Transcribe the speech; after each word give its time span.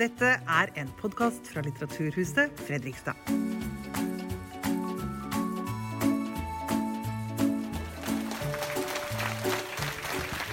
Dette 0.00 0.24
er 0.24 0.70
en 0.80 0.88
podkast 0.96 1.48
fra 1.52 1.60
Litteraturhuset 1.60 2.50
Fredrikstad. 2.56 3.12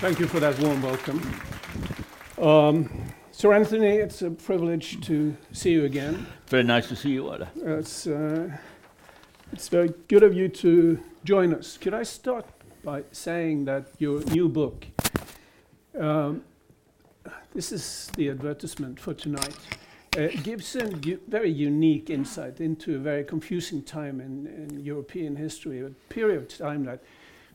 Thank 0.01 0.19
you 0.19 0.27
for 0.27 0.39
that 0.39 0.59
warm 0.59 0.83
welcome. 0.83 1.21
Um, 2.37 2.89
Sir 3.31 3.53
Anthony, 3.53 3.99
it's 3.99 4.21
a 4.21 4.31
privilege 4.31 4.99
to 5.07 5.33
see 5.53 5.71
you 5.71 5.85
again. 5.85 6.27
Very 6.49 6.63
nice 6.63 6.89
to 6.89 6.95
see 6.95 7.11
you, 7.11 7.29
Ola. 7.29 7.47
It's, 7.55 8.05
uh, 8.05 8.51
it's 9.53 9.69
very 9.69 9.93
good 10.09 10.23
of 10.23 10.33
you 10.33 10.49
to 10.49 10.99
join 11.23 11.53
us. 11.53 11.77
Could 11.77 11.93
I 11.93 12.03
start 12.03 12.45
by 12.83 13.03
saying 13.13 13.63
that 13.65 13.85
your 13.97 14.19
new 14.25 14.49
book, 14.49 14.87
um, 15.97 16.43
this 17.57 17.71
is 17.71 18.11
the 18.15 18.29
advertisement 18.29 18.99
for 18.99 19.15
tonight, 19.15 19.57
uh, 20.15 20.27
gives 20.43 20.75
a 20.75 20.85
very 21.27 21.49
unique 21.49 22.11
insight 22.11 22.61
into 22.61 22.97
a 22.97 22.99
very 22.99 23.23
confusing 23.23 23.81
time 23.81 24.21
in, 24.21 24.45
in 24.45 24.79
European 24.85 25.35
history, 25.35 25.81
a 25.81 25.89
period 26.07 26.37
of 26.37 26.47
time 26.55 26.83
that 26.83 27.01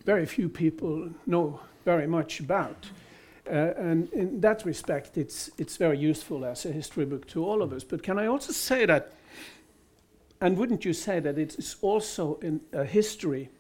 very 0.04 0.26
few 0.26 0.48
people 0.48 1.08
know 1.24 1.60
very 1.84 2.08
much 2.08 2.40
about. 2.40 2.88
Uh, 3.46 3.74
and 3.76 4.12
in 4.12 4.40
that 4.40 4.64
respect, 4.64 5.16
it's, 5.16 5.50
it's 5.56 5.76
very 5.76 5.98
useful 5.98 6.44
as 6.44 6.66
a 6.66 6.72
history 6.72 7.04
book 7.04 7.24
to 7.28 7.44
all 7.44 7.62
of 7.62 7.72
us. 7.72 7.84
But 7.84 8.02
can 8.02 8.18
I 8.18 8.26
also 8.26 8.50
say 8.50 8.84
that, 8.86 9.12
and 10.40 10.58
wouldn't 10.58 10.84
you 10.84 10.94
say 10.94 11.20
that 11.20 11.38
it's 11.38 11.76
also 11.80 12.40
a 12.72 12.84
history, 12.84 13.50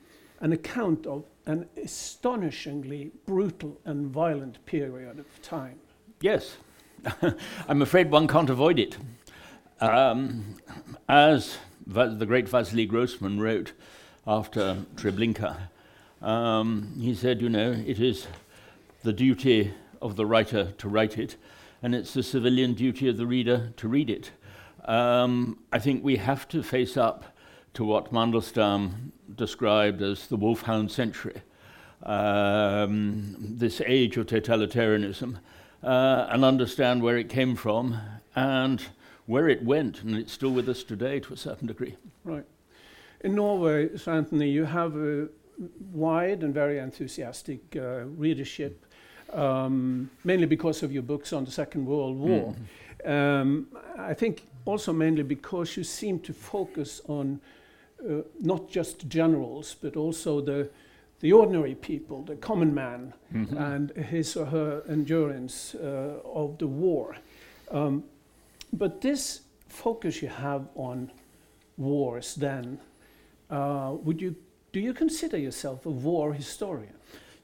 an 0.40 0.52
account 0.52 1.06
of 1.06 1.22
an 1.46 1.68
astonishingly 1.80 3.12
brutal 3.26 3.80
and 3.84 4.06
violent 4.08 4.66
period 4.66 5.20
of 5.20 5.40
time? 5.40 5.78
Yes, 6.22 6.56
I'm 7.68 7.82
afraid 7.82 8.12
one 8.12 8.28
can't 8.28 8.48
avoid 8.48 8.78
it. 8.78 8.96
Um, 9.80 10.54
as 11.08 11.58
the 11.84 12.24
great 12.24 12.48
Vasily 12.48 12.86
Grossman 12.86 13.40
wrote 13.40 13.72
after 14.24 14.84
Treblinka, 14.94 15.56
um, 16.22 16.94
he 17.00 17.12
said, 17.12 17.42
you 17.42 17.48
know, 17.48 17.72
it 17.72 17.98
is 17.98 18.28
the 19.02 19.12
duty 19.12 19.74
of 20.00 20.14
the 20.14 20.24
writer 20.24 20.70
to 20.78 20.88
write 20.88 21.18
it, 21.18 21.34
and 21.82 21.92
it's 21.92 22.14
the 22.14 22.22
civilian 22.22 22.74
duty 22.74 23.08
of 23.08 23.16
the 23.16 23.26
reader 23.26 23.72
to 23.78 23.88
read 23.88 24.08
it. 24.08 24.30
Um, 24.84 25.58
I 25.72 25.80
think 25.80 26.04
we 26.04 26.18
have 26.18 26.46
to 26.50 26.62
face 26.62 26.96
up 26.96 27.36
to 27.74 27.84
what 27.84 28.12
Mandelstam 28.12 29.10
described 29.34 30.00
as 30.00 30.28
the 30.28 30.36
wolfhound 30.36 30.92
century, 30.92 31.42
um, 32.04 33.34
this 33.40 33.82
age 33.84 34.16
of 34.18 34.26
totalitarianism, 34.26 35.38
uh, 35.82 36.26
and 36.30 36.44
understand 36.44 37.02
where 37.02 37.16
it 37.16 37.28
came 37.28 37.56
from 37.56 37.98
and 38.34 38.82
where 39.26 39.48
it 39.48 39.62
went, 39.62 40.02
and 40.02 40.16
it's 40.16 40.32
still 40.32 40.50
with 40.50 40.68
us 40.68 40.82
today 40.82 41.20
to 41.20 41.32
a 41.32 41.36
certain 41.36 41.66
degree. 41.66 41.96
Right. 42.24 42.44
In 43.22 43.34
Norway, 43.34 43.96
Sir 43.96 44.12
Anthony, 44.12 44.50
you 44.50 44.64
have 44.64 44.96
a 44.96 45.28
wide 45.92 46.42
and 46.42 46.52
very 46.52 46.78
enthusiastic 46.78 47.60
uh, 47.76 48.04
readership, 48.16 48.84
um, 49.32 50.10
mainly 50.24 50.46
because 50.46 50.82
of 50.82 50.92
your 50.92 51.02
books 51.02 51.32
on 51.32 51.44
the 51.44 51.50
Second 51.50 51.86
World 51.86 52.18
War. 52.18 52.54
Um, 53.04 53.68
I 53.98 54.14
think 54.14 54.46
also 54.64 54.92
mainly 54.92 55.22
because 55.22 55.76
you 55.76 55.84
seem 55.84 56.18
to 56.20 56.32
focus 56.32 57.00
on 57.08 57.40
uh, 58.08 58.22
not 58.40 58.68
just 58.68 59.08
generals, 59.08 59.76
but 59.80 59.96
also 59.96 60.40
the 60.40 60.68
the 61.22 61.32
ordinary 61.32 61.74
people, 61.76 62.22
the 62.22 62.36
common 62.36 62.74
man, 62.74 63.14
and 63.56 63.90
his 63.92 64.36
or 64.36 64.44
her 64.46 64.82
endurance 64.88 65.74
uh, 65.76 66.18
of 66.24 66.58
the 66.58 66.66
war. 66.66 67.16
Um, 67.70 68.04
but 68.72 69.00
this 69.00 69.42
focus 69.68 70.20
you 70.20 70.28
have 70.28 70.68
on 70.74 71.10
wars, 71.78 72.34
then, 72.34 72.78
uh, 73.50 73.94
would 74.02 74.20
you 74.20 74.34
do 74.72 74.80
you 74.80 74.92
consider 74.92 75.38
yourself 75.38 75.86
a 75.86 75.90
war 75.90 76.32
historian? 76.34 76.94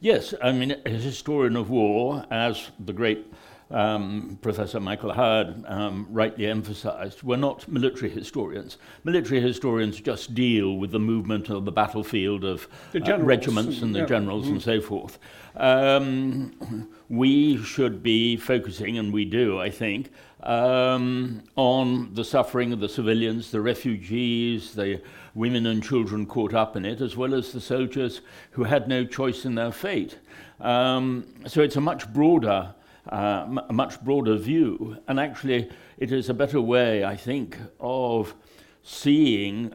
Yes, 0.01 0.35
I 0.43 0.53
mean, 0.53 0.75
a 0.87 0.91
historian 0.91 1.57
of 1.57 1.71
war, 1.71 2.25
as 2.31 2.71
the 2.85 2.93
great 2.93 3.27
um, 3.71 4.39
Professor 4.41 4.81
Michael 4.81 5.13
Howard 5.13 5.63
um, 5.67 6.07
rightly 6.11 6.47
emphasized, 6.47 7.23
we're 7.23 7.37
not 7.37 7.69
military 7.69 8.11
historians. 8.11 8.79
Military 9.05 9.41
historians 9.41 10.01
just 10.01 10.35
deal 10.35 10.77
with 10.79 10.91
the 10.91 10.99
movement 10.99 11.51
of 11.51 11.65
the 11.65 11.73
battlefield 11.73 12.45
of 12.45 12.67
The 12.93 13.15
uh, 13.15 13.19
regiments 13.19 13.83
and- 13.83 13.95
the 13.95 14.01
yeah. 14.01 14.07
generals 14.07 14.49
and 14.49 14.63
so 14.63 14.81
forth. 14.81 15.19
Um, 15.57 16.89
we 17.09 17.63
should 17.63 18.03
be 18.03 18.37
focusing, 18.37 18.97
and 18.99 19.13
we 19.13 19.25
do, 19.25 19.59
I 19.59 19.71
think, 19.71 20.11
um, 20.43 21.43
on 21.57 22.15
the 22.15 22.25
suffering 22.25 22.73
of 22.73 22.81
the 22.81 22.89
civilians, 22.89 23.51
the 23.51 23.61
refugees, 23.61 24.75
the 24.75 25.03
women 25.35 25.67
and 25.67 25.83
children 25.83 26.27
caught 26.27 26.55
up 26.55 26.77
in 26.77 26.85
it, 26.85 27.01
as 27.01 27.17
well 27.17 27.35
as 27.35 27.53
the 27.53 27.61
soldiers 27.61 28.21
who 28.53 28.65
had 28.65 28.89
no 28.89 29.05
choice 29.05 29.45
in 29.45 29.55
their 29.57 29.73
fate. 29.73 30.19
Um, 30.61 31.27
so 31.47 31.61
it's 31.61 31.77
a 31.77 31.81
much 31.81 32.13
broader, 32.13 32.75
uh, 33.09 33.47
a 33.69 33.73
much 33.73 34.01
broader 34.03 34.37
view, 34.37 34.99
and 35.07 35.19
actually, 35.19 35.71
it 35.97 36.13
is 36.13 36.29
a 36.29 36.35
better 36.35 36.61
way, 36.61 37.05
I 37.05 37.17
think, 37.17 37.59
of 37.81 38.35
seeing 38.83 39.75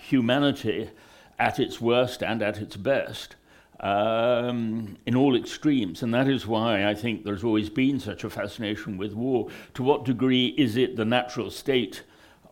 humanity 0.00 0.90
at 1.38 1.58
its 1.58 1.80
worst 1.80 2.22
and 2.22 2.42
at 2.42 2.58
its 2.58 2.76
best 2.76 3.36
um, 3.80 4.96
in 5.06 5.14
all 5.14 5.36
extremes. 5.36 6.02
And 6.02 6.12
that 6.12 6.28
is 6.28 6.46
why 6.46 6.86
I 6.86 6.94
think 6.94 7.24
there's 7.24 7.44
always 7.44 7.70
been 7.70 8.00
such 8.00 8.24
a 8.24 8.30
fascination 8.30 8.98
with 8.98 9.12
war. 9.12 9.48
To 9.74 9.82
what 9.82 10.04
degree 10.04 10.48
is 10.58 10.76
it 10.76 10.96
the 10.96 11.04
natural 11.04 11.50
state 11.50 12.02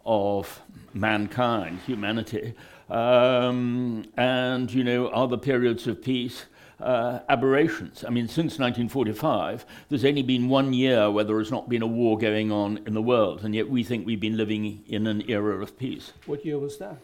of 0.04 0.62
mankind, 0.94 1.80
humanity? 1.86 2.54
Um, 2.88 4.04
and, 4.16 4.72
you 4.72 4.84
know, 4.84 5.08
are 5.10 5.26
the 5.26 5.38
periods 5.38 5.86
of 5.88 6.02
peace 6.02 6.46
uh, 6.80 7.20
aberrations? 7.28 8.04
I 8.06 8.10
mean, 8.10 8.28
since 8.28 8.58
1945, 8.58 9.64
there's 9.88 10.04
only 10.04 10.22
been 10.22 10.48
one 10.48 10.72
year 10.72 11.10
where 11.10 11.24
there 11.24 11.38
has 11.38 11.50
not 11.50 11.68
been 11.68 11.82
a 11.82 11.86
war 11.86 12.18
going 12.18 12.52
on 12.52 12.80
in 12.86 12.94
the 12.94 13.02
world, 13.02 13.44
and 13.44 13.54
yet 13.54 13.68
we 13.68 13.82
think 13.84 14.06
we've 14.06 14.20
been 14.20 14.36
living 14.36 14.82
in 14.86 15.06
an 15.06 15.22
era 15.28 15.62
of 15.62 15.78
peace. 15.78 16.12
What 16.26 16.44
year 16.44 16.58
was 16.58 16.78
that? 16.78 16.96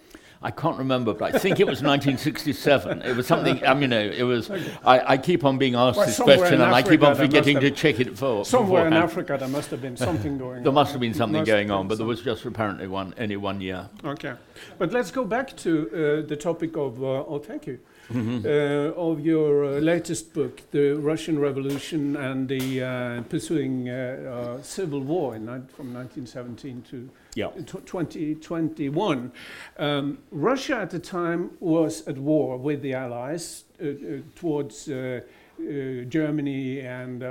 I 0.45 0.51
can't 0.51 0.77
remember, 0.77 1.15
but 1.15 1.37
I 1.37 1.39
think 1.39 1.61
it 1.61 1.69
was 1.69 1.83
1967. 1.83 3.03
It 3.03 3.17
was 3.17 3.29
something. 3.29 3.65
I 3.65 3.75
mean, 3.75 3.91
no, 3.91 4.01
it 4.01 4.25
was. 4.25 4.51
I, 4.85 5.13
I 5.13 5.17
keep 5.17 5.45
on 5.45 5.57
being 5.57 5.77
asked 5.77 5.99
Well, 5.99 6.07
this 6.07 6.19
question, 6.19 6.61
and 6.61 6.75
I 6.75 6.83
keep 6.83 7.01
on 7.05 7.15
forgetting 7.15 7.61
to 7.61 7.71
check 7.71 8.01
it 8.01 8.19
for. 8.19 8.45
Somewhere 8.45 8.89
in. 8.89 8.93
Africa, 8.93 9.37
there 9.39 9.49
must 9.49 9.71
have 9.71 9.81
been 9.81 9.97
something 9.97 10.39
going 10.45 10.63
There 10.65 10.71
on. 10.71 10.75
must 10.75 10.91
have 10.91 11.01
been 11.01 11.15
something 11.15 11.45
going 11.45 11.71
on, 11.71 11.87
but 11.87 11.97
there 11.97 12.07
was 12.07 12.23
just 12.23 12.45
apparently 12.45 12.89
one, 12.89 13.15
only 13.19 13.37
one 13.37 13.61
year. 13.61 13.89
Okay, 14.05 14.35
but 14.79 14.93
let's 14.93 15.13
go 15.13 15.25
back 15.25 15.57
to 15.59 16.23
uh, 16.25 16.29
the 16.29 16.37
topic 16.37 16.77
of. 16.77 17.01
Uh, 17.03 17.23
oh, 17.29 17.39
thank 17.39 17.69
you. 17.69 17.79
Mm-hmm. 18.11 18.45
Uh, 18.47 19.01
of 19.01 19.21
your 19.21 19.65
uh, 19.65 19.81
latest 19.81 20.35
book, 20.35 20.61
The 20.71 20.95
Russian 20.97 21.39
Revolution 21.39 22.17
and 22.17 22.49
the 22.49 22.83
uh, 22.83 23.23
Pursuing 23.29 23.89
uh, 23.89 24.57
uh, 24.59 24.63
Civil 24.63 25.01
War 25.01 25.35
in, 25.37 25.45
from 25.47 25.95
1917 25.95 26.83
to 26.91 27.09
Yeah. 27.35 27.49
tw 27.65 27.87
2021. 27.87 29.33
Um, 29.79 30.19
Russia 30.31 30.77
at 30.83 30.91
the 30.91 30.99
time 30.99 31.51
was 31.61 32.07
at 32.09 32.19
war 32.19 32.59
with 32.59 32.83
the 32.83 32.93
Allies 32.95 33.65
uh, 33.81 33.87
uh, 33.87 33.93
towards 34.35 34.89
uh, 34.89 35.21
uh, 35.61 36.05
Germany 36.09 36.81
and, 36.81 37.23
uh, 37.23 37.27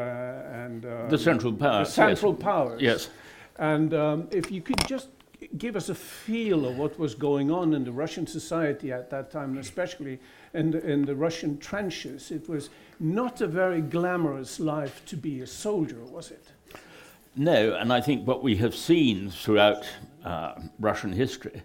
and 0.64 0.84
The 1.10 1.18
Central 1.18 1.52
the 1.52 1.60
Powers. 1.60 1.88
yes. 1.88 1.94
Central 1.96 2.34
Powers. 2.34 2.82
Yes. 2.82 3.10
And 3.58 3.94
um, 3.94 4.28
if 4.32 4.52
you 4.52 4.62
could 4.62 4.82
just 4.88 5.10
give 5.58 5.76
us 5.76 5.90
a 5.90 5.96
feel 5.96 6.66
of 6.66 6.78
what 6.78 7.00
was 7.00 7.16
going 7.16 7.50
on 7.52 7.74
in 7.74 7.84
the 7.84 7.92
Russian 7.92 8.28
society 8.28 8.92
at 8.92 9.10
that 9.10 9.32
time, 9.32 9.58
especially 9.58 10.20
in 10.54 10.72
the, 10.72 10.86
in 10.88 11.06
the 11.06 11.16
Russian 11.16 11.58
trenches, 11.58 12.32
it 12.32 12.48
was 12.48 12.70
not 13.00 13.42
a 13.42 13.48
very 13.48 13.82
glamorous 13.82 14.60
life 14.60 15.04
to 15.08 15.18
be 15.18 15.42
a 15.42 15.48
soldier, 15.48 16.04
was 16.06 16.32
it? 16.32 16.46
No, 17.36 17.76
and 17.76 17.92
I 17.92 18.02
think 18.02 18.28
what 18.28 18.44
we 18.44 18.58
have 18.58 18.76
seen 18.76 19.32
throughout 19.32 19.88
uh, 20.24 20.54
Russian 20.80 21.14
history, 21.14 21.64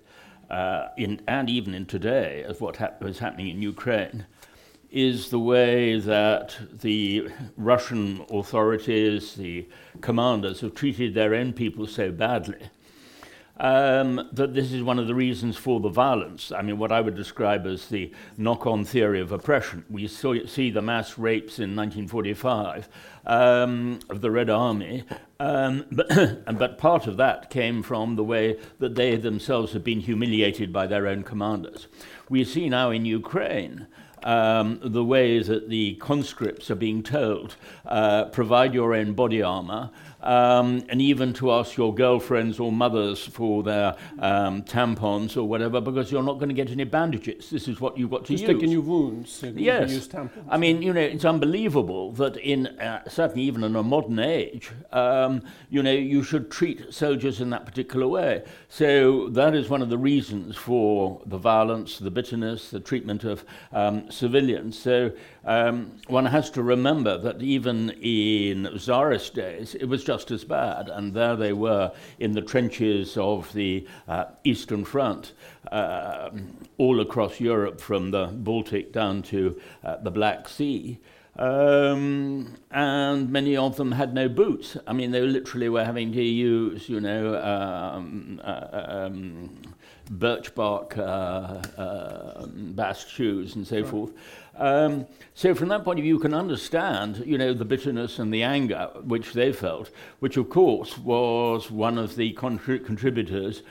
uh, 0.49 0.89
in, 0.97 1.21
and 1.27 1.51
even 1.51 1.75
in 1.75 1.87
today, 1.87 2.45
as 2.49 2.61
what 2.61 2.77
hap- 2.77 3.03
was 3.03 3.19
happening 3.19 3.49
in 3.49 3.61
Ukraine, 3.61 4.27
is 4.91 5.31
the 5.31 5.41
way 5.41 5.99
that 5.99 6.57
the 6.81 7.29
Russian 7.57 8.25
authorities, 8.31 9.35
the 9.35 9.67
commanders, 10.01 10.61
have 10.61 10.75
treated 10.75 11.13
their 11.13 11.35
own 11.35 11.53
people 11.53 11.87
so 11.87 12.13
badly. 12.13 12.71
um, 13.59 14.29
that 14.33 14.55
this 14.55 14.73
is 14.73 14.83
one 14.83 14.99
of 14.99 15.07
the 15.07 15.15
reasons 15.15 15.57
for 15.57 15.81
the 15.81 15.89
violence. 15.89 16.53
I 16.53 16.63
mean, 16.63 16.79
what 16.79 16.93
I 16.93 17.01
would 17.01 17.15
describe 17.15 17.67
as 17.67 17.89
the 17.89 18.13
knock 18.37 18.67
on 18.67 18.85
theory 18.85 19.21
of 19.21 19.33
oppression. 19.33 19.85
We 19.89 20.07
saw, 20.09 20.35
see 20.47 20.71
the 20.71 20.83
mass 20.83 21.17
rapes 21.19 21.59
in 21.59 21.75
1945 21.75 22.89
um, 23.27 24.01
of 24.11 24.21
the 24.21 24.31
Red 24.31 24.51
Army, 24.51 25.05
um, 25.41 25.85
but, 25.91 26.59
but 26.59 26.79
part 26.79 27.07
of 27.07 27.17
that 27.17 27.51
came 27.51 27.83
from 27.83 28.17
the 28.17 28.25
way 28.25 28.59
that 28.79 28.95
they 28.95 29.17
themselves 29.17 29.73
had 29.73 29.85
been 29.85 30.01
humiliated 30.01 30.73
by 30.73 30.87
their 30.87 31.07
own 31.07 31.23
commanders. 31.23 31.89
We 32.29 32.45
see 32.45 32.69
now 32.69 32.91
in 32.91 33.05
Ukraine. 33.05 33.87
Um, 34.23 34.81
the 34.83 35.05
way 35.05 35.41
that 35.41 35.69
the 35.69 35.95
conscripts 35.97 36.69
are 36.69 36.75
being 36.75 37.05
told, 37.05 37.55
uh, 37.85 38.25
provide 38.25 38.75
your 38.75 38.93
own 38.93 39.13
body 39.13 39.41
armor, 39.41 39.91
um, 40.27 40.85
and 40.89 41.01
even 41.01 41.33
to 41.35 41.53
ask 41.53 41.77
your 41.77 41.95
girlfriends 41.95 42.59
or 42.59 42.73
mothers 42.73 43.21
for 43.25 43.63
their 43.63 43.97
um, 44.19 44.63
tampons 44.63 45.37
or 45.37 45.45
whatever, 45.45 45.81
because 45.81 46.11
you're 46.11 46.23
not 46.23 46.35
going 46.41 46.49
to 46.49 46.55
get 46.55 46.71
any 46.71 46.85
bandages. 46.85 47.51
This 47.51 47.69
is 47.69 47.81
what 47.81 47.97
you've 47.97 48.11
got 48.11 48.23
to 48.23 48.27
To 48.27 48.33
use. 48.33 48.43
stick 48.43 48.63
in 48.63 48.71
your 48.71 48.81
wounds. 48.83 49.43
Yes. 49.55 49.93
use 49.93 50.09
tampons. 50.09 50.45
I 50.49 50.57
mean, 50.57 50.83
you 50.83 50.93
know, 50.93 51.01
it's 51.01 51.25
unbelievable 51.25 52.13
that 52.13 52.37
in 52.39 52.67
uh, 52.67 53.09
certainly 53.09 53.43
even 53.45 53.63
in 53.63 53.77
a 53.77 53.83
modern 53.83 54.19
age, 54.19 54.71
um, 54.93 55.43
you 55.71 55.83
know, 55.83 55.93
you 55.93 56.23
should 56.23 56.51
treat 56.51 56.93
soldiers 56.93 57.41
in 57.41 57.51
that 57.51 57.65
particular 57.65 58.09
way. 58.09 58.43
So 58.69 59.29
that 59.31 59.55
is 59.55 59.69
one 59.69 59.83
of 59.83 59.91
the 59.91 59.99
reasons 59.99 60.57
for 60.57 61.21
the 61.27 61.39
violence, 61.39 61.99
the 61.99 62.11
bitterness, 62.11 62.71
the 62.71 62.81
treatment 62.81 63.23
of 63.25 63.45
um, 63.73 64.11
civilians. 64.11 64.79
So 64.79 65.13
um, 65.45 65.93
one 66.09 66.27
has 66.27 66.51
to 66.51 66.63
remember 66.63 67.17
that 67.19 67.41
even 67.43 67.91
in 68.03 68.69
Tsarist 68.77 69.35
days, 69.35 69.75
it 69.77 69.85
was 69.85 70.03
just 70.03 70.16
as 70.31 70.45
bad, 70.45 70.89
and 70.89 71.15
there 71.15 71.37
they 71.37 71.53
were 71.53 71.93
in 72.19 72.33
the 72.33 72.43
trenches 72.43 73.17
of 73.17 73.53
the 73.53 73.87
uh, 74.09 74.27
Eastern 74.45 74.85
Front, 74.85 75.33
uh, 75.71 76.31
all 76.79 77.01
across 77.01 77.41
Europe, 77.41 77.81
from 77.81 78.11
the 78.11 78.27
Baltic 78.27 78.93
down 78.93 79.23
to 79.23 79.61
uh, 79.85 79.97
the 79.99 80.11
Black 80.11 80.49
Sea. 80.49 80.99
Um, 81.39 82.57
and 82.71 83.31
many 83.31 83.57
of 83.57 83.77
them 83.77 83.93
had 83.93 84.15
no 84.15 84.29
boots. 84.29 84.77
I 84.87 84.95
mean, 84.95 85.11
they 85.11 85.21
literally 85.21 85.69
were 85.69 85.85
having 85.85 86.13
to 86.13 86.23
use, 86.23 86.89
you 86.89 87.01
know, 87.01 87.37
um, 87.43 88.41
uh, 88.43 88.69
um, 88.73 89.51
birch 90.11 90.55
bark 90.55 90.97
uh, 90.97 91.01
uh, 91.77 92.47
bast 92.47 93.11
shoes 93.11 93.55
and 93.55 93.67
so 93.67 93.85
forth. 93.85 94.13
Um, 94.59 95.07
so 95.35 95.55
from 95.55 95.69
that 95.69 95.85
point 95.85 95.99
of 95.99 96.03
view, 96.03 96.15
you 96.15 96.21
can 96.21 96.35
understand, 96.35 97.23
you 97.27 97.37
know, 97.37 97.53
the 97.53 97.65
bitterness 97.65 98.19
and 98.19 98.33
the 98.33 98.43
anger 98.43 98.91
which 99.03 99.33
they 99.33 99.53
felt, 99.53 99.91
which 100.21 100.37
of 100.37 100.49
course 100.49 100.97
was 100.99 101.71
one 101.71 101.99
of 101.99 102.17
the 102.17 102.33
contri 102.35 102.85
contributors 102.85 103.63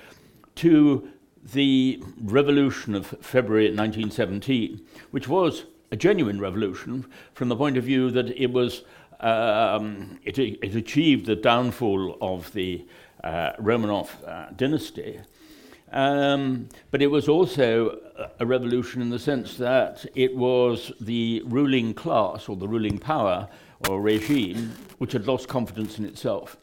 to 0.56 1.10
the 1.54 2.02
revolution 2.22 2.96
of 2.96 3.08
February 3.22 3.66
1917, 3.66 4.82
which 5.12 5.28
was 5.28 5.66
a 5.92 5.96
genuine 5.96 6.40
revolution 6.40 7.06
from 7.34 7.50
the 7.50 7.56
point 7.56 7.78
of 7.78 7.84
view 7.84 8.10
that 8.12 8.30
it 8.30 8.52
was 8.52 8.84
um, 9.20 10.20
it, 10.24 10.38
it 10.38 10.76
achieved 10.76 11.26
the 11.26 11.36
downfall 11.36 12.18
of 12.22 12.52
the 12.54 12.86
uh, 13.24 13.54
Romanov 13.60 14.10
uh, 14.28 14.52
dynasty, 14.56 15.20
Um, 15.92 16.68
but 16.92 17.02
it 17.02 17.08
was 17.08 17.28
also 17.30 18.00
a- 18.40 18.46
revolution 18.46 19.02
in 19.02 19.10
the 19.10 19.20
sense 19.20 19.58
that 19.58 20.06
it 20.16 20.36
was 20.36 20.92
the 21.00 21.42
ruling 21.46 21.94
class 21.94 22.50
or 22.50 22.56
the 22.56 22.68
ruling 22.68 22.98
power 22.98 23.48
or 23.90 24.02
regime 24.02 24.72
which 24.98 25.14
had 25.14 25.28
lost 25.28 25.48
confidence 25.48 26.00
in 26.00 26.06
itself. 26.06 26.58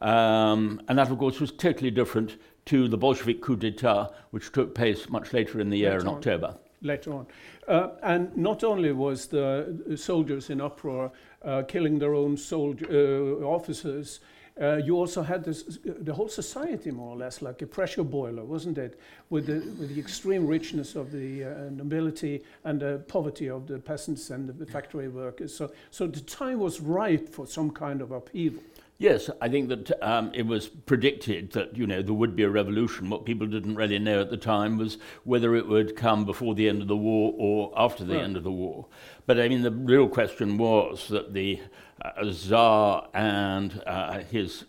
Um, 0.00 0.80
and 0.88 0.98
that, 0.98 1.10
of 1.10 1.18
course, 1.18 1.40
was 1.40 1.52
totally 1.52 1.90
different 1.90 2.36
to 2.66 2.88
the 2.88 2.96
Bolshevik 2.96 3.40
coup 3.42 3.56
d'etat, 3.56 4.10
which 4.30 4.52
took 4.52 4.74
place 4.74 5.08
much 5.08 5.32
later 5.32 5.60
in 5.60 5.68
the 5.70 5.78
year 5.78 5.90
Later 5.92 6.02
in 6.02 6.08
on. 6.08 6.14
October. 6.14 6.54
later 6.82 7.12
on. 7.12 7.26
Uh, 7.68 7.88
and 8.02 8.34
not 8.36 8.64
only 8.64 8.92
was 8.92 9.26
the 9.26 9.94
soldiers 9.96 10.48
in 10.50 10.60
uproar 10.60 11.12
uh, 11.42 11.62
killing 11.68 11.98
their 11.98 12.14
own 12.14 12.36
soldier, 12.36 12.86
uh, 12.90 13.44
officers, 13.44 14.20
uh, 14.60 14.76
you 14.76 14.96
also 14.96 15.22
had 15.22 15.44
this, 15.44 15.78
the 15.84 16.12
whole 16.12 16.28
society 16.28 16.90
more 16.90 17.14
or 17.14 17.16
less 17.16 17.42
like 17.42 17.62
a 17.62 17.66
pressure 17.66 18.04
boiler, 18.04 18.44
wasn't 18.44 18.78
it? 18.78 18.98
With 19.30 19.46
the, 19.46 19.60
with 19.78 19.94
the 19.94 20.00
extreme 20.00 20.46
richness 20.46 20.96
of 20.96 21.12
the 21.12 21.44
uh, 21.44 21.48
nobility 21.70 22.42
and 22.64 22.80
the 22.80 23.02
poverty 23.08 23.48
of 23.48 23.66
the 23.66 23.78
peasants 23.78 24.30
and 24.30 24.48
the 24.48 24.66
factory 24.66 25.08
workers. 25.08 25.54
So, 25.54 25.72
so 25.90 26.06
the 26.06 26.20
time 26.20 26.58
was 26.58 26.80
ripe 26.80 27.28
for 27.28 27.46
some 27.46 27.70
kind 27.70 28.02
of 28.02 28.10
upheaval. 28.12 28.62
Yes, 29.00 29.30
I 29.40 29.48
think 29.48 29.70
that 29.70 29.90
um, 30.06 30.30
it 30.34 30.46
was 30.46 30.68
predicted 30.68 31.52
that 31.52 31.74
you 31.74 31.86
know 31.86 32.02
there 32.02 32.12
would 32.12 32.36
be 32.36 32.42
a 32.42 32.50
revolution. 32.50 33.08
What 33.08 33.24
people 33.24 33.46
didn't 33.46 33.76
really 33.76 33.98
know 33.98 34.20
at 34.20 34.28
the 34.28 34.36
time 34.36 34.76
was 34.76 34.98
whether 35.24 35.56
it 35.56 35.66
would 35.66 35.96
come 35.96 36.26
before 36.26 36.54
the 36.54 36.68
end 36.68 36.82
of 36.82 36.88
the 36.88 36.98
war 36.98 37.34
or 37.38 37.72
after 37.74 38.04
the 38.04 38.16
Right. 38.16 38.24
end 38.24 38.36
of 38.36 38.42
the 38.44 38.52
war. 38.52 38.88
But 39.24 39.40
I 39.40 39.48
mean, 39.48 39.62
the 39.62 39.70
real 39.70 40.06
question 40.06 40.58
was 40.58 41.08
that 41.08 41.32
the 41.32 41.60
uh, 42.04 42.30
Tsar 42.30 43.08
and 43.14 43.82
uh, 43.86 44.18
his 44.18 44.66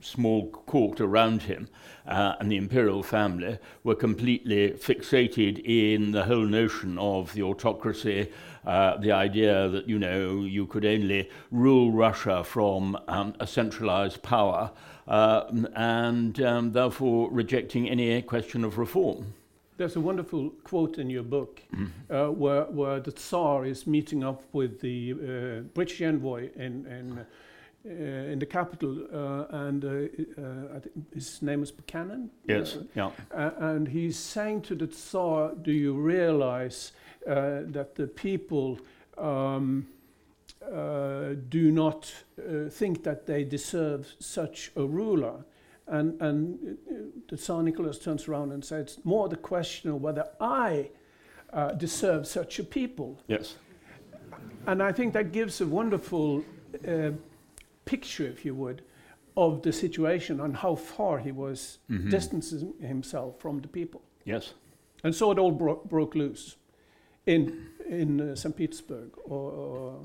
small 0.00 0.50
court 0.50 1.00
around 1.00 1.42
him 1.42 1.68
uh, 2.04 2.34
and 2.40 2.50
the 2.50 2.56
imperial 2.56 3.04
family 3.04 3.58
were 3.84 3.94
completely 3.94 4.70
fixated 4.70 5.62
in 5.64 6.10
the 6.10 6.24
whole 6.24 6.46
notion 6.46 6.98
of 6.98 7.32
the 7.32 7.42
autocracy, 7.44 8.28
uh, 8.68 8.98
the 8.98 9.10
idea 9.10 9.68
that 9.70 9.88
you 9.88 9.98
know 9.98 10.44
you 10.44 10.66
could 10.66 10.84
only 10.84 11.30
rule 11.50 11.90
Russia 11.90 12.44
from 12.44 12.98
um, 13.08 13.34
a 13.40 13.46
centralized 13.46 14.22
power, 14.22 14.70
uh, 15.08 15.44
and 15.74 16.40
um, 16.42 16.72
therefore 16.72 17.30
rejecting 17.30 17.88
any 17.88 18.20
question 18.20 18.64
of 18.64 18.76
reform. 18.76 19.32
There's 19.78 19.96
a 19.96 20.00
wonderful 20.00 20.50
quote 20.64 20.98
in 20.98 21.08
your 21.08 21.22
book 21.22 21.62
uh, 22.10 22.26
where, 22.26 22.64
where 22.64 23.00
the 23.00 23.12
Tsar 23.12 23.64
is 23.64 23.86
meeting 23.86 24.24
up 24.24 24.42
with 24.52 24.80
the 24.80 25.12
uh, 25.12 25.60
British 25.72 26.02
envoy 26.02 26.50
in, 26.56 26.84
in, 26.86 27.26
uh, 27.86 28.32
in 28.32 28.40
the 28.40 28.46
capital, 28.46 29.06
uh, 29.14 29.56
and 29.66 29.84
uh, 29.84 29.88
uh, 29.88 30.76
I 30.76 30.80
think 30.80 31.14
his 31.14 31.40
name 31.42 31.62
is 31.62 31.70
Buchanan. 31.70 32.28
Yes, 32.46 32.76
yeah. 32.94 33.12
and 33.30 33.86
he's 33.86 34.18
saying 34.18 34.62
to 34.62 34.74
the 34.74 34.88
Tsar, 34.88 35.54
Do 35.62 35.72
you 35.72 35.94
realize 35.94 36.92
that 37.26 37.94
the 37.94 38.06
people 38.06 38.78
um, 39.16 39.86
uh, 40.72 41.34
do 41.48 41.70
not 41.70 42.12
uh, 42.38 42.68
think 42.70 43.02
that 43.04 43.26
they 43.26 43.44
deserve 43.44 44.14
such 44.18 44.70
a 44.76 44.84
ruler? 44.84 45.44
And, 45.86 46.20
and 46.20 46.76
uh, 46.90 46.94
the 47.28 47.36
Tsar 47.36 47.62
Nicholas 47.62 47.98
turns 47.98 48.28
around 48.28 48.52
and 48.52 48.62
says, 48.64 48.82
It's 48.96 49.04
more 49.04 49.28
the 49.28 49.36
question 49.36 49.90
of 49.90 50.02
whether 50.02 50.26
I 50.40 50.90
uh, 51.52 51.72
deserve 51.72 52.26
such 52.26 52.58
a 52.58 52.64
people. 52.64 53.22
Yes. 53.26 53.56
And 54.66 54.82
I 54.82 54.92
think 54.92 55.14
that 55.14 55.32
gives 55.32 55.60
a 55.62 55.66
wonderful 55.66 56.44
uh, 56.86 57.12
picture, 57.86 58.26
if 58.26 58.44
you 58.44 58.54
would, 58.54 58.82
of 59.34 59.62
the 59.62 59.72
situation 59.72 60.40
and 60.40 60.54
how 60.56 60.74
far 60.74 61.18
he 61.18 61.32
was 61.32 61.78
Mhm. 61.88 62.10
distancing 62.10 62.74
himself 62.80 63.40
from 63.40 63.60
the 63.60 63.68
people. 63.68 64.02
Yes. 64.26 64.52
And 65.04 65.14
so 65.14 65.30
it 65.32 65.38
all 65.38 65.52
bro- 65.52 65.80
broke 65.88 66.14
loose 66.14 66.56
in, 67.28 67.66
in 67.88 68.20
uh, 68.20 68.34
St. 68.34 68.56
Petersburg. 68.56 69.10
Or, 69.24 69.52
or 69.52 70.00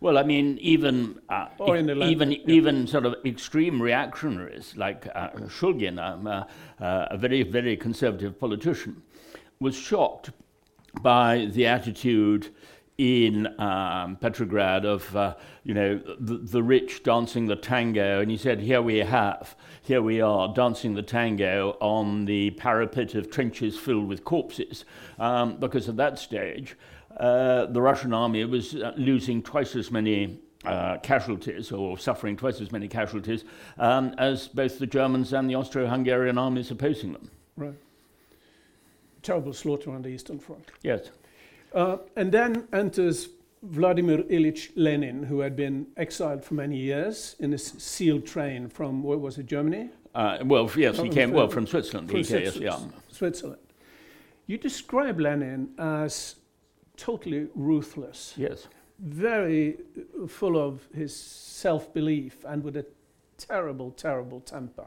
Well, 0.00 0.16
I 0.16 0.22
mean, 0.22 0.58
even 0.60 1.20
uh, 1.28 1.48
Or 1.58 1.76
in 1.76 1.86
the 1.86 2.02
even 2.04 2.32
yeah. 2.32 2.38
even 2.46 2.86
sort 2.86 3.06
of 3.06 3.14
extreme 3.24 3.82
reactionaries 3.82 4.76
like 4.76 5.06
uh, 5.14 5.30
Shulgin, 5.48 5.98
um, 5.98 6.26
uh, 6.26 6.44
uh, 6.80 7.08
a 7.10 7.18
very 7.18 7.42
very 7.42 7.76
conservative 7.76 8.38
politician, 8.38 9.02
was 9.58 9.76
shocked 9.76 10.30
by 11.02 11.48
the 11.52 11.66
attitude 11.66 12.48
in 13.00 13.58
um, 13.58 14.16
Petrograd 14.16 14.84
of 14.84 15.16
uh, 15.16 15.34
you 15.64 15.72
know 15.72 15.98
the, 16.18 16.36
the 16.36 16.62
rich 16.62 17.02
dancing 17.02 17.46
the 17.46 17.56
tango, 17.56 18.20
and 18.20 18.30
he 18.30 18.36
said, 18.36 18.60
"Here 18.60 18.82
we 18.82 18.98
have, 18.98 19.56
here 19.80 20.02
we 20.02 20.20
are 20.20 20.52
dancing 20.52 20.94
the 20.94 21.02
tango 21.02 21.78
on 21.80 22.26
the 22.26 22.50
parapet 22.50 23.14
of 23.14 23.30
trenches 23.30 23.78
filled 23.78 24.06
with 24.06 24.22
corpses," 24.24 24.84
um, 25.18 25.56
because 25.58 25.88
at 25.88 25.96
that 25.96 26.18
stage. 26.18 26.76
Uh, 27.16 27.66
the 27.66 27.82
Russian 27.82 28.14
army 28.14 28.44
was 28.44 28.76
uh, 28.76 28.92
losing 28.96 29.42
twice 29.42 29.74
as 29.74 29.90
many 29.90 30.38
uh, 30.64 30.96
casualties 30.98 31.72
or 31.72 31.98
suffering 31.98 32.36
twice 32.36 32.60
as 32.60 32.70
many 32.70 32.86
casualties 32.86 33.44
um, 33.78 34.14
as 34.16 34.46
both 34.46 34.78
the 34.78 34.86
Germans 34.86 35.32
and 35.32 35.50
the 35.50 35.56
Austro-Hungarian 35.56 36.38
armies 36.38 36.70
opposing 36.70 37.12
them. 37.12 37.28
right. 37.56 37.74
Terrible 39.22 39.52
slaughter 39.52 39.90
on 39.90 40.02
the 40.02 40.08
Eastern 40.08 40.38
Front. 40.38 40.70
Yes. 40.82 41.10
Uh, 41.74 41.98
and 42.16 42.32
then 42.32 42.66
enters 42.72 43.28
Vladimir 43.62 44.18
Ilyich 44.24 44.70
Lenin, 44.74 45.22
who 45.22 45.40
had 45.40 45.54
been 45.54 45.86
exiled 45.96 46.44
for 46.44 46.54
many 46.54 46.76
years 46.78 47.36
in 47.40 47.52
a 47.52 47.58
sealed 47.58 48.26
train 48.26 48.68
from, 48.68 49.02
where 49.02 49.18
was 49.18 49.38
it, 49.38 49.46
Germany? 49.46 49.90
Uh, 50.14 50.38
well, 50.44 50.68
yes, 50.76 50.96
he 50.98 51.08
Oh, 51.08 51.12
came 51.12 51.28
from- 51.28 51.36
well 51.36 51.48
from 51.48 51.66
Switzerland. 51.66 52.10
from 52.10 52.20
he 52.24 52.60
yeah. 52.64 52.78
Switzerland. 53.08 53.60
You 54.46 54.58
describe 54.58 55.20
Lenin 55.20 55.70
as 55.78 56.36
totally 56.96 57.48
ruthless, 57.54 58.34
Yes. 58.36 58.66
very 58.98 59.76
uh, 60.20 60.26
full 60.26 60.56
of 60.58 60.88
his 60.92 61.14
self 61.14 61.92
belief 61.94 62.44
and 62.44 62.64
with 62.64 62.76
a 62.76 62.86
terrible, 63.38 63.92
terrible 63.92 64.40
temper, 64.40 64.86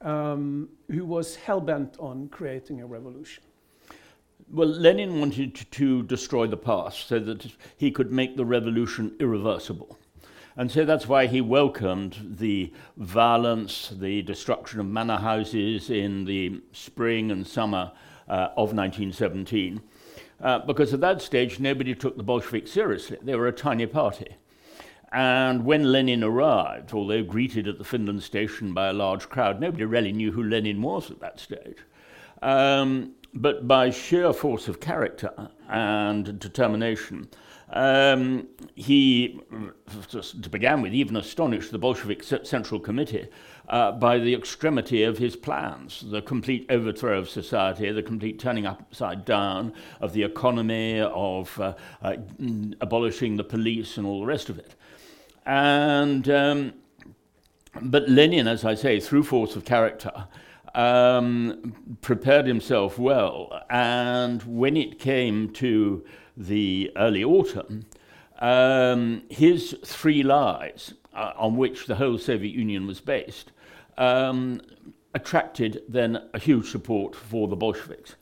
um, 0.00 0.68
who 0.90 1.04
was 1.04 1.36
hell 1.36 1.60
bent 1.60 1.96
on 1.98 2.28
creating 2.28 2.80
a 2.80 2.86
revolution. 2.86 3.42
Well, 4.54 4.68
Lenin 4.68 5.18
wanted 5.18 5.54
to, 5.70 6.02
destroy 6.02 6.46
the 6.46 6.58
past 6.58 7.08
so 7.08 7.18
that 7.18 7.46
he 7.78 7.90
could 7.90 8.12
make 8.12 8.36
the 8.36 8.44
revolution 8.44 9.16
irreversible. 9.18 9.98
And 10.58 10.70
so 10.70 10.84
that's 10.84 11.08
why 11.08 11.26
he 11.26 11.40
welcomed 11.40 12.36
the 12.38 12.70
violence, 12.98 13.94
the 13.98 14.20
destruction 14.20 14.78
of 14.78 14.84
manor 14.84 15.16
houses 15.16 15.88
in 15.88 16.26
the 16.26 16.60
spring 16.72 17.30
and 17.30 17.46
summer 17.46 17.92
uh, 18.28 18.48
of 18.54 18.74
1917. 18.74 19.80
Uh, 20.38 20.58
because 20.58 20.92
at 20.92 21.00
that 21.00 21.22
stage, 21.22 21.58
nobody 21.58 21.94
took 21.94 22.18
the 22.18 22.22
Bolsheviks 22.22 22.72
seriously. 22.72 23.16
They 23.22 23.34
were 23.34 23.48
a 23.48 23.52
tiny 23.52 23.86
party. 23.86 24.36
And 25.12 25.64
when 25.64 25.90
Lenin 25.90 26.22
arrived, 26.22 26.92
although 26.92 27.22
greeted 27.22 27.66
at 27.66 27.78
the 27.78 27.84
Finland 27.84 28.22
station 28.22 28.74
by 28.74 28.88
a 28.88 28.92
large 28.92 29.30
crowd, 29.30 29.60
nobody 29.60 29.86
really 29.86 30.12
knew 30.12 30.32
who 30.32 30.42
Lenin 30.42 30.82
was 30.82 31.10
at 31.10 31.20
that 31.20 31.40
stage. 31.40 31.78
Um, 32.42 33.14
but 33.34 33.66
by 33.66 33.90
sheer 33.90 34.32
force 34.32 34.68
of 34.68 34.80
character 34.80 35.50
and 35.68 36.38
determination, 36.38 37.28
um, 37.70 38.48
he, 38.74 39.40
to 40.10 40.50
begin 40.50 40.82
with, 40.82 40.92
even 40.92 41.16
astonished 41.16 41.72
the 41.72 41.78
Bolshevik 41.78 42.22
Central 42.22 42.78
Committee 42.78 43.28
uh, 43.68 43.92
by 43.92 44.18
the 44.18 44.34
extremity 44.34 45.04
of 45.04 45.16
his 45.16 45.36
plans, 45.36 46.04
the 46.10 46.20
complete 46.20 46.66
overthrow 46.68 47.18
of 47.18 47.30
society, 47.30 47.90
the 47.90 48.02
complete 48.02 48.38
turning 48.38 48.66
upside 48.66 49.24
down 49.24 49.72
of 50.00 50.12
the 50.12 50.22
economy, 50.22 51.00
of 51.00 51.58
uh, 51.58 51.74
uh, 52.02 52.16
abolishing 52.82 53.36
the 53.36 53.44
police, 53.44 53.96
and 53.96 54.06
all 54.06 54.20
the 54.20 54.26
rest 54.26 54.50
of 54.50 54.58
it. 54.58 54.74
And 55.46 56.28
um, 56.28 56.74
but 57.80 58.08
Lenin, 58.08 58.46
as 58.46 58.64
I 58.66 58.74
say, 58.74 59.00
through 59.00 59.22
force 59.22 59.56
of 59.56 59.64
character, 59.64 60.26
um, 60.74 61.96
prepared 62.00 62.46
himself 62.46 62.98
well, 62.98 63.62
and 63.70 64.42
when 64.42 64.76
it 64.76 64.98
came 64.98 65.50
to 65.54 66.04
the 66.36 66.90
early 66.96 67.22
autumn, 67.22 67.86
um, 68.40 69.22
his 69.28 69.76
three 69.84 70.22
lies, 70.22 70.94
uh, 71.14 71.32
on 71.36 71.56
which 71.56 71.86
the 71.86 71.96
whole 71.96 72.18
Soviet 72.18 72.54
Union 72.54 72.86
was 72.86 73.00
based, 73.00 73.52
um, 73.98 74.60
attracted 75.14 75.82
then 75.88 76.18
a 76.32 76.38
huge 76.38 76.70
support 76.70 77.14
for 77.14 77.48
the 77.48 77.56
Bolsheviks. 77.56 78.16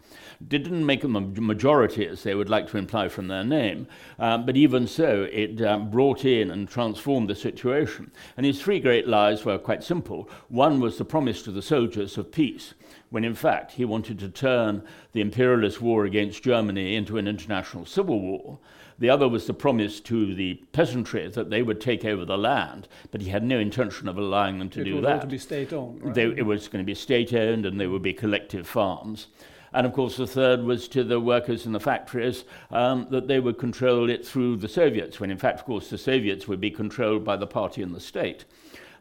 Didn't 0.48 0.86
make 0.86 1.02
them 1.02 1.16
a 1.16 1.20
majority, 1.20 2.06
as 2.06 2.22
they 2.22 2.34
would 2.34 2.48
like 2.48 2.68
to 2.70 2.78
imply 2.78 3.08
from 3.08 3.28
their 3.28 3.44
name, 3.44 3.86
um, 4.18 4.46
but 4.46 4.56
even 4.56 4.86
so, 4.86 5.28
it 5.30 5.60
um, 5.60 5.90
brought 5.90 6.24
in 6.24 6.50
and 6.50 6.66
transformed 6.66 7.28
the 7.28 7.34
situation. 7.34 8.10
And 8.38 8.46
his 8.46 8.60
three 8.60 8.80
great 8.80 9.06
lies 9.06 9.44
were 9.44 9.58
quite 9.58 9.84
simple. 9.84 10.30
One 10.48 10.80
was 10.80 10.96
the 10.96 11.04
promise 11.04 11.42
to 11.42 11.50
the 11.50 11.60
soldiers 11.60 12.16
of 12.16 12.32
peace, 12.32 12.72
when 13.10 13.22
in 13.22 13.34
fact 13.34 13.72
he 13.72 13.84
wanted 13.84 14.18
to 14.20 14.30
turn 14.30 14.82
the 15.12 15.20
imperialist 15.20 15.82
war 15.82 16.06
against 16.06 16.42
Germany 16.42 16.96
into 16.96 17.18
an 17.18 17.28
international 17.28 17.84
civil 17.84 18.18
war. 18.18 18.58
The 18.98 19.10
other 19.10 19.28
was 19.28 19.46
the 19.46 19.54
promise 19.54 20.00
to 20.00 20.34
the 20.34 20.54
peasantry 20.72 21.28
that 21.28 21.50
they 21.50 21.62
would 21.62 21.80
take 21.82 22.04
over 22.04 22.24
the 22.24 22.38
land, 22.38 22.88
but 23.10 23.20
he 23.20 23.28
had 23.28 23.42
no 23.42 23.58
intention 23.58 24.08
of 24.08 24.16
allowing 24.16 24.58
them 24.58 24.70
to 24.70 24.80
it 24.80 24.84
do 24.84 24.94
was 24.96 25.04
that. 25.04 25.14
all 25.14 25.20
to 25.20 25.26
be 25.26 25.38
state-owned, 25.38 26.02
right? 26.02 26.14
They, 26.14 26.24
it 26.24 26.46
was 26.46 26.68
going 26.68 26.84
to 26.84 26.86
be 26.86 26.94
state 26.94 27.34
owned 27.34 27.66
and 27.66 27.78
they 27.78 27.86
would 27.86 28.02
be 28.02 28.14
collective 28.14 28.66
farms. 28.66 29.26
And 29.72 29.86
of 29.86 29.92
course, 29.92 30.16
the 30.16 30.26
third 30.26 30.64
was 30.64 30.88
to 30.88 31.04
the 31.04 31.20
workers 31.20 31.66
in 31.66 31.72
the 31.72 31.80
factories 31.80 32.44
um, 32.70 33.06
that 33.10 33.28
they 33.28 33.40
would 33.40 33.58
control 33.58 34.10
it 34.10 34.26
through 34.26 34.56
the 34.56 34.68
Soviets, 34.68 35.20
when 35.20 35.30
in 35.30 35.38
fact, 35.38 35.60
of 35.60 35.64
course, 35.64 35.90
the 35.90 35.98
Soviets 35.98 36.48
would 36.48 36.60
be 36.60 36.70
controlled 36.70 37.24
by 37.24 37.36
the 37.36 37.46
party 37.46 37.82
and 37.82 37.94
the 37.94 38.00
state. 38.00 38.44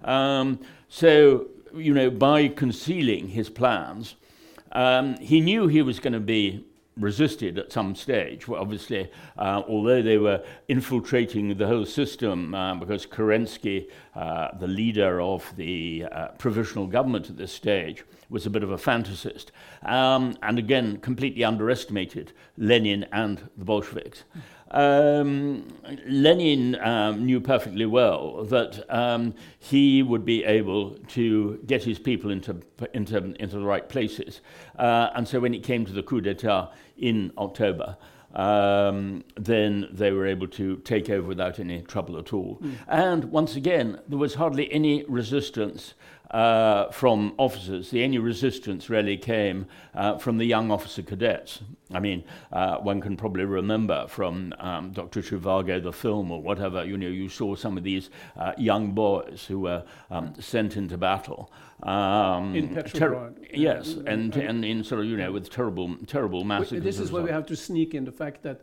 Um, 0.03 0.59
so, 0.88 1.47
you 1.73 1.93
know, 1.93 2.09
by 2.09 2.47
concealing 2.47 3.29
his 3.29 3.49
plans, 3.49 4.15
um, 4.71 5.17
he 5.17 5.41
knew 5.41 5.67
he 5.67 5.81
was 5.81 5.99
going 5.99 6.13
to 6.13 6.19
be 6.19 6.65
resisted 6.97 7.57
at 7.57 7.71
some 7.71 7.95
stage. 7.95 8.47
Well, 8.47 8.61
obviously, 8.61 9.09
uh, 9.38 9.63
although 9.67 10.01
they 10.01 10.17
were 10.17 10.43
infiltrating 10.67 11.57
the 11.57 11.67
whole 11.67 11.85
system, 11.85 12.53
uh, 12.53 12.75
because 12.75 13.05
Kerensky, 13.05 13.89
uh, 14.15 14.49
the 14.59 14.67
leader 14.67 15.21
of 15.21 15.51
the 15.55 16.05
uh, 16.11 16.27
provisional 16.38 16.88
government 16.88 17.29
at 17.29 17.38
this 17.38 17.53
stage, 17.53 18.03
was 18.29 18.45
a 18.45 18.50
bit 18.50 18.63
of 18.63 18.71
a 18.71 18.77
fantasist, 18.77 19.48
um, 19.83 20.36
and 20.43 20.59
again, 20.59 20.98
completely 20.98 21.43
underestimated 21.43 22.31
Lenin 22.57 23.05
and 23.12 23.50
the 23.57 23.65
Bolsheviks. 23.65 24.24
Um, 24.71 25.67
Lenin 26.05 26.75
um, 26.79 27.25
knew 27.25 27.41
perfectly 27.41 27.88
well 27.88 28.43
that 28.45 28.86
um, 28.93 29.33
he 29.57 30.03
would 30.03 30.24
be 30.25 30.43
able 30.43 30.91
to 31.09 31.59
get 31.65 31.83
his 31.83 31.98
people 31.98 32.29
into, 32.29 32.62
into, 32.93 33.17
into 33.17 33.57
the 33.57 33.65
right 33.65 33.89
places. 33.89 34.41
Uh, 34.77 35.09
and 35.15 35.27
so 35.27 35.39
when 35.39 35.55
it 35.55 35.63
came 35.63 35.86
to 35.86 35.91
the 35.91 36.03
coup 36.03 36.21
d'etat 36.21 36.71
in 36.98 37.31
October, 37.38 37.98
um, 38.36 39.24
then 39.36 39.88
they 39.91 40.12
were 40.12 40.27
able 40.27 40.48
to 40.48 40.77
take 40.77 41.09
over 41.09 41.27
without 41.27 41.59
any 41.59 41.81
trouble 41.81 42.19
at 42.19 42.31
all. 42.31 42.59
Mm. 42.62 42.74
And 42.88 43.25
once 43.25 43.55
again, 43.55 44.00
there 44.07 44.19
was 44.19 44.36
hardly 44.36 44.71
any 44.71 45.03
resistance 45.05 45.95
uh, 46.31 46.91
from 46.91 47.33
officers. 47.38 47.89
The 47.89 48.03
only 48.03 48.19
resistance 48.19 48.89
really 48.89 49.17
came 49.17 49.65
uh, 49.95 50.17
from 50.17 50.38
the 50.38 50.45
young 50.45 50.71
officer 50.71 51.01
cadets. 51.01 51.62
I 51.91 52.00
mean, 52.00 52.24
uh, 52.51 52.77
one 52.77 53.01
can 53.01 53.17
probably 53.17 53.45
remember 53.45 54.05
from 54.07 54.53
um, 54.59 54.91
Dr. 54.91 55.21
Zhivago, 55.21 55.81
the 55.81 55.91
film 55.91 56.31
or 56.31 56.41
whatever, 56.41 56.86
you 56.86 56.98
know, 56.98 57.07
you 57.07 57.29
saw 57.29 57.55
some 57.55 57.77
of 57.77 57.83
these 57.83 58.12
uh, 58.38 58.53
young 58.57 58.91
boys 58.91 59.45
who 59.48 59.62
were 59.62 59.83
um, 60.12 60.33
sent 60.39 60.77
into 60.77 60.98
battle. 60.98 61.51
Um, 61.81 62.55
in. 62.55 62.75
Ter- 62.75 63.33
yes, 63.51 63.95
and, 64.05 64.36
and 64.36 64.63
in 64.63 64.83
sort 64.83 65.01
of, 65.01 65.07
you 65.07 65.17
know, 65.17 65.31
with 65.31 65.50
terrible, 65.50 65.95
terrible 66.05 66.43
massacres. 66.43 66.83
This 66.83 67.00
is 67.00 67.12
where 67.12 67.24
we 67.24 67.31
have 67.31 67.45
to 67.48 67.55
sneak 67.55 67.95
in 67.95 68.05
the 68.05 68.12
fact 68.12 68.43
that 68.43 68.62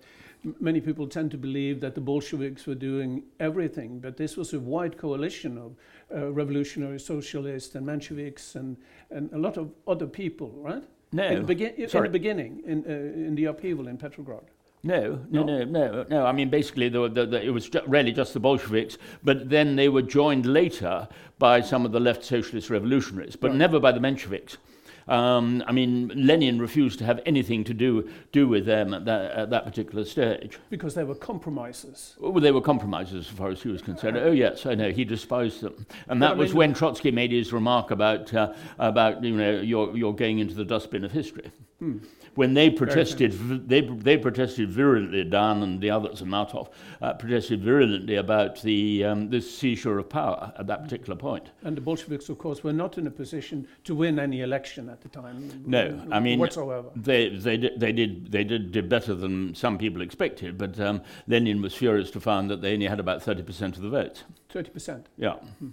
many 0.60 0.80
people 0.80 1.06
tend 1.06 1.30
to 1.32 1.38
believe 1.38 1.80
that 1.80 1.94
the 1.94 2.00
Bolsheviks 2.00 2.66
were 2.66 2.74
doing 2.74 3.22
everything, 3.40 3.98
but 3.98 4.16
this 4.16 4.36
was 4.36 4.52
a 4.52 4.60
wide 4.60 4.96
coalition 4.96 5.58
of 5.58 5.76
uh, 6.14 6.30
revolutionary 6.32 7.00
socialists 7.00 7.74
and 7.74 7.86
Mensheviks 7.86 8.54
and, 8.54 8.76
and 9.10 9.32
a 9.32 9.38
lot 9.38 9.56
of 9.56 9.70
other 9.86 10.06
people, 10.06 10.50
right? 10.56 10.84
No. 11.12 11.26
In 11.28 11.46
the, 11.46 11.54
begi- 11.54 11.78
in 11.78 12.02
the 12.02 12.08
beginning, 12.08 12.62
in, 12.66 12.84
uh, 12.86 12.92
in 12.92 13.34
the 13.34 13.46
upheaval 13.46 13.88
in 13.88 13.96
Petrograd. 13.96 14.44
No, 14.82 15.18
no, 15.30 15.42
no, 15.42 15.64
no, 15.64 16.04
no. 16.08 16.26
I 16.26 16.32
mean, 16.32 16.48
basically, 16.48 16.88
the, 16.88 17.08
the, 17.08 17.26
the, 17.26 17.44
it 17.44 17.50
was 17.50 17.68
ju- 17.68 17.82
really 17.88 18.12
just 18.12 18.34
the 18.34 18.40
Bolsheviks, 18.40 18.98
but 19.24 19.50
then 19.50 19.74
they 19.74 19.88
were 19.88 20.02
joined 20.02 20.46
later 20.46 21.08
by 21.38 21.60
some 21.60 21.84
of 21.84 21.92
the 21.92 21.98
left 21.98 22.24
socialist 22.24 22.70
revolutionaries, 22.70 23.34
but 23.34 23.48
right. 23.48 23.56
never 23.56 23.80
by 23.80 23.90
the 23.90 23.98
Mensheviks. 23.98 24.58
Um, 25.08 25.62
I 25.66 25.72
mean, 25.72 26.10
Lenin 26.14 26.60
refused 26.60 26.98
to 26.98 27.04
have 27.04 27.20
anything 27.26 27.62
to 27.64 27.74
do, 27.74 28.08
do 28.32 28.48
with 28.48 28.66
them 28.66 28.92
at 28.92 29.04
that, 29.04 29.32
at 29.32 29.50
that 29.50 29.64
particular 29.64 30.04
stage. 30.04 30.58
Because 30.68 30.94
they 30.94 31.04
were 31.04 31.14
compromises. 31.14 32.16
Well, 32.18 32.32
they 32.32 32.50
were 32.50 32.60
compromises 32.60 33.26
as 33.26 33.32
far 33.32 33.50
as 33.50 33.62
he 33.62 33.68
was 33.68 33.82
concerned. 33.82 34.16
Oh, 34.16 34.32
yes, 34.32 34.66
I 34.66 34.74
know, 34.74 34.90
he 34.90 35.04
despised 35.04 35.60
them. 35.60 35.86
And 36.08 36.22
that 36.22 36.36
was 36.36 36.54
when 36.54 36.74
Trotsky 36.74 37.10
made 37.10 37.30
his 37.30 37.52
remark 37.52 37.90
about, 37.90 38.32
uh, 38.34 38.52
about 38.78 39.22
you 39.22 39.36
know, 39.36 39.60
you're, 39.60 39.96
you're 39.96 40.14
going 40.14 40.40
into 40.40 40.54
the 40.54 40.64
dustbin 40.64 41.04
of 41.04 41.12
history. 41.12 41.50
Hmm 41.78 41.98
when 42.36 42.54
they 42.54 42.70
protested, 42.70 43.32
they, 43.68 43.80
they 43.80 44.16
protested 44.16 44.70
virulently, 44.70 45.24
Dan 45.24 45.62
and 45.62 45.80
the 45.80 45.90
others, 45.90 46.20
and 46.20 46.30
Martov, 46.30 46.68
uh, 47.00 47.14
protested 47.14 47.62
virulently 47.62 48.16
about 48.16 48.60
the, 48.62 49.04
um, 49.04 49.30
the 49.30 49.40
seizure 49.40 49.98
of 49.98 50.08
power 50.08 50.52
at 50.58 50.66
that 50.66 50.84
particular 50.84 51.16
point. 51.16 51.50
And 51.64 51.76
the 51.76 51.80
Bolsheviks, 51.80 52.28
of 52.28 52.38
course, 52.38 52.62
were 52.62 52.72
not 52.72 52.98
in 52.98 53.06
a 53.06 53.10
position 53.10 53.66
to 53.84 53.94
win 53.94 54.18
any 54.18 54.42
election 54.42 54.88
at 54.88 55.00
the 55.00 55.08
time. 55.08 55.64
No, 55.66 56.00
I 56.12 56.20
mean, 56.20 56.38
whatsoever. 56.38 56.90
They, 56.94 57.30
they, 57.30 57.56
did, 57.56 57.80
they, 57.80 57.92
did, 57.92 58.30
they 58.30 58.44
did, 58.44 58.70
did 58.70 58.88
better 58.88 59.14
than 59.14 59.54
some 59.54 59.78
people 59.78 60.02
expected, 60.02 60.58
but 60.58 60.78
um, 60.78 61.02
Lenin 61.26 61.62
was 61.62 61.74
furious 61.74 62.10
to 62.12 62.20
find 62.20 62.50
that 62.50 62.60
they 62.60 62.74
only 62.74 62.86
had 62.86 63.00
about 63.00 63.22
30% 63.22 63.76
of 63.76 63.80
the 63.80 63.88
votes. 63.88 64.24
30%? 64.52 65.04
Yeah. 65.16 65.32
Hmm. 65.32 65.68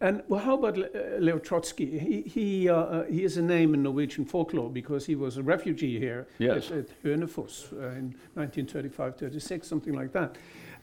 And 0.00 0.22
well, 0.28 0.40
how 0.40 0.54
about 0.54 0.78
Leo 1.20 1.38
Trotsky? 1.38 1.98
He, 1.98 2.22
he, 2.22 2.68
uh, 2.70 2.74
uh, 2.74 3.04
he 3.04 3.22
is 3.22 3.36
a 3.36 3.42
name 3.42 3.74
in 3.74 3.82
Norwegian 3.82 4.24
folklore 4.24 4.70
because 4.70 5.04
he 5.04 5.14
was 5.14 5.36
a 5.36 5.42
refugee 5.42 5.98
here 5.98 6.26
yes. 6.38 6.70
at, 6.70 6.78
at 6.78 7.02
Hønefoss 7.02 7.72
uh, 7.72 7.90
in 7.90 8.14
1935 8.34 9.16
36, 9.16 9.68
something 9.68 9.92
like 9.92 10.12
that. 10.12 10.36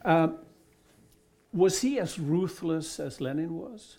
Um, 0.04 0.38
was 1.52 1.80
he 1.80 1.98
as 1.98 2.18
ruthless 2.18 3.00
as 3.00 3.20
Lenin 3.20 3.54
was? 3.54 3.98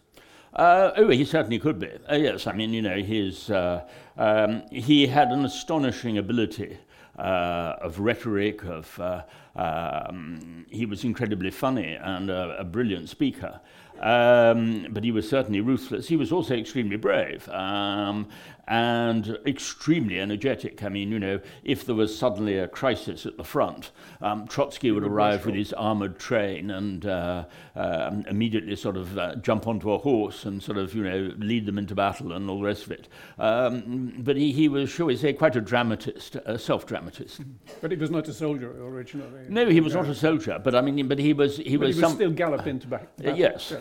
Uh, 0.54 0.92
oh, 0.96 1.10
he 1.10 1.26
certainly 1.26 1.60
could 1.60 1.80
be. 1.80 1.90
Uh, 2.10 2.16
yes, 2.16 2.48
I 2.48 2.54
mean, 2.54 2.74
you 2.74 2.82
know, 2.82 2.98
his, 3.02 3.50
uh, 3.52 3.86
um, 4.18 4.64
he 4.72 5.06
had 5.06 5.32
an 5.32 5.46
astonishing 5.46 6.18
ability 6.18 6.78
uh, 7.18 7.76
of 7.82 8.00
rhetoric, 8.00 8.64
of, 8.64 9.00
uh, 9.00 9.24
um, 9.56 10.66
he 10.70 10.86
was 10.86 11.04
incredibly 11.04 11.52
funny 11.52 11.96
and 11.96 12.30
a 12.30 12.64
brilliant 12.64 13.10
speaker. 13.10 13.60
Um, 14.00 14.88
but 14.92 15.04
he 15.04 15.12
was 15.12 15.28
certainly 15.30 15.62
ruthless. 15.62 16.08
He 16.08 16.16
was 16.16 16.32
also 16.32 16.56
extremely 16.56 16.96
brave 16.96 17.48
um, 17.50 18.28
and 18.70 19.40
extremely 19.48 20.20
energetic. 20.20 20.84
I 20.84 20.90
mean, 20.90 21.12
you 21.12 21.18
know, 21.18 21.40
if 21.64 21.86
there 21.86 21.96
was 21.96 22.16
suddenly 22.16 22.58
a 22.60 22.68
crisis 22.68 23.26
at 23.26 23.36
the 23.36 23.44
front, 23.44 23.90
um, 24.22 24.48
Trotsky 24.48 24.92
would 24.92 25.04
arrive 25.04 25.46
with 25.48 25.56
his 25.56 25.74
armored 25.74 26.20
train 26.20 26.70
and 26.70 27.04
uh, 27.06 27.46
uh, 27.76 28.12
immediately 28.28 28.76
sort 28.76 28.96
of 28.96 29.18
uh, 29.18 29.36
jump 29.38 29.68
onto 29.68 29.92
a 29.92 29.98
horse 29.98 30.46
and 30.46 30.62
sort 30.62 30.78
of, 30.78 30.94
you 30.94 31.04
know, 31.04 31.34
lead 31.38 31.66
them 31.66 31.80
into 31.80 31.96
battle 31.96 32.32
and 32.32 32.48
all 32.48 32.60
the 32.60 32.66
rest 32.66 32.86
of 32.86 32.92
it. 32.92 33.08
Um, 33.40 34.14
but 34.20 34.38
he, 34.38 34.52
he 34.52 34.70
was, 34.70 34.92
shall 34.92 35.08
we 35.08 35.18
say, 35.18 35.34
quite 35.34 35.56
a 35.56 35.62
dramatist, 35.62 36.36
a 36.36 36.58
self-dramatist. 36.60 37.42
But 37.82 37.92
he 37.92 37.98
was 37.98 38.12
not 38.12 38.28
a 38.28 38.34
soldier 38.34 38.72
originally. 38.86 39.46
No, 39.48 39.70
he 39.70 39.80
was 39.80 39.96
not 39.96 40.08
a 40.08 40.16
soldier. 40.16 40.60
But 40.62 40.76
I 40.76 40.82
mean, 40.82 41.08
but 41.08 41.18
he 41.18 41.34
was 41.34 41.58
he 41.58 41.78
but 41.78 41.88
was, 41.88 41.96
he 41.96 42.02
was 42.02 42.14
still 42.14 42.32
galloping 42.32 42.80
to 42.80 42.88
back. 42.88 43.08
Uh, 43.26 43.32
yes. 43.32 43.72
Yeah. 43.72 43.80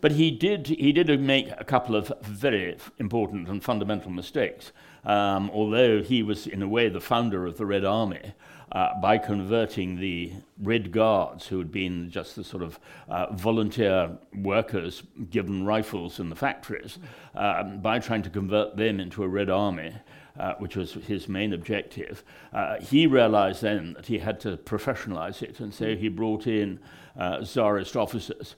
But 0.00 0.12
he 0.12 0.30
did, 0.30 0.66
he 0.66 0.92
did 0.92 1.20
make 1.20 1.50
a 1.58 1.64
couple 1.64 1.94
of 1.94 2.12
very 2.22 2.76
important 2.98 3.48
and 3.48 3.62
fundamental 3.62 4.10
mistakes. 4.10 4.72
um, 5.04 5.50
although 5.52 6.02
he 6.02 6.22
was, 6.22 6.46
in 6.46 6.62
a 6.62 6.68
way, 6.68 6.88
the 6.88 7.00
founder 7.00 7.46
of 7.46 7.56
the 7.56 7.66
Red 7.66 7.84
Army, 7.84 8.34
uh, 8.72 9.00
by 9.00 9.18
converting 9.18 9.96
the 9.96 10.32
Red 10.62 10.92
Guards, 10.92 11.46
who 11.46 11.58
had 11.58 11.72
been 11.72 12.10
just 12.10 12.36
the 12.36 12.44
sort 12.44 12.62
of 12.62 12.78
uh, 13.08 13.32
volunteer 13.32 14.10
workers 14.34 15.02
given 15.30 15.64
rifles 15.64 16.20
in 16.20 16.28
the 16.28 16.36
factories, 16.36 16.98
um, 17.34 17.80
by 17.80 17.98
trying 17.98 18.22
to 18.22 18.30
convert 18.30 18.76
them 18.76 19.00
into 19.00 19.22
a 19.22 19.28
Red 19.28 19.50
Army. 19.50 19.92
Uh, 20.38 20.54
which 20.54 20.76
was 20.76 20.92
his 20.92 21.28
main 21.28 21.52
objective. 21.52 22.22
Uh, 22.52 22.80
he 22.80 23.06
realized 23.06 23.60
then 23.60 23.92
that 23.92 24.06
he 24.06 24.18
had 24.18 24.40
to 24.40 24.56
professionalize 24.56 25.42
it, 25.42 25.60
and 25.60 25.74
so 25.74 25.94
he 25.96 26.08
brought 26.08 26.46
in 26.46 26.78
uh, 27.18 27.44
Tsarist 27.44 27.94
officers. 27.94 28.54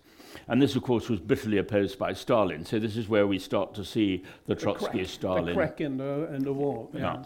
And 0.49 0.61
this, 0.61 0.77
of 0.77 0.83
course, 0.83 1.09
was 1.09 1.21
bitterly 1.21 1.59
opposed 1.59 1.99
by 1.99 2.13
Stalin. 2.13 2.65
So 2.65 2.79
this 2.79 2.97
is 2.97 3.09
where 3.09 3.27
we 3.27 3.39
start 3.39 3.75
to 3.75 3.85
see 3.85 4.25
the 4.47 4.55
Trotsky 4.55 5.05
Stalin. 5.05 5.47
The 5.47 5.55
crack 5.55 5.81
in 5.81 5.97
the, 5.99 6.33
in 6.35 6.43
the 6.43 6.53
wall. 6.53 6.91
Yeah. 6.95 7.01
Yeah. 7.01 7.25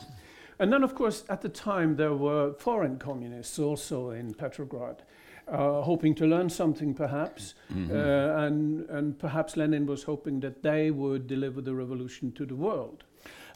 And 0.58 0.72
then, 0.72 0.82
of 0.82 0.94
course, 0.94 1.24
at 1.28 1.42
the 1.42 1.48
time, 1.48 1.96
there 1.96 2.14
were 2.14 2.54
foreign 2.54 2.98
communists 2.98 3.58
also 3.58 4.10
in 4.10 4.34
Petrograd, 4.34 5.02
uh, 5.48 5.82
hoping 5.82 6.14
to 6.14 6.26
learn 6.26 6.48
something 6.48 6.94
perhaps. 6.94 7.54
Mhm. 7.72 7.90
Uh, 7.90 8.44
and, 8.44 8.88
and 8.88 9.18
perhaps 9.18 9.56
Lenin 9.56 9.86
was 9.86 10.04
hoping 10.04 10.40
that 10.40 10.62
they 10.62 10.90
would 10.90 11.26
deliver 11.26 11.60
the 11.60 11.74
revolution 11.74 12.32
to 12.32 12.46
the 12.46 12.56
world. 12.56 13.04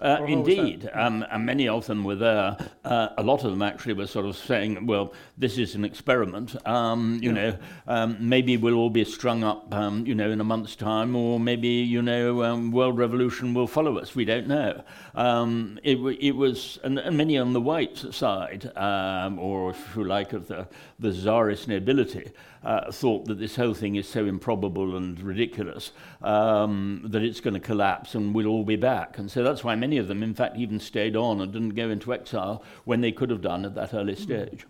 Uh, 0.01 0.17
Or 0.21 0.27
how 0.29 0.37
was 0.37 0.47
that? 0.47 0.59
indeed, 0.59 0.91
um, 0.95 1.25
and 1.31 1.45
many 1.45 1.69
of 1.69 1.87
them 1.87 2.05
were 2.05 2.15
there. 2.15 2.57
Uh, 2.85 3.09
a 3.19 3.23
lot 3.23 3.45
of 3.45 3.51
them 3.51 3.61
actually 3.61 3.93
were 3.93 4.07
sort 4.07 4.25
of 4.25 4.35
saying, 4.37 4.87
"Well, 4.87 5.13
this 5.37 5.59
is 5.59 5.75
an 5.75 5.85
experiment. 5.85 6.57
Um, 6.67 7.19
you 7.23 7.35
Yeah. 7.35 7.35
know, 7.51 7.57
um, 7.87 8.17
maybe 8.19 8.57
we'll 8.57 8.77
all 8.77 8.89
be 8.91 9.05
strung 9.05 9.45
up, 9.45 9.75
um, 9.75 10.07
you 10.07 10.15
know, 10.15 10.31
in 10.31 10.41
a 10.41 10.45
month's 10.45 10.75
time, 10.75 11.15
or 11.15 11.39
maybe 11.39 11.69
you 11.69 12.01
know, 12.01 12.43
um, 12.45 12.71
world 12.73 12.97
revolution 12.99 13.53
will 13.53 13.67
follow 13.67 13.99
us. 13.99 14.15
We 14.17 14.25
don't 14.25 14.49
know." 14.49 14.83
Um, 15.15 15.79
it, 15.83 15.97
it 16.21 16.37
was, 16.37 16.79
and, 16.83 16.99
and 16.99 17.17
many 17.17 17.37
on 17.37 17.53
the 17.53 17.61
white 17.61 17.99
side, 18.11 18.71
um, 18.77 19.39
or 19.39 19.71
if 19.71 19.97
you 19.97 20.05
like, 20.05 20.33
of 20.33 20.47
the 20.49 20.67
the 20.99 21.13
czarist 21.13 21.67
nobility, 21.69 22.31
uh, 22.63 22.93
thought 22.93 23.25
that 23.27 23.39
this 23.39 23.57
whole 23.57 23.73
thing 23.75 23.97
is 23.97 24.07
so 24.07 24.27
improbable 24.27 24.97
and 24.97 25.19
ridiculous 25.21 25.93
um, 26.23 27.01
that 27.07 27.23
it's 27.23 27.41
going 27.41 27.55
to 27.55 27.61
collapse 27.61 28.15
and 28.15 28.35
we'll 28.35 28.47
all 28.49 28.65
be 28.65 28.77
back. 28.77 29.17
And 29.19 29.31
so 29.31 29.43
that's 29.43 29.65
why 29.65 29.75
many 29.77 29.90
of 29.99 30.09
them, 30.09 30.23
in 30.23 30.35
fact, 30.35 30.57
even 30.57 30.79
stayed 30.81 31.17
on 31.17 31.41
and 31.41 31.53
didn't 31.53 31.71
go 31.71 31.91
into 31.91 32.13
exile 32.13 32.63
when 32.85 33.01
they 33.01 33.13
could 33.13 33.31
have 33.31 33.41
done 33.43 33.65
at 33.65 33.75
that 33.75 33.95
early 33.95 34.17
stage. 34.17 34.67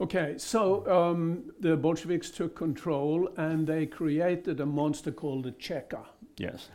Okay, 0.00 0.34
so 0.38 0.86
um, 0.90 1.52
the 1.60 1.76
Bolsheviks 1.76 2.30
took 2.30 2.56
control 2.56 3.28
and 3.36 3.66
they 3.66 3.84
created 3.84 4.60
a 4.60 4.66
monster 4.66 5.10
called 5.12 5.44
the 5.44 5.52
Cheka. 5.52 6.00
Yes. 6.38 6.68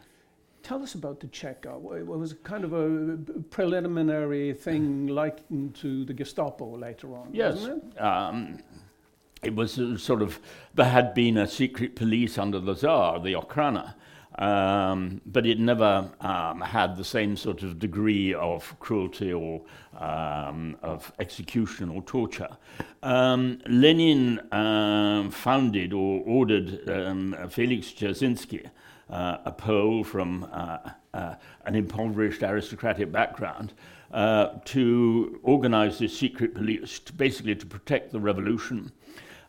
Tell 0.62 0.82
us 0.84 0.94
about 0.96 1.20
the 1.20 1.28
Cheka. 1.28 1.98
It 2.00 2.06
was 2.06 2.34
kind 2.44 2.64
of 2.64 2.74
a 2.74 3.18
preliminary 3.50 4.54
thing 4.54 5.08
likened 5.08 5.75
to 5.75 6.06
the 6.06 6.14
Gestapo 6.14 6.78
later 6.78 7.16
on, 7.16 7.30
Yes. 7.32 7.56
wasn't 7.56 7.84
it? 7.96 8.02
Um, 8.02 8.60
it 9.44 9.56
was 9.56 9.80
sort 10.02 10.22
of, 10.22 10.40
there 10.74 10.90
had 10.90 11.14
been 11.14 11.38
a 11.38 11.48
secret 11.48 11.96
police 11.96 12.38
under 12.38 12.60
the 12.60 12.74
Tsar, 12.75 13.20
the 13.20 13.34
Okhrana, 13.34 13.94
um, 14.38 15.22
but 15.25 15.46
it 15.46 15.60
never 15.60 16.10
um, 16.22 16.62
had 16.62 16.98
the 16.98 17.04
same 17.04 17.38
sort 17.38 17.63
of 17.63 17.80
degree 17.80 18.34
of 18.34 18.77
cruelty 18.80 19.32
or 19.32 19.62
um, 19.98 20.77
of 20.82 21.12
execution 21.20 21.89
or 21.89 22.01
torture. 22.04 22.50
Um, 23.04 23.60
Lenin 23.68 24.42
um, 24.51 25.32
founded 25.32 25.94
or 25.94 26.22
ordered 26.25 26.89
um, 26.89 27.36
Felix 27.50 27.92
Dzerzhinsky, 27.92 28.70
uh, 29.10 29.38
a 29.46 29.51
Pole 29.51 30.04
from 30.04 30.48
uh, 30.51 30.77
uh, 31.13 31.36
an 31.65 31.75
impoverished 31.75 32.44
aristocratic 32.44 33.12
background, 33.12 33.74
uh, 34.12 34.50
to 34.65 35.39
organize 35.44 36.00
this 36.00 36.18
secret 36.18 36.54
police, 36.54 37.00
to 37.00 37.13
basically 37.13 37.56
to 37.56 37.65
protect 37.65 38.12
the 38.12 38.20
revolution. 38.20 38.92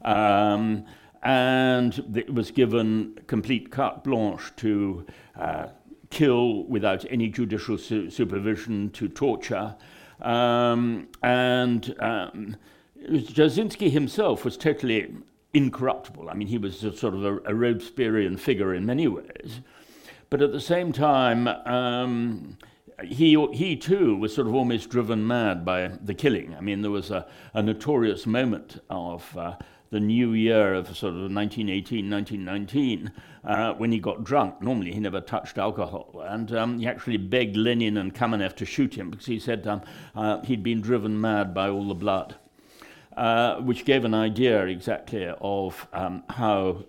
Um, 0.04 0.84
and 1.22 2.16
it 2.16 2.32
was 2.32 2.50
given 2.50 3.18
complete 3.26 3.70
carte 3.70 4.04
blanche 4.04 4.52
to 4.56 5.06
uh, 5.38 5.66
kill 6.10 6.64
without 6.64 7.04
any 7.10 7.28
judicial 7.28 7.78
su- 7.78 8.10
supervision, 8.10 8.90
to 8.90 9.08
torture. 9.08 9.74
Um, 10.20 11.08
and 11.22 11.94
um, 12.00 12.56
Dzerzhinsky 13.08 13.90
himself 13.90 14.44
was 14.44 14.56
totally 14.56 15.12
incorruptible. 15.52 16.28
I 16.28 16.34
mean, 16.34 16.48
he 16.48 16.58
was 16.58 16.82
a 16.84 16.96
sort 16.96 17.14
of 17.14 17.24
a, 17.24 17.36
a 17.38 17.52
Robespierrean 17.52 18.38
figure 18.38 18.74
in 18.74 18.86
many 18.86 19.08
ways. 19.08 19.60
But 20.28 20.42
at 20.42 20.52
the 20.52 20.60
same 20.60 20.92
time, 20.92 21.48
um, 21.48 22.58
he, 23.04 23.36
he 23.52 23.76
too 23.76 24.16
was 24.16 24.34
sort 24.34 24.46
of 24.48 24.54
almost 24.54 24.90
driven 24.90 25.26
mad 25.26 25.64
by 25.64 25.88
the 26.02 26.14
killing. 26.14 26.54
I 26.54 26.60
mean, 26.60 26.82
there 26.82 26.90
was 26.90 27.10
a, 27.10 27.26
a 27.54 27.62
notorious 27.62 28.26
moment 28.26 28.82
of 28.90 29.36
uh, 29.36 29.56
the 29.96 30.00
new 30.00 30.34
year 30.34 30.74
of 30.74 30.86
sort 30.88 31.14
of 31.14 31.32
1918, 31.32 32.10
1919, 32.10 33.10
uh, 33.44 33.72
when 33.74 33.90
he 33.90 33.98
got 33.98 34.24
drunk. 34.24 34.60
Normally, 34.60 34.92
he 34.92 35.00
never 35.00 35.22
touched 35.22 35.56
alcohol. 35.56 36.22
And 36.28 36.54
um, 36.54 36.78
he 36.78 36.86
actually 36.86 37.16
begged 37.16 37.56
Lenin 37.56 37.96
and 37.96 38.14
Kamenev 38.14 38.54
to 38.56 38.66
shoot 38.66 38.92
him 38.94 39.08
because 39.10 39.24
he 39.24 39.38
said 39.38 39.66
um, 39.66 39.80
uh, 40.14 40.42
he'd 40.42 40.62
been 40.62 40.82
driven 40.82 41.18
mad 41.18 41.54
by 41.54 41.70
all 41.70 41.88
the 41.88 41.94
blood. 41.94 42.36
Uh, 43.16 43.56
which 43.62 43.86
gave 43.86 44.04
an 44.04 44.12
idea 44.12 44.66
exactly 44.66 45.26
of 45.40 45.88
um, 45.94 46.22
how 46.28 46.84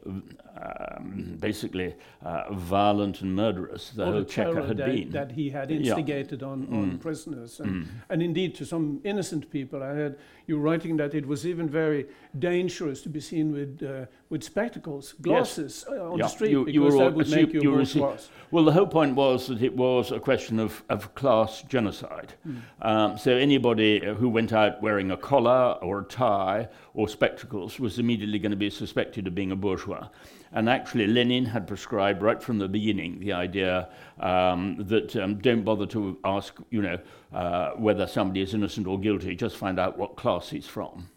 um, 0.62 1.38
basically 1.40 1.96
uh, 2.26 2.52
violent 2.54 3.22
and 3.22 3.34
murderous 3.34 3.92
the 3.92 4.04
whole 4.04 4.24
Cheka 4.24 4.68
had 4.68 4.76
that, 4.78 4.86
been. 4.88 5.10
that 5.12 5.32
he 5.32 5.50
had 5.50 5.70
Yeah. 5.70 5.78
instigated 5.78 6.44
on, 6.44 6.68
on 6.74 6.92
Mm. 6.92 7.00
prisoners. 7.00 7.60
And, 7.62 7.72
Mm. 7.72 7.88
and 8.10 8.22
indeed, 8.24 8.56
to 8.56 8.66
some 8.66 9.00
innocent 9.06 9.50
people, 9.50 9.82
I 9.82 9.94
heard 9.94 10.18
you 10.48 10.58
writing 10.60 10.98
that 10.98 11.14
it 11.14 11.26
was 11.26 11.46
even 11.46 11.70
very 11.70 12.08
dangerous 12.40 13.02
to 13.04 13.10
be 13.10 13.20
seen 13.20 13.52
with, 13.52 13.82
uh, 13.84 14.06
with 14.30 14.44
spectacles, 14.44 15.14
glasses 15.22 15.86
uh, 15.90 16.12
on 16.12 16.18
Yeah, 16.18 16.26
the 16.26 16.30
street, 16.30 16.52
you- 16.52 16.68
you 16.68 16.82
because 16.82 16.94
were 16.96 17.04
that 17.06 17.14
would 17.14 17.30
make 17.30 17.54
you, 17.54 17.62
you 17.62 17.72
were 17.72 17.80
a 17.80 17.84
assume- 17.84 18.02
bourgeois. 18.02 18.22
Well, 18.52 18.64
the 18.66 18.72
whole 18.72 18.88
point 18.88 19.16
was 19.16 19.48
that 19.48 19.62
it 19.62 19.76
was 19.76 20.12
a 20.12 20.20
question 20.20 20.60
of, 20.60 20.84
of 20.90 21.14
class 21.16 21.64
genocide. 21.64 22.34
Um, 22.82 23.18
so 23.18 23.32
anybody 23.36 24.00
who 24.20 24.30
went 24.30 24.54
out 24.54 24.82
wearing 24.82 25.12
a 25.12 25.18
collar 25.18 25.78
or 25.82 26.00
a 26.00 26.04
tie 26.06 26.70
or 26.94 27.08
spectacles 27.10 27.80
was 27.80 28.00
immediately 28.00 28.40
going 28.40 28.52
to 28.52 28.58
be 28.58 28.70
suspected 28.70 29.28
of 29.28 29.36
being 29.36 29.52
a 29.52 29.56
bourgeois. 29.56 30.08
And 30.54 30.70
actually, 30.70 31.08
Lenin 31.08 31.44
had 31.46 31.68
prescribed 31.68 32.22
right 32.22 32.42
from 32.42 32.58
the 32.58 32.70
beginning 32.70 33.20
the 33.20 33.34
idea 33.34 33.90
um, 34.22 34.78
that 34.88 35.14
um, 35.18 35.36
don't 35.40 35.64
bother 35.64 35.86
to 35.88 36.18
ask, 36.24 36.56
you 36.72 36.82
know, 36.82 36.98
uh, 37.34 37.72
whether 37.72 38.08
somebody 38.08 38.42
is 38.42 38.54
innocent 38.54 38.88
or 38.88 38.98
guilty. 38.98 39.36
Just 39.36 39.58
find 39.58 39.78
out 39.78 39.98
what 39.98 40.16
class 40.16 40.50
he's 40.50 40.66
from. 40.66 41.10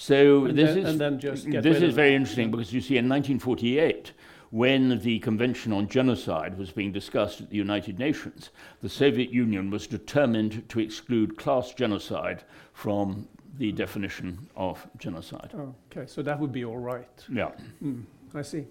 So 0.00 0.46
And 0.46 0.56
this 0.56 0.70
then- 0.70 0.78
is 0.78 0.90
and 0.92 0.98
then 1.00 1.18
just 1.20 1.50
get 1.50 1.62
this 1.62 1.82
is 1.82 1.94
very 1.94 2.12
it. 2.14 2.16
interesting 2.16 2.50
because 2.50 2.72
you 2.72 2.80
see 2.80 2.96
in 2.96 3.06
1948 3.06 4.12
when 4.48 4.98
the 5.00 5.18
Convention 5.18 5.74
on 5.74 5.88
Genocide 5.88 6.56
was 6.56 6.70
being 6.72 6.90
discussed 6.90 7.42
at 7.42 7.50
the 7.50 7.58
United 7.58 7.98
Nations, 7.98 8.48
the 8.80 8.88
Soviet 8.88 9.30
Union 9.30 9.68
was 9.70 9.86
determined 9.86 10.66
to 10.70 10.80
exclude 10.80 11.36
class 11.36 11.74
genocide 11.74 12.44
from 12.72 13.28
the 13.58 13.72
definition 13.72 14.48
of 14.56 14.86
genocide. 14.96 15.50
Oh, 15.54 15.74
okay, 15.92 16.06
so 16.06 16.22
that 16.22 16.40
would 16.40 16.50
be 16.50 16.64
all 16.64 16.78
right. 16.78 17.26
Yeah. 17.30 17.50
Mm, 17.84 18.04
I 18.34 18.40
see. 18.40 18.64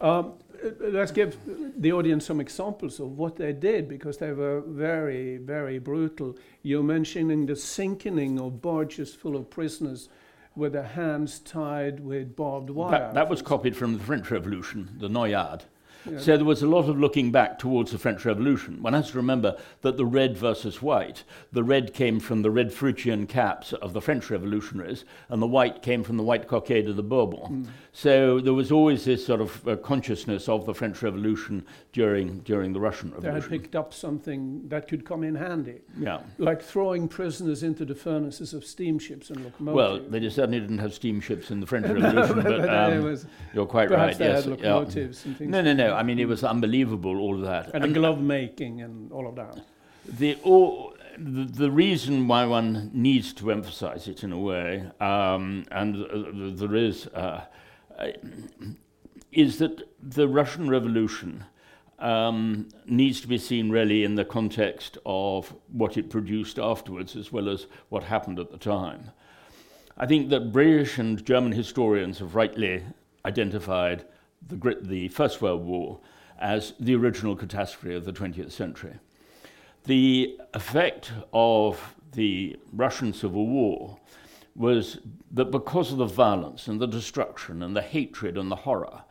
Um, 0.00 0.32
let's 0.80 1.12
give 1.12 1.38
the 1.80 1.92
audience 1.92 2.26
some 2.26 2.40
examples 2.40 2.98
of 2.98 3.16
what 3.16 3.36
they 3.36 3.52
did 3.52 3.88
because 3.88 4.18
they 4.18 4.32
were 4.32 4.62
very, 4.66 5.36
very 5.36 5.78
brutal. 5.78 6.34
You're 6.62 6.82
mentioning 6.82 7.46
the 7.46 7.54
sinking 7.54 8.40
of 8.40 8.60
barges 8.60 9.14
full 9.14 9.36
of 9.36 9.48
prisoners 9.48 10.08
with 10.56 10.72
their 10.72 10.82
hands 10.82 11.38
tied 11.38 12.00
with 12.00 12.34
barbed 12.34 12.70
wire. 12.70 12.90
That, 12.90 13.14
that 13.14 13.28
was 13.28 13.42
copied 13.42 13.76
from 13.76 13.98
the 13.98 14.02
French 14.02 14.30
Revolution, 14.30 14.96
the 14.98 15.08
Noyade. 15.08 15.62
Yeah. 16.10 16.18
So 16.18 16.36
there 16.36 16.44
was 16.44 16.62
a 16.62 16.66
lot 16.66 16.88
of 16.88 16.98
looking 16.98 17.30
back 17.32 17.58
towards 17.58 17.90
the 17.92 17.98
French 17.98 18.24
Revolution. 18.24 18.82
One 18.82 18.92
has 18.92 19.10
to 19.10 19.16
remember 19.16 19.56
that 19.82 19.96
the 19.96 20.04
red 20.04 20.36
versus 20.36 20.82
white, 20.82 21.24
the 21.52 21.64
red 21.64 21.94
came 21.94 22.20
from 22.20 22.42
the 22.42 22.50
red 22.50 22.72
Phrygian 22.72 23.26
caps 23.26 23.72
of 23.72 23.92
the 23.92 24.00
French 24.00 24.30
revolutionaries, 24.30 25.04
and 25.28 25.40
the 25.40 25.46
white 25.46 25.82
came 25.82 26.02
from 26.02 26.16
the 26.16 26.22
white 26.22 26.48
cockade 26.48 26.88
of 26.88 26.96
the 26.96 27.02
Bourbon. 27.02 27.68
So 27.92 28.40
there 28.40 28.52
was 28.52 28.70
always 28.70 29.04
this 29.04 29.24
sort 29.24 29.40
of 29.40 29.66
uh, 29.66 29.76
consciousness 29.76 30.48
of 30.48 30.66
the 30.66 30.74
French 30.74 31.02
Revolution 31.02 31.64
during, 31.92 32.40
during 32.40 32.72
the 32.72 32.80
Russian 32.80 33.10
Revolution. 33.10 33.34
They 33.34 33.40
had 33.40 33.62
picked 33.62 33.76
up 33.76 33.94
something 33.94 34.68
that 34.68 34.86
could 34.86 35.04
come 35.04 35.24
in 35.24 35.34
handy, 35.34 35.80
Yeah. 35.98 36.20
like 36.38 36.62
throwing 36.62 37.08
prisoners 37.08 37.62
into 37.62 37.84
the 37.84 37.94
furnaces 37.94 38.52
of 38.52 38.64
steamships 38.64 39.30
and 39.30 39.42
locomotives. 39.42 39.76
Well, 39.76 40.10
they 40.10 40.28
certainly 40.28 40.60
didn't 40.60 40.78
have 40.78 40.92
steamships 40.92 41.50
in 41.50 41.60
the 41.60 41.66
French 41.66 41.86
No, 41.86 41.94
Revolution, 41.94 42.42
but 42.42 42.66
but 42.66 42.92
um, 42.92 43.18
you're 43.54 43.66
quite 43.66 43.90
right. 43.90 44.16
they 44.16 44.26
yes. 44.26 44.44
had 44.44 44.60
yeah. 44.60 44.78
and 44.78 44.92
things. 44.92 45.40
No, 45.40 45.62
no, 45.62 45.72
no. 45.72 45.94
I 45.96 46.02
mean, 46.02 46.18
it 46.18 46.28
was 46.28 46.44
unbelievable, 46.44 47.18
all 47.18 47.34
of 47.36 47.42
that. 47.42 47.74
and, 47.74 47.94
glove 47.94 48.20
making 48.20 48.82
and 48.82 49.10
all 49.12 49.26
of 49.26 49.36
that. 49.36 49.64
The, 50.06 50.36
all, 50.44 50.94
the, 51.18 51.44
the 51.44 51.70
reason 51.70 52.28
why 52.28 52.44
one 52.44 52.90
needs 52.92 53.32
to 53.34 53.50
emphasize 53.50 54.06
it 54.06 54.22
in 54.22 54.32
a 54.32 54.38
way, 54.38 54.84
um, 55.00 55.64
and 55.70 56.04
uh, 56.04 56.56
there 56.56 56.76
is, 56.76 57.06
uh, 57.08 57.44
uh, 57.98 58.06
is 59.32 59.58
that 59.58 59.82
the 60.00 60.28
Russian 60.28 60.68
Revolution 60.68 61.44
um, 61.98 62.68
needs 62.86 63.20
to 63.22 63.28
be 63.28 63.38
seen 63.38 63.70
really 63.70 64.04
in 64.04 64.14
the 64.14 64.24
context 64.24 64.98
of 65.06 65.54
what 65.72 65.96
it 65.96 66.10
produced 66.10 66.58
afterwards 66.58 67.16
as 67.16 67.32
well 67.32 67.48
as 67.48 67.66
what 67.88 68.04
happened 68.04 68.38
at 68.38 68.50
the 68.50 68.58
time. 68.58 69.10
I 69.96 70.06
think 70.06 70.28
that 70.28 70.52
British 70.52 70.98
and 70.98 71.24
German 71.24 71.52
historians 71.52 72.18
have 72.18 72.34
rightly 72.34 72.82
identified 73.24 74.04
the, 74.48 74.76
the 74.82 75.08
First 75.08 75.42
World 75.42 75.64
War 75.64 76.00
as 76.38 76.74
the 76.78 76.94
original 76.94 77.34
catastrophe 77.34 77.94
of 77.94 78.04
the 78.04 78.12
20th 78.12 78.52
century. 78.52 78.94
The 79.84 80.38
effect 80.54 81.12
of 81.32 81.94
the 82.12 82.56
Russian 82.72 83.12
Civil 83.12 83.46
War 83.46 83.98
was 84.54 84.98
that 85.32 85.50
because 85.50 85.92
of 85.92 85.98
the 85.98 86.06
violence 86.06 86.66
and 86.66 86.80
the 86.80 86.86
destruction 86.86 87.62
and 87.62 87.76
the 87.76 87.82
hatred 87.82 88.38
and 88.38 88.50
the 88.50 88.56
horror, 88.56 89.02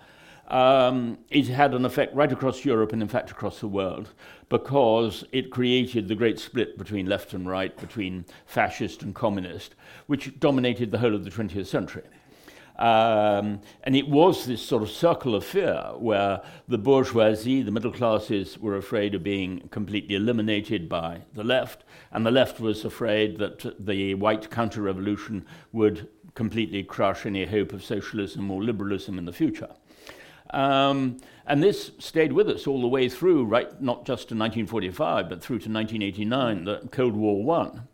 um, 0.48 1.18
it 1.30 1.48
had 1.48 1.74
an 1.74 1.86
effect 1.86 2.16
right 2.16 2.32
across 2.32 2.66
Europe 2.66 2.94
and, 2.94 3.02
in 3.02 3.08
fact, 3.08 3.32
across 3.32 3.60
the 3.60 3.68
world 3.68 4.10
because 4.50 5.24
it 5.32 5.50
created 5.50 6.08
the 6.08 6.16
great 6.16 6.40
split 6.40 6.78
between 6.78 7.08
left 7.08 7.34
and 7.34 7.48
right, 7.48 7.76
between 7.78 8.26
fascist 8.46 9.02
and 9.02 9.16
communist, 9.16 9.76
which 10.06 10.40
dominated 10.40 10.92
the 10.92 11.00
whole 11.00 11.16
of 11.16 11.24
the 11.24 11.32
20th 11.32 11.66
century. 11.66 12.04
Um, 12.78 13.62
and 13.84 13.96
it 13.96 14.10
was 14.10 14.46
this 14.46 14.62
sort 14.62 14.84
of 14.84 14.90
circle 14.90 15.34
of 15.34 15.46
fear 15.46 15.92
where 15.98 16.42
the 16.68 16.78
bourgeoisie, 16.78 17.62
the 17.62 17.72
middle 17.72 17.92
classes, 17.92 18.58
were 18.60 18.76
afraid 18.76 19.16
of 19.16 19.24
being 19.24 19.70
completely 19.70 20.16
eliminated 20.16 20.90
by 20.90 21.22
the 21.34 21.44
left, 21.44 21.86
and 22.12 22.26
the 22.26 22.32
left 22.32 22.60
was 22.60 22.84
afraid 22.84 23.38
that 23.38 23.86
the 23.86 24.16
white 24.16 24.50
counter 24.52 24.82
revolution 24.82 25.46
would 25.72 26.10
completely 26.34 26.84
crush 26.84 27.26
any 27.26 27.46
hope 27.46 27.72
of 27.72 27.84
socialism 27.84 28.52
or 28.52 28.62
liberalism 28.62 29.18
in 29.18 29.26
the 29.26 29.32
future. 29.32 29.70
Um, 30.52 31.18
and 31.48 31.64
this 31.64 31.92
stayed 32.00 32.34
with 32.34 32.50
us 32.50 32.68
all 32.68 32.82
the 32.82 32.88
way 32.88 33.10
through, 33.10 33.46
right, 33.46 33.82
not 33.82 34.06
just 34.06 34.30
to 34.30 34.36
1945, 34.36 35.30
but 35.30 35.42
through 35.42 35.60
to 35.60 35.70
1989, 35.70 36.66
the 36.66 36.88
Cold 36.92 37.16
War 37.16 37.44
one. 37.44 37.88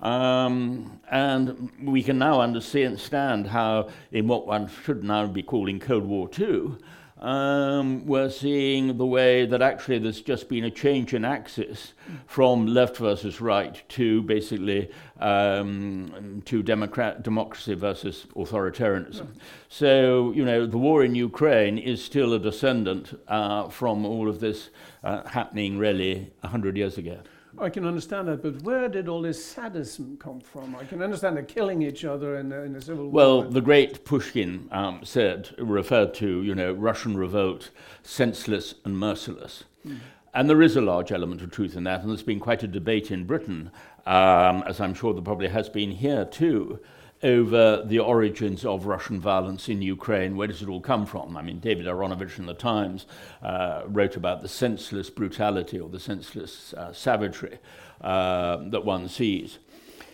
Um, 0.00 1.00
and 1.10 1.70
we 1.82 2.02
can 2.02 2.18
now 2.18 2.40
understand 2.40 3.46
how, 3.46 3.88
in 4.12 4.28
what 4.28 4.46
one 4.46 4.70
should 4.84 5.04
now 5.04 5.26
be 5.26 5.42
calling 5.42 5.80
Cold 5.80 6.04
War 6.04 6.28
II, 6.38 6.76
um, 7.24 8.04
we're 8.04 8.28
seeing 8.28 8.98
the 8.98 9.06
way 9.06 9.46
that 9.46 9.62
actually 9.62 9.98
there's 9.98 10.20
just 10.20 10.48
been 10.48 10.64
a 10.64 10.70
change 10.70 11.14
in 11.14 11.24
axis 11.24 11.94
from 12.26 12.66
left 12.66 12.98
versus 12.98 13.40
right 13.40 13.82
to 13.90 14.20
basically 14.22 14.90
um, 15.20 16.42
to 16.44 16.62
democrat- 16.62 17.22
democracy 17.22 17.72
versus 17.72 18.26
authoritarianism. 18.36 19.28
So, 19.70 20.32
you 20.32 20.44
know, 20.44 20.66
the 20.66 20.76
war 20.76 21.02
in 21.02 21.14
Ukraine 21.14 21.78
is 21.78 22.04
still 22.04 22.34
a 22.34 22.38
descendant 22.38 23.18
uh, 23.26 23.68
from 23.68 24.04
all 24.04 24.28
of 24.28 24.40
this 24.40 24.68
uh, 25.02 25.26
happening 25.26 25.78
really 25.78 26.30
100 26.40 26.76
years 26.76 26.98
ago. 26.98 27.20
I 27.58 27.70
can 27.70 27.86
understand 27.86 28.28
that, 28.28 28.42
but 28.42 28.62
where 28.62 28.88
did 28.88 29.08
all 29.08 29.22
this 29.22 29.44
sadism 29.44 30.16
come 30.18 30.40
from? 30.40 30.74
I 30.76 30.84
can 30.84 31.02
understand 31.02 31.36
they're 31.36 31.44
killing 31.44 31.82
each 31.82 32.04
other 32.04 32.38
in, 32.38 32.52
in 32.52 32.72
the 32.72 32.80
civil 32.80 33.04
war. 33.04 33.12
Well, 33.12 33.42
the 33.42 33.60
great 33.60 34.04
Pushkin 34.04 34.68
um, 34.72 35.00
said, 35.04 35.50
referred 35.58 36.14
to, 36.14 36.42
you 36.42 36.54
know, 36.54 36.72
Russian 36.72 37.16
revolt, 37.16 37.70
senseless 38.02 38.74
and 38.84 38.98
merciless. 38.98 39.64
Mm. 39.86 39.98
And 40.34 40.50
there 40.50 40.62
is 40.62 40.76
a 40.76 40.80
large 40.80 41.12
element 41.12 41.42
of 41.42 41.52
truth 41.52 41.76
in 41.76 41.84
that, 41.84 42.00
and 42.00 42.10
there's 42.10 42.24
been 42.24 42.40
quite 42.40 42.62
a 42.64 42.68
debate 42.68 43.12
in 43.12 43.24
Britain, 43.24 43.70
um, 44.04 44.64
as 44.66 44.80
I'm 44.80 44.94
sure 44.94 45.14
there 45.14 45.22
probably 45.22 45.48
has 45.48 45.68
been 45.68 45.92
here 45.92 46.24
too, 46.24 46.80
over 47.24 47.82
the 47.84 47.98
origins 47.98 48.64
of 48.64 48.84
Russian 48.86 49.18
violence 49.18 49.68
in 49.68 49.80
Ukraine. 49.80 50.36
Where 50.36 50.46
does 50.46 50.62
it 50.62 50.68
all 50.68 50.80
come 50.80 51.06
from? 51.06 51.36
I 51.36 51.42
mean, 51.42 51.58
David 51.58 51.86
Aaronovitch 51.86 52.38
in 52.38 52.46
the 52.46 52.54
Times 52.54 53.06
uh, 53.42 53.82
wrote 53.86 54.14
about 54.14 54.42
the 54.42 54.48
senseless 54.48 55.08
brutality 55.08 55.80
or 55.80 55.88
the 55.88 55.98
senseless 55.98 56.74
uh, 56.74 56.92
savagery 56.92 57.58
uh, 58.02 58.58
that 58.68 58.84
one 58.84 59.08
sees. 59.08 59.58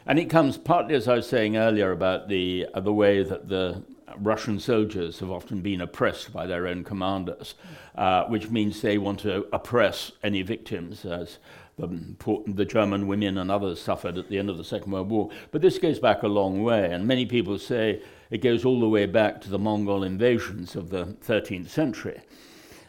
And 0.06 0.18
it 0.18 0.30
comes 0.30 0.56
partly, 0.56 0.94
as 0.94 1.08
I 1.08 1.16
was 1.16 1.28
saying 1.28 1.56
earlier, 1.56 1.90
about 1.90 2.28
the, 2.28 2.66
uh, 2.72 2.80
the 2.80 2.92
way 2.92 3.22
that 3.24 3.48
the 3.48 3.82
Russian 4.18 4.58
soldiers 4.58 5.18
have 5.20 5.30
often 5.30 5.60
been 5.60 5.80
oppressed 5.80 6.32
by 6.32 6.46
their 6.46 6.66
own 6.66 6.84
commanders, 6.84 7.54
uh, 7.94 8.24
which 8.24 8.50
means 8.50 8.80
they 8.80 8.98
want 8.98 9.20
to 9.20 9.46
oppress 9.52 10.12
any 10.22 10.42
victims, 10.42 11.04
as 11.04 11.38
the, 11.80 12.42
the 12.46 12.64
German 12.64 13.06
women 13.06 13.38
and 13.38 13.50
others 13.50 13.80
suffered 13.80 14.18
at 14.18 14.28
the 14.28 14.38
end 14.38 14.50
of 14.50 14.56
the 14.56 14.64
Second 14.64 14.92
World 14.92 15.10
War. 15.10 15.30
But 15.50 15.62
this 15.62 15.78
goes 15.78 15.98
back 15.98 16.22
a 16.22 16.28
long 16.28 16.62
way, 16.62 16.92
and 16.92 17.06
many 17.06 17.26
people 17.26 17.58
say 17.58 18.02
it 18.30 18.38
goes 18.38 18.64
all 18.64 18.80
the 18.80 18.88
way 18.88 19.06
back 19.06 19.40
to 19.42 19.50
the 19.50 19.58
Mongol 19.58 20.04
invasions 20.04 20.76
of 20.76 20.90
the 20.90 21.06
13th 21.26 21.68
century, 21.68 22.20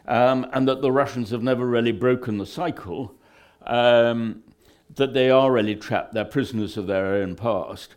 um, 0.06 0.46
and 0.52 0.68
that 0.68 0.82
the 0.82 0.92
Russians 0.92 1.30
have 1.30 1.42
never 1.42 1.66
really 1.66 1.92
broken 1.92 2.38
the 2.38 2.46
cycle, 2.46 3.14
um, 3.66 4.42
that 4.94 5.14
they 5.14 5.30
are 5.30 5.50
really 5.50 5.76
trapped, 5.76 6.12
they're 6.12 6.24
prisoners 6.24 6.76
of 6.76 6.86
their 6.86 7.14
own 7.14 7.34
past. 7.34 7.94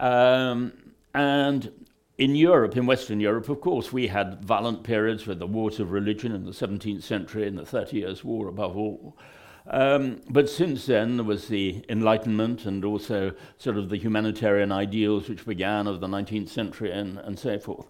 Um, 0.00 0.72
and 1.14 1.72
in 2.18 2.34
Europe, 2.34 2.76
in 2.76 2.84
Western 2.84 3.20
Europe, 3.20 3.48
of 3.48 3.60
course, 3.60 3.92
we 3.92 4.08
had 4.08 4.44
violent 4.44 4.82
periods 4.82 5.26
with 5.26 5.38
the 5.38 5.46
wars 5.46 5.78
of 5.78 5.92
religion 5.92 6.32
in 6.32 6.44
the 6.44 6.50
17th 6.50 7.02
century 7.02 7.46
and 7.46 7.56
the 7.56 7.64
Thirty 7.64 7.98
Years' 7.98 8.24
War 8.24 8.48
above 8.48 8.76
all. 8.76 9.16
Um, 9.70 10.22
but 10.30 10.48
since 10.48 10.86
then, 10.86 11.16
there 11.18 11.24
was 11.24 11.48
the 11.48 11.84
Enlightenment 11.88 12.64
and 12.64 12.84
also 12.84 13.32
sort 13.58 13.76
of 13.76 13.90
the 13.90 13.98
humanitarian 13.98 14.72
ideals 14.72 15.28
which 15.28 15.44
began 15.44 15.86
of 15.86 16.00
the 16.00 16.06
19th 16.06 16.48
century 16.48 16.90
and, 16.90 17.18
and 17.18 17.38
so 17.38 17.58
forth. 17.58 17.86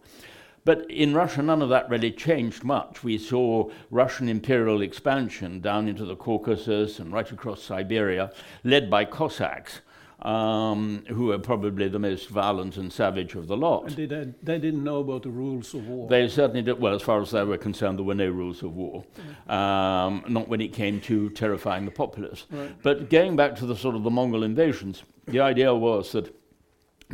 But 0.64 0.90
in 0.90 1.14
Russia, 1.14 1.40
none 1.40 1.62
of 1.62 1.68
that 1.68 1.88
really 1.88 2.10
changed 2.10 2.64
much. 2.64 3.04
We 3.04 3.16
saw 3.16 3.70
Russian 3.90 4.28
imperial 4.28 4.82
expansion 4.82 5.60
down 5.60 5.88
into 5.88 6.04
the 6.04 6.16
Caucasus 6.16 6.98
and 6.98 7.12
right 7.12 7.30
across 7.30 7.62
Siberia, 7.62 8.32
led 8.64 8.90
by 8.90 9.04
Cossacks 9.04 9.80
um, 10.22 11.04
who 11.09 11.26
were 11.26 11.38
probably 11.38 11.88
the 11.88 11.98
most 11.98 12.28
violent 12.28 12.76
and 12.76 12.92
savage 12.92 13.35
of 13.35 13.46
the 13.46 13.57
lot. 13.57 13.87
And 13.87 13.96
they, 13.96 14.33
they 14.42 14.59
didn't 14.59 14.83
know 14.83 14.98
about 14.98 15.22
the 15.22 15.31
rules 15.31 15.74
of 15.74 15.87
war. 15.87 16.09
They 16.09 16.28
certainly 16.28 16.62
did. 16.62 16.81
Well, 16.81 16.94
as 16.94 17.02
far 17.02 17.20
as 17.20 17.31
they 17.31 17.44
were 17.44 17.59
concerned, 17.59 17.98
there 17.98 18.04
were 18.04 18.14
no 18.14 18.28
rules 18.28 18.62
of 18.62 18.74
war. 18.74 19.04
Mm. 19.48 19.52
Um, 19.52 20.24
not 20.28 20.48
when 20.48 20.61
it 20.61 20.72
came 20.72 21.00
to 21.02 21.31
terrifying 21.31 21.85
the 21.85 21.90
populace. 21.90 22.46
Right. 22.50 22.74
But 22.83 23.11
going 23.11 23.37
back 23.37 23.54
to 23.57 23.66
the 23.66 23.76
sort 23.76 23.94
of 23.94 24.02
the 24.02 24.11
Mongol 24.11 24.42
invasions, 24.42 25.04
the 25.26 25.40
idea 25.40 25.72
was 25.74 26.12
that 26.12 26.35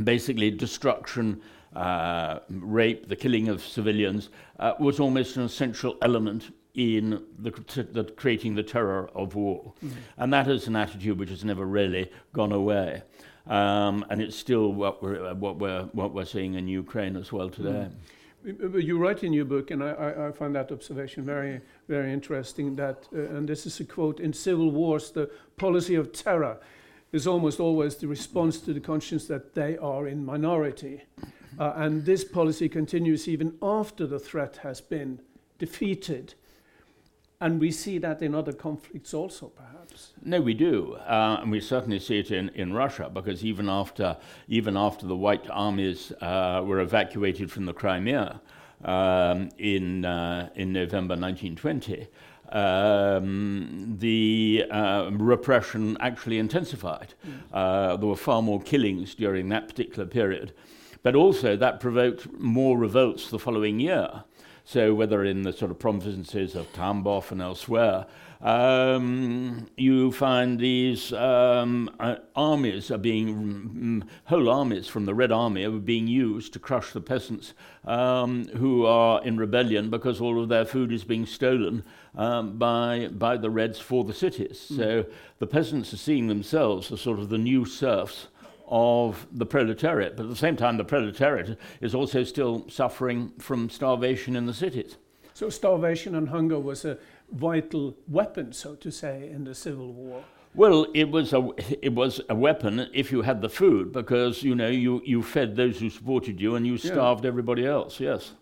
basically 0.02 0.50
destruction, 0.50 1.42
uh, 1.76 2.38
rape, 2.48 3.08
the 3.08 3.16
killing 3.16 3.48
of 3.48 3.62
civilians 3.62 4.30
uh, 4.58 4.72
was 4.78 4.98
almost 4.98 5.36
an 5.36 5.42
essential 5.42 5.96
element 6.00 6.52
in 6.74 7.22
the, 7.38 7.50
the, 7.92 8.04
creating 8.16 8.56
the 8.56 8.62
terror 8.62 9.08
of 9.14 9.34
war. 9.34 9.72
Mm. 9.84 9.90
And 10.16 10.32
that 10.32 10.48
is 10.48 10.66
an 10.66 10.76
attitude 10.76 11.18
which 11.18 11.30
has 11.30 11.44
never 11.44 11.64
really 11.64 12.10
gone 12.32 12.52
away. 12.52 13.02
Um, 13.46 14.04
and 14.10 14.20
it's 14.20 14.36
still 14.36 14.72
what 14.72 15.02
we're, 15.02 15.34
what, 15.34 15.58
we're, 15.58 15.84
what 15.92 16.12
we're 16.12 16.24
seeing 16.24 16.54
in 16.54 16.66
Ukraine 16.66 17.16
as 17.16 17.32
well 17.32 17.48
today. 17.48 17.88
Mm. 17.88 18.82
You 18.82 18.98
write 18.98 19.24
in 19.24 19.32
your 19.32 19.46
book, 19.46 19.70
and 19.70 19.82
I, 19.82 20.26
I, 20.28 20.32
find 20.32 20.54
that 20.54 20.70
observation 20.70 21.24
very, 21.24 21.62
very 21.88 22.12
interesting. 22.12 22.76
That, 22.76 23.08
uh, 23.14 23.20
and 23.20 23.48
this 23.48 23.64
is 23.64 23.80
a 23.80 23.86
quote: 23.86 24.20
"In 24.20 24.34
civil 24.34 24.70
wars, 24.70 25.12
the 25.12 25.30
policy 25.56 25.94
of 25.94 26.12
terror 26.12 26.58
is 27.10 27.26
almost 27.26 27.58
always 27.58 27.96
the 27.96 28.06
response 28.06 28.60
to 28.60 28.74
the 28.74 28.80
conscience 28.80 29.26
that 29.28 29.54
they 29.54 29.78
are 29.78 30.06
in 30.06 30.26
minority, 30.26 31.04
uh, 31.58 31.72
and 31.76 32.04
this 32.04 32.22
policy 32.22 32.68
continues 32.68 33.28
even 33.28 33.54
after 33.62 34.06
the 34.06 34.18
threat 34.18 34.58
has 34.58 34.78
been 34.82 35.20
defeated." 35.58 36.34
And 37.44 37.60
we 37.60 37.72
see 37.72 37.98
that 37.98 38.22
in 38.22 38.34
other 38.34 38.54
conflicts 38.54 39.12
also, 39.12 39.48
perhaps. 39.48 40.14
No, 40.24 40.40
we 40.40 40.54
do, 40.54 40.94
uh, 40.94 41.40
and 41.42 41.50
we 41.50 41.60
certainly 41.60 41.98
see 41.98 42.18
it 42.18 42.30
in, 42.30 42.48
in 42.54 42.72
Russia 42.72 43.10
because 43.12 43.44
even 43.44 43.68
after 43.68 44.16
even 44.48 44.78
after 44.78 45.04
the 45.06 45.14
White 45.14 45.46
armies 45.50 46.10
uh, 46.22 46.62
were 46.64 46.80
evacuated 46.80 47.52
from 47.52 47.66
the 47.66 47.74
Crimea 47.74 48.40
um, 48.82 49.50
in 49.58 50.06
uh, 50.06 50.48
in 50.54 50.72
November 50.72 51.16
1920. 51.16 52.08
Um, 52.48 53.96
the 53.98 54.64
uh, 54.70 55.10
repression 55.12 55.98
actually 56.00 56.38
intensified. 56.38 57.12
Mm. 57.26 57.32
Uh, 57.52 57.96
there 57.98 58.08
were 58.08 58.16
far 58.16 58.40
more 58.40 58.62
killings 58.62 59.14
during 59.14 59.50
that 59.50 59.68
particular 59.68 60.06
period. 60.06 60.54
But 61.02 61.14
also, 61.14 61.56
that 61.56 61.78
provoked 61.78 62.32
more 62.38 62.78
revolts 62.78 63.28
the 63.28 63.38
following 63.38 63.80
year. 63.80 64.24
So 64.64 64.94
whether 64.94 65.24
in 65.24 65.42
the 65.42 65.52
sort 65.52 65.70
of 65.70 65.78
provinces 65.78 66.54
of 66.54 66.72
Tambov 66.72 67.30
and 67.30 67.42
elsewhere, 67.42 68.06
um, 68.40 69.68
you 69.76 70.10
find 70.12 70.58
these 70.58 71.12
um, 71.12 71.90
uh, 72.00 72.16
armies 72.34 72.90
are 72.90 72.98
being, 72.98 74.02
mm, 74.04 74.08
whole 74.24 74.50
armies 74.50 74.86
from 74.86 75.06
the 75.06 75.14
Red 75.14 75.32
Army 75.32 75.64
are 75.64 75.70
being 75.70 76.06
used 76.06 76.52
to 76.52 76.58
crush 76.58 76.92
the 76.92 77.00
peasants 77.00 77.54
um, 77.86 78.46
who 78.56 78.84
are 78.84 79.22
in 79.24 79.38
rebellion 79.38 79.90
because 79.90 80.20
all 80.20 80.42
of 80.42 80.48
their 80.48 80.64
food 80.64 80.92
is 80.92 81.04
being 81.04 81.26
stolen 81.26 81.84
um, 82.16 82.58
by, 82.58 83.08
by 83.12 83.36
the 83.36 83.50
Reds 83.50 83.78
for 83.78 84.04
the 84.04 84.14
cities. 84.14 84.68
Mm. 84.70 84.76
So 84.76 85.06
the 85.38 85.46
peasants 85.46 85.92
are 85.94 85.98
seeing 85.98 86.26
themselves 86.26 86.92
as 86.92 87.00
sort 87.00 87.18
of 87.18 87.28
the 87.28 87.38
new 87.38 87.64
serfs 87.64 88.28
of 88.66 89.26
the 89.32 89.46
proletariat, 89.46 90.16
but 90.16 90.24
at 90.24 90.30
the 90.30 90.36
same 90.36 90.56
time, 90.56 90.76
the 90.76 90.84
proletariat 90.84 91.58
is 91.80 91.94
also 91.94 92.24
still 92.24 92.68
suffering 92.68 93.32
from 93.38 93.68
starvation 93.70 94.36
in 94.36 94.46
the 94.46 94.54
cities. 94.54 94.96
So 95.34 95.50
starvation 95.50 96.14
and 96.14 96.28
hunger 96.28 96.58
was 96.58 96.84
a 96.84 96.98
vital 97.32 97.96
weapon, 98.08 98.52
so 98.52 98.74
to 98.76 98.90
say, 98.90 99.28
in 99.30 99.44
the 99.44 99.54
Civil 99.54 99.92
War. 99.92 100.22
Well, 100.54 100.86
it 100.94 101.10
was 101.10 101.32
a 101.32 101.50
it 101.84 101.92
was 101.92 102.20
a 102.28 102.34
weapon 102.36 102.88
if 102.94 103.10
you 103.10 103.22
had 103.22 103.40
the 103.42 103.48
food 103.48 103.92
because 103.92 104.44
you 104.44 104.54
know 104.54 104.68
you, 104.68 105.02
you 105.04 105.20
fed 105.20 105.56
those 105.56 105.80
who 105.80 105.90
supported 105.90 106.40
you 106.40 106.54
and 106.54 106.64
you 106.64 106.74
Yeah. 106.74 106.92
starved 106.92 107.26
everybody 107.26 107.66
else. 107.66 107.98
Yes, 107.98 108.34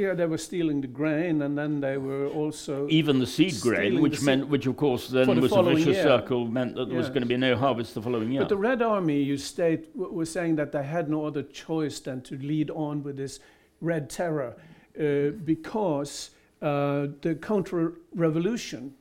Yeah, 0.00 0.14
they 0.14 0.24
were 0.24 0.38
stealing 0.38 0.80
the 0.80 0.86
grain, 0.86 1.42
and 1.42 1.58
then 1.58 1.80
they 1.80 1.98
were 1.98 2.26
also 2.28 2.88
even 2.88 3.18
the 3.18 3.26
seed 3.26 3.60
grain, 3.60 4.00
which 4.00 4.22
meant 4.22 4.48
which 4.48 4.66
of 4.66 4.74
course 4.78 5.08
then 5.08 5.26
the 5.26 5.40
was 5.42 5.52
a 5.52 5.62
vicious 5.62 5.86
year. 5.96 6.02
circle 6.02 6.46
meant 6.46 6.74
that 6.76 6.88
there 6.88 6.96
was 6.96 7.08
going 7.10 7.20
to 7.20 7.26
be 7.28 7.36
no 7.36 7.54
harvest 7.54 7.92
the 7.94 8.00
following 8.00 8.32
year. 8.32 8.40
But 8.40 8.48
the 8.48 8.56
Red 8.56 8.80
Army, 8.80 9.20
you 9.22 9.36
state, 9.36 9.92
w- 9.94 10.10
was 10.20 10.32
saying 10.32 10.56
that 10.56 10.72
they 10.72 10.82
had 10.84 11.10
no 11.10 11.26
other 11.26 11.42
choice 11.42 12.00
than 12.00 12.22
to 12.22 12.38
lead 12.38 12.70
on 12.70 13.02
with 13.02 13.18
this 13.18 13.40
Red 13.82 14.08
Terror 14.08 14.54
uh, 14.98 15.30
because 15.44 16.30
uh, 16.62 17.08
the 17.20 17.34
counter-revolution, 17.42 18.94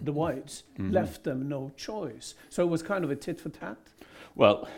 the 0.00 0.12
whites, 0.12 0.64
Mhm. 0.78 0.92
left 0.92 1.22
them 1.22 1.48
no 1.48 1.70
choice. 1.76 2.34
So 2.48 2.64
it 2.64 2.70
was 2.70 2.82
kind 2.82 3.04
of 3.04 3.10
a 3.12 3.16
tit 3.16 3.38
for 3.40 3.50
tat. 3.50 3.78
Well, 4.34 4.68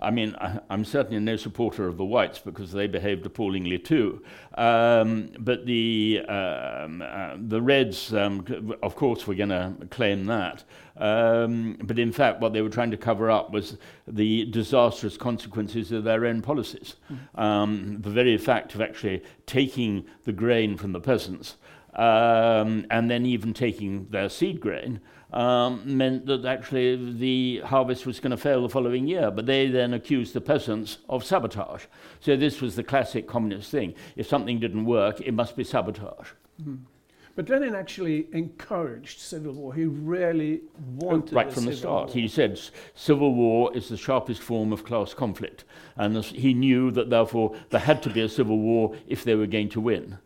I 0.00 0.10
mean, 0.10 0.34
I, 0.40 0.60
I'm 0.70 0.84
certainly 0.84 1.18
no 1.20 1.36
supporter 1.36 1.86
of 1.86 1.96
the 1.96 2.04
whites 2.04 2.38
because 2.38 2.72
they 2.72 2.86
behaved 2.86 3.24
appallingly 3.26 3.78
too. 3.78 4.22
Um, 4.56 5.30
but 5.38 5.66
the 5.66 6.20
um, 6.28 7.02
uh, 7.02 7.34
the 7.36 7.60
Reds, 7.60 8.12
um, 8.14 8.74
of 8.82 8.96
course, 8.96 9.26
were 9.26 9.34
going 9.34 9.48
to 9.50 9.74
claim 9.90 10.26
that. 10.26 10.64
Um, 10.96 11.78
but 11.82 11.98
in 11.98 12.12
fact, 12.12 12.40
what 12.40 12.52
they 12.52 12.62
were 12.62 12.68
trying 12.68 12.92
to 12.92 12.96
cover 12.96 13.30
up 13.30 13.50
was 13.50 13.76
the 14.06 14.44
disastrous 14.46 15.16
consequences 15.16 15.90
of 15.90 16.04
their 16.04 16.24
own 16.24 16.40
policies. 16.40 16.96
Um, 17.34 18.00
the 18.00 18.10
very 18.10 18.38
fact 18.38 18.74
of 18.74 18.80
actually 18.80 19.22
taking 19.46 20.04
the 20.24 20.32
grain 20.32 20.76
from 20.76 20.92
the 20.92 21.00
peasants 21.00 21.56
um, 21.94 22.86
and 22.90 23.10
then 23.10 23.26
even 23.26 23.54
taking 23.54 24.06
their 24.10 24.28
seed 24.28 24.60
grain 24.60 25.00
um, 25.34 25.82
meant 25.84 26.26
that 26.26 26.44
actually 26.44 27.12
the 27.14 27.60
harvest 27.66 28.06
was 28.06 28.20
going 28.20 28.30
to 28.30 28.36
fail 28.36 28.62
the 28.62 28.68
following 28.68 29.06
year. 29.06 29.30
But 29.30 29.46
they 29.46 29.68
then 29.68 29.92
accused 29.92 30.32
the 30.32 30.40
peasants 30.40 30.98
of 31.08 31.24
sabotage. 31.24 31.84
So 32.20 32.36
this 32.36 32.60
was 32.60 32.76
the 32.76 32.84
classic 32.84 33.26
communist 33.26 33.70
thing. 33.70 33.94
If 34.16 34.28
something 34.28 34.60
didn't 34.60 34.84
work, 34.84 35.20
it 35.20 35.34
must 35.34 35.56
be 35.56 35.64
sabotage. 35.64 36.28
But 37.36 37.48
Lenin 37.48 37.74
actually 37.74 38.28
encouraged 38.32 39.18
civil 39.18 39.54
war. 39.54 39.74
He 39.74 39.86
really 39.86 40.60
wanted 40.94 41.34
right 41.34 41.52
from 41.52 41.64
the 41.64 41.74
start. 41.74 42.06
war. 42.06 42.14
He 42.14 42.28
said 42.28 42.60
civil 42.94 43.34
war 43.34 43.76
is 43.76 43.88
the 43.88 43.96
sharpest 43.96 44.40
form 44.40 44.72
of 44.72 44.84
class 44.84 45.14
conflict. 45.14 45.64
And 45.96 46.14
this- 46.14 46.30
he 46.30 46.54
knew 46.54 46.92
that 46.92 47.10
therefore 47.10 47.56
there 47.70 47.80
had 47.80 48.04
to 48.04 48.10
be 48.10 48.20
a 48.20 48.28
civil 48.28 48.60
war 48.60 48.94
if 49.08 49.24
they 49.24 49.34
were 49.34 49.48
going 49.48 49.68
to 49.70 49.80
win. 49.80 50.18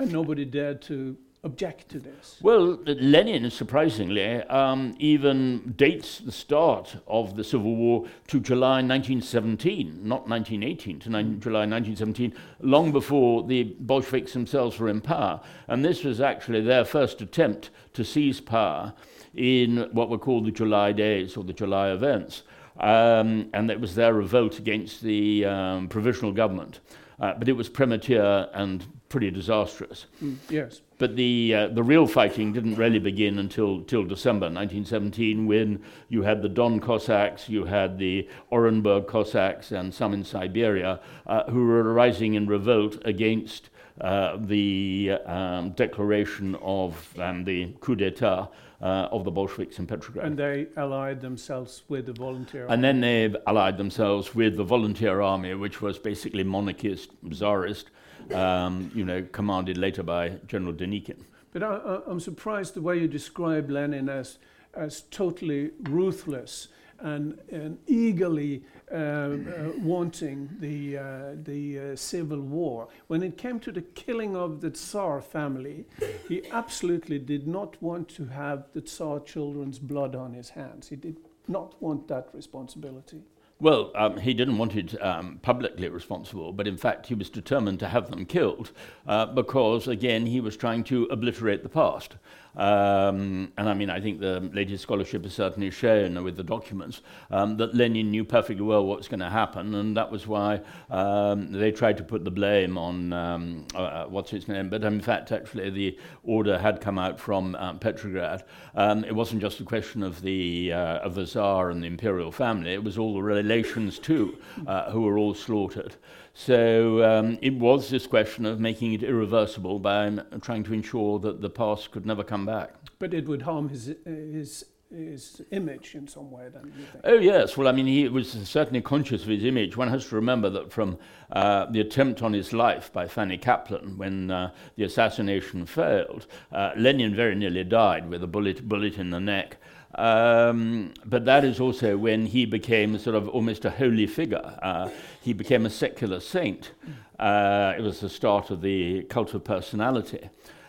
and 0.00 0.12
nobody 0.12 0.44
dared 0.44 0.80
to 0.82 1.16
object 1.44 1.88
to 1.90 2.00
this. 2.00 2.38
Well, 2.42 2.78
Lenin, 2.84 3.50
surprisingly, 3.50 4.42
um, 4.44 4.94
even 4.98 5.74
dates 5.76 6.18
the 6.18 6.32
start 6.32 6.96
of 7.06 7.36
the 7.36 7.44
Civil 7.44 7.76
War 7.76 8.06
to 8.28 8.40
July 8.40 8.82
1917, 8.82 10.00
not 10.02 10.28
1918, 10.28 11.00
to 11.00 11.08
July 11.08 11.66
1917, 11.66 12.34
long 12.60 12.90
before 12.90 13.44
the 13.44 13.76
Bolsheviks 13.80 14.32
themselves 14.32 14.78
were 14.78 14.88
in 14.88 15.00
power. 15.00 15.40
And 15.68 15.84
this 15.84 16.02
was 16.02 16.20
actually 16.20 16.62
their 16.62 16.84
first 16.84 17.20
attempt 17.20 17.70
to 17.94 18.04
seize 18.04 18.40
power 18.40 18.94
in 19.34 19.88
what 19.92 20.10
were 20.10 20.18
called 20.18 20.44
the 20.46 20.50
July 20.50 20.92
days 20.92 21.36
or 21.36 21.44
the 21.44 21.52
July 21.52 21.90
events. 21.90 22.42
Um, 22.80 23.50
and 23.54 23.70
it 23.70 23.80
was 23.80 23.94
their 23.94 24.14
revolt 24.14 24.58
against 24.58 25.02
the 25.02 25.44
um, 25.44 25.88
provisional 25.88 26.32
government. 26.32 26.80
Uh, 27.20 27.34
but 27.34 27.48
it 27.48 27.52
was 27.52 27.68
premature 27.68 28.46
and 28.54 28.86
pretty 29.08 29.30
disastrous. 29.30 30.06
Mm, 30.22 30.36
yes. 30.50 30.80
But 30.98 31.16
the 31.16 31.54
uh, 31.54 31.68
the 31.68 31.82
real 31.82 32.06
fighting 32.06 32.52
didn't 32.52 32.74
really 32.74 32.98
begin 32.98 33.38
until 33.38 33.82
till 33.82 34.04
December 34.04 34.46
1917, 34.46 35.46
when 35.46 35.82
you 36.08 36.22
had 36.22 36.42
the 36.42 36.48
Don 36.48 36.80
Cossacks, 36.80 37.48
you 37.48 37.64
had 37.64 37.98
the 37.98 38.28
Orenburg 38.50 39.06
Cossacks, 39.06 39.72
and 39.72 39.94
some 39.94 40.12
in 40.12 40.24
Siberia 40.24 41.00
uh, 41.26 41.44
who 41.44 41.66
were 41.66 41.92
rising 41.92 42.34
in 42.34 42.46
revolt 42.46 42.98
against 43.04 43.70
uh, 44.00 44.36
the 44.40 45.12
um, 45.26 45.70
declaration 45.70 46.54
of 46.56 47.14
and 47.18 47.44
the 47.46 47.74
coup 47.80 47.96
d'état 47.96 48.48
uh, 48.80 49.08
of 49.10 49.24
the 49.24 49.30
Bolsheviks 49.30 49.78
in 49.78 49.86
Petrograd. 49.86 50.26
And 50.26 50.38
they 50.38 50.66
allied 50.76 51.20
themselves 51.20 51.82
with 51.88 52.06
the 52.06 52.12
volunteer. 52.12 52.66
And 52.68 52.82
then 52.82 53.00
they 53.00 53.34
allied 53.46 53.76
themselves 53.76 54.34
with 54.34 54.56
the 54.56 54.64
volunteer 54.64 55.20
army, 55.20 55.54
which 55.54 55.82
was 55.82 55.98
basically 55.98 56.44
monarchist, 56.44 57.10
czarist, 57.32 57.90
um, 58.34 58.90
you 58.94 59.04
know, 59.04 59.26
commanded 59.32 59.76
later 59.76 60.02
by 60.02 60.30
General 60.46 60.72
Denikin. 60.72 61.18
But 61.52 61.62
I, 61.62 62.00
I'm 62.06 62.20
surprised 62.20 62.74
the 62.74 62.82
way 62.82 62.98
you 62.98 63.08
describe 63.08 63.70
Lenin 63.70 64.08
as, 64.08 64.38
as 64.74 65.02
totally 65.10 65.70
ruthless 65.82 66.68
and, 67.00 67.38
and 67.50 67.78
eagerly 67.86 68.64
uh, 68.90 68.94
uh, 68.94 69.36
wanting 69.78 70.48
the, 70.60 70.98
uh, 70.98 71.04
the 71.44 71.78
uh, 71.78 71.96
civil 71.96 72.40
war. 72.40 72.88
When 73.06 73.22
it 73.22 73.38
came 73.38 73.60
to 73.60 73.72
the 73.72 73.82
killing 73.82 74.36
of 74.36 74.60
the 74.60 74.70
Tsar 74.70 75.20
family, 75.20 75.86
he 76.28 76.42
absolutely 76.50 77.18
did 77.18 77.46
not 77.46 77.80
want 77.82 78.08
to 78.10 78.26
have 78.26 78.64
the 78.72 78.80
Tsar 78.80 79.20
children's 79.20 79.78
blood 79.78 80.14
on 80.14 80.34
his 80.34 80.50
hands. 80.50 80.88
He 80.88 80.96
did 80.96 81.16
not 81.46 81.80
want 81.80 82.08
that 82.08 82.28
responsibility. 82.32 83.22
Well, 83.60 83.90
um, 83.96 84.18
he 84.18 84.34
didn't 84.34 84.56
want 84.56 84.76
it 84.76 85.02
um, 85.02 85.40
publicly 85.42 85.88
responsible, 85.88 86.52
but 86.52 86.68
in 86.68 86.76
fact, 86.76 87.08
he 87.08 87.14
was 87.14 87.28
determined 87.28 87.80
to 87.80 87.88
have 87.88 88.08
them 88.08 88.24
killed 88.24 88.70
uh, 89.06 89.26
because, 89.26 89.88
again, 89.88 90.26
he 90.26 90.40
was 90.40 90.56
trying 90.56 90.84
to 90.84 91.08
obliterate 91.10 91.64
the 91.64 91.68
past. 91.68 92.14
Um, 92.58 93.52
and 93.56 93.68
I 93.68 93.74
mean, 93.74 93.88
I 93.88 94.00
think 94.00 94.18
the 94.18 94.40
latest 94.52 94.82
scholarship 94.82 95.22
has 95.22 95.32
certainly 95.32 95.70
shown 95.70 96.22
with 96.24 96.36
the 96.36 96.42
documents 96.42 97.02
um, 97.30 97.56
that 97.58 97.74
Lenin 97.74 98.10
knew 98.10 98.24
perfectly 98.24 98.64
well 98.64 98.84
what 98.84 98.98
was 98.98 99.06
going 99.06 99.20
to 99.20 99.30
happen, 99.30 99.74
and 99.76 99.96
that 99.96 100.10
was 100.10 100.26
why 100.26 100.60
um, 100.90 101.52
they 101.52 101.70
tried 101.70 101.96
to 101.98 102.02
put 102.02 102.24
the 102.24 102.30
blame 102.32 102.76
on 102.76 103.12
um, 103.12 103.66
uh, 103.74 103.78
uh, 103.78 104.06
what's 104.06 104.32
its 104.32 104.48
name. 104.48 104.68
But 104.68 104.82
in 104.82 105.00
fact, 105.00 105.30
actually, 105.30 105.70
the 105.70 105.96
order 106.24 106.58
had 106.58 106.80
come 106.80 106.98
out 106.98 107.20
from 107.20 107.54
um, 107.54 107.78
Petrograd. 107.78 108.42
Um, 108.74 109.04
it 109.04 109.14
wasn't 109.14 109.40
just 109.40 109.60
a 109.60 109.64
question 109.64 110.02
of 110.02 110.20
the 110.20 110.72
uh, 110.72 110.98
of 110.98 111.14
the 111.14 111.26
Tsar 111.26 111.70
and 111.70 111.82
the 111.82 111.86
imperial 111.86 112.32
family; 112.32 112.74
it 112.74 112.82
was 112.82 112.98
all 112.98 113.14
the 113.14 113.22
relations 113.22 114.00
too, 114.00 114.36
uh, 114.66 114.90
who 114.90 115.02
were 115.02 115.16
all 115.16 115.34
slaughtered. 115.34 115.94
So 116.40 117.02
um, 117.02 117.36
it 117.42 117.54
was 117.54 117.90
this 117.90 118.06
question 118.06 118.46
of 118.46 118.60
making 118.60 118.92
it 118.92 119.02
irreversible 119.02 119.80
by 119.80 120.08
trying 120.40 120.62
to 120.62 120.72
ensure 120.72 121.18
that 121.18 121.40
the 121.40 121.50
past 121.50 121.90
could 121.90 122.06
never 122.06 122.22
come 122.22 122.46
back. 122.46 122.74
But 123.00 123.12
it 123.12 123.26
would 123.26 123.42
harm 123.42 123.68
his, 123.68 123.96
his, 124.04 124.64
his 124.88 125.42
image 125.50 125.96
in 125.96 126.06
some 126.06 126.30
way, 126.30 126.48
then, 126.48 126.72
you 126.78 126.84
think? 126.84 127.02
Oh 127.02 127.18
yes, 127.18 127.56
well 127.56 127.66
I 127.66 127.72
mean 127.72 127.86
he 127.86 128.06
was 128.06 128.30
certainly 128.30 128.80
conscious 128.80 129.22
of 129.24 129.28
his 129.28 129.44
image. 129.44 129.76
One 129.76 129.88
has 129.88 130.06
to 130.10 130.14
remember 130.14 130.48
that 130.50 130.72
from 130.72 130.96
uh, 131.32 131.66
the 131.72 131.80
attempt 131.80 132.22
on 132.22 132.32
his 132.34 132.52
life 132.52 132.92
by 132.92 133.08
Fanny 133.08 133.36
Kaplan 133.36 133.98
when 133.98 134.30
uh, 134.30 134.52
the 134.76 134.84
assassination 134.84 135.66
failed, 135.66 136.28
uh, 136.52 136.70
Lenin 136.76 137.16
very 137.16 137.34
nearly 137.34 137.64
died 137.64 138.08
with 138.08 138.22
a 138.22 138.28
bullet 138.28 138.68
bullet 138.68 138.96
in 138.96 139.10
the 139.10 139.18
neck. 139.18 139.56
Um, 139.98 140.94
but 141.04 141.24
that 141.24 141.44
is 141.44 141.58
also 141.58 141.96
when 141.96 142.26
he 142.26 142.46
became 142.46 142.98
sort 142.98 143.16
of 143.16 143.28
almost 143.28 143.64
a 143.64 143.70
holy 143.70 144.06
figure. 144.06 144.58
Uh, 144.62 144.90
he 145.20 145.32
became 145.32 145.66
a 145.66 145.70
secular 145.70 146.20
saint. 146.20 146.70
Uh, 147.18 147.74
it 147.76 147.82
was 147.82 147.98
the 147.98 148.08
start 148.08 148.50
of 148.50 148.62
the 148.62 149.02
cult 149.04 149.34
of 149.34 149.42
personality. 149.42 150.28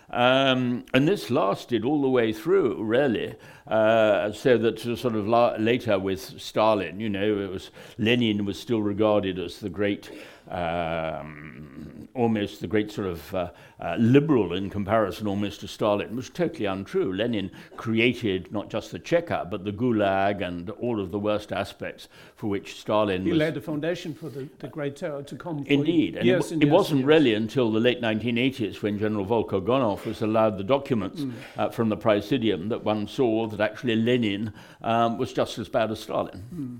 Um, 0.09 0.85
and 0.95 1.07
this 1.07 1.29
lasted 1.29 1.85
all 1.85 2.01
the 2.01 2.09
way 2.09 2.33
through, 2.33 2.83
really, 2.83 3.35
uh, 3.67 4.31
so 4.31 4.57
that 4.57 4.79
sort 4.79 5.15
of 5.15 5.27
la- 5.27 5.55
later 5.59 5.99
with 5.99 6.41
Stalin, 6.41 6.99
you 6.99 7.09
know, 7.09 7.39
it 7.39 7.51
was 7.51 7.69
Lenin 7.99 8.45
was 8.45 8.59
still 8.59 8.81
regarded 8.81 9.37
as 9.37 9.59
the 9.59 9.69
great, 9.69 10.09
um, 10.49 11.98
almost 12.15 12.61
the 12.61 12.67
great 12.67 12.91
sort 12.91 13.07
of 13.07 13.35
uh, 13.35 13.49
uh, 13.79 13.95
liberal 13.97 14.53
in 14.53 14.69
comparison 14.69 15.27
almost 15.27 15.59
to 15.61 15.67
Stalin, 15.67 16.15
was 16.15 16.29
totally 16.29 16.65
untrue. 16.65 17.13
Lenin 17.13 17.51
created 17.77 18.51
not 18.51 18.69
just 18.69 18.91
the 18.91 18.99
Cheka, 18.99 19.49
but 19.49 19.63
the 19.63 19.71
Gulag 19.71 20.45
and 20.45 20.69
all 20.71 20.99
of 20.99 21.11
the 21.11 21.19
worst 21.19 21.51
aspects 21.51 22.07
for 22.35 22.47
which 22.47 22.79
Stalin 22.79 23.25
He 23.25 23.33
laid 23.33 23.53
the 23.53 23.61
foundation 23.61 24.13
for 24.13 24.29
the, 24.29 24.47
the 24.59 24.67
Great 24.67 24.95
Terror 24.95 25.23
to 25.23 25.35
come. 25.35 25.63
Indeed, 25.67 26.17
and 26.17 26.25
years 26.25 26.47
it, 26.47 26.53
and 26.55 26.63
it 26.63 26.65
years 26.67 26.73
wasn't 26.73 26.99
years. 26.99 27.07
really 27.07 27.33
until 27.33 27.71
the 27.71 27.79
late 27.79 28.01
1980s 28.01 28.81
when 28.81 28.97
General 28.99 29.25
Volkogonov 29.25 30.05
was 30.05 30.21
allowed 30.21 30.57
the 30.57 30.63
documents 30.63 31.19
Mm. 31.19 31.33
uh, 31.57 31.69
from 31.69 31.89
the 31.89 31.97
Presidium 31.97 32.69
that 32.69 32.83
one 32.83 33.07
saw 33.07 33.47
that 33.47 33.59
actually 33.59 33.95
Lenin 33.95 34.53
um, 34.81 35.17
was 35.17 35.33
just 35.33 35.57
as 35.59 35.67
bad 35.67 35.91
as 35.91 35.99
Stalin. 35.99 36.43
Mm. 36.53 36.79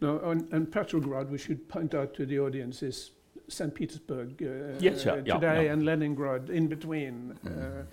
No, 0.00 0.18
and, 0.30 0.46
and 0.52 0.70
Petrograd, 0.70 1.30
we 1.30 1.38
should 1.38 1.68
point 1.68 1.94
out 1.94 2.14
to 2.14 2.26
the 2.26 2.38
audience, 2.38 2.82
is 2.82 3.10
St. 3.48 3.74
Petersburg 3.74 4.42
uh, 4.42 4.78
Yes, 4.80 5.02
today 5.02 5.22
yeah. 5.26 5.72
and 5.72 5.84
Leningrad 5.84 6.50
in 6.50 6.66
between. 6.66 7.38
Mm. 7.44 7.80
Uh, 7.80 7.84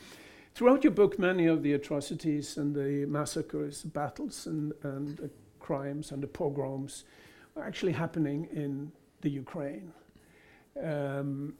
throughout 0.55 0.83
your 0.83 0.91
book, 0.91 1.19
many 1.19 1.45
of 1.47 1.63
the 1.63 1.73
atrocities 1.73 2.57
and 2.57 2.75
the 2.75 3.05
massacres, 3.07 3.83
battles, 3.83 4.47
and, 4.47 4.73
and 4.83 5.17
the 5.17 5.29
crimes 5.59 6.11
and 6.11 6.21
the 6.21 6.27
pogroms 6.27 7.05
are 7.55 7.63
actually 7.63 7.91
happening 7.93 8.47
in 8.51 8.91
the 9.21 9.29
Ukraine. 9.29 9.91
Um, 10.81 11.53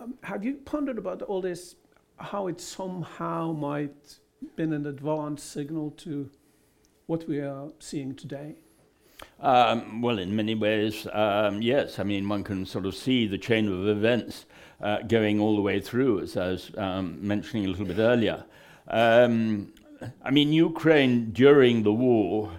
um, 0.00 0.14
have 0.22 0.44
you 0.44 0.54
pondered 0.64 0.98
about 0.98 1.22
all 1.22 1.40
this 1.40 1.76
how 2.18 2.46
it 2.46 2.60
somehow 2.60 3.52
might 3.52 4.18
been 4.56 4.72
an 4.72 4.86
advanced 4.86 5.50
signal 5.50 5.90
to 5.92 6.30
what 7.06 7.26
we 7.28 7.40
are 7.40 7.68
seeing 7.78 8.14
today? 8.14 8.56
Um, 9.40 10.00
well, 10.00 10.18
in 10.18 10.34
many 10.34 10.54
ways, 10.54 11.06
um, 11.12 11.60
yes. 11.60 11.98
I 11.98 12.02
mean, 12.02 12.28
one 12.28 12.44
can 12.44 12.64
sort 12.64 12.86
of 12.86 12.94
see 12.94 13.26
the 13.26 13.38
chain 13.38 13.68
of 13.68 13.88
events 13.88 14.46
uh, 14.80 14.98
going 15.02 15.40
all 15.40 15.56
the 15.56 15.62
way 15.62 15.80
through, 15.80 16.20
as 16.20 16.36
I 16.36 16.48
was 16.48 16.70
um, 16.76 17.18
mentioning 17.26 17.66
a 17.66 17.68
little 17.68 17.86
bit 17.86 17.98
earlier. 17.98 18.44
Um, 18.88 19.72
I 20.22 20.30
mean, 20.30 20.52
Ukraine 20.52 21.30
during 21.32 21.82
the 21.82 21.92
war, 21.92 22.52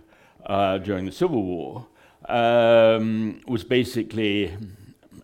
uh, 0.46 0.78
during 0.80 1.06
the 1.06 1.12
Civil 1.12 1.44
War, 1.44 1.88
um, 2.28 3.42
was 3.48 3.64
basically 3.64 4.56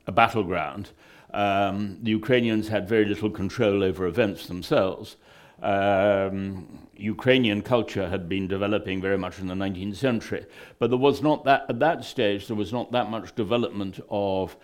a 0.07 0.11
battleground. 0.11 0.89
Um, 1.33 1.97
the 2.01 2.11
Ukrainians 2.11 2.67
had 2.67 2.87
very 2.87 3.05
little 3.05 3.29
control 3.29 3.83
over 3.83 4.05
events 4.05 4.47
themselves. 4.47 5.15
Um, 5.61 6.87
Ukrainian 6.97 7.61
culture 7.61 8.07
had 8.09 8.27
been 8.29 8.47
developing 8.47 9.01
very 9.01 9.17
much 9.17 9.39
in 9.39 9.47
the 9.47 9.53
19th 9.53 9.95
century, 9.95 10.45
but 10.79 10.89
there 10.89 10.99
was 10.99 11.21
not 11.21 11.45
that 11.45 11.65
at 11.69 11.79
that 11.79 12.03
stage 12.03 12.47
there 12.47 12.55
was 12.55 12.71
not 12.71 12.91
that 12.91 13.09
much 13.09 13.35
development 13.35 13.99
of 14.09 14.55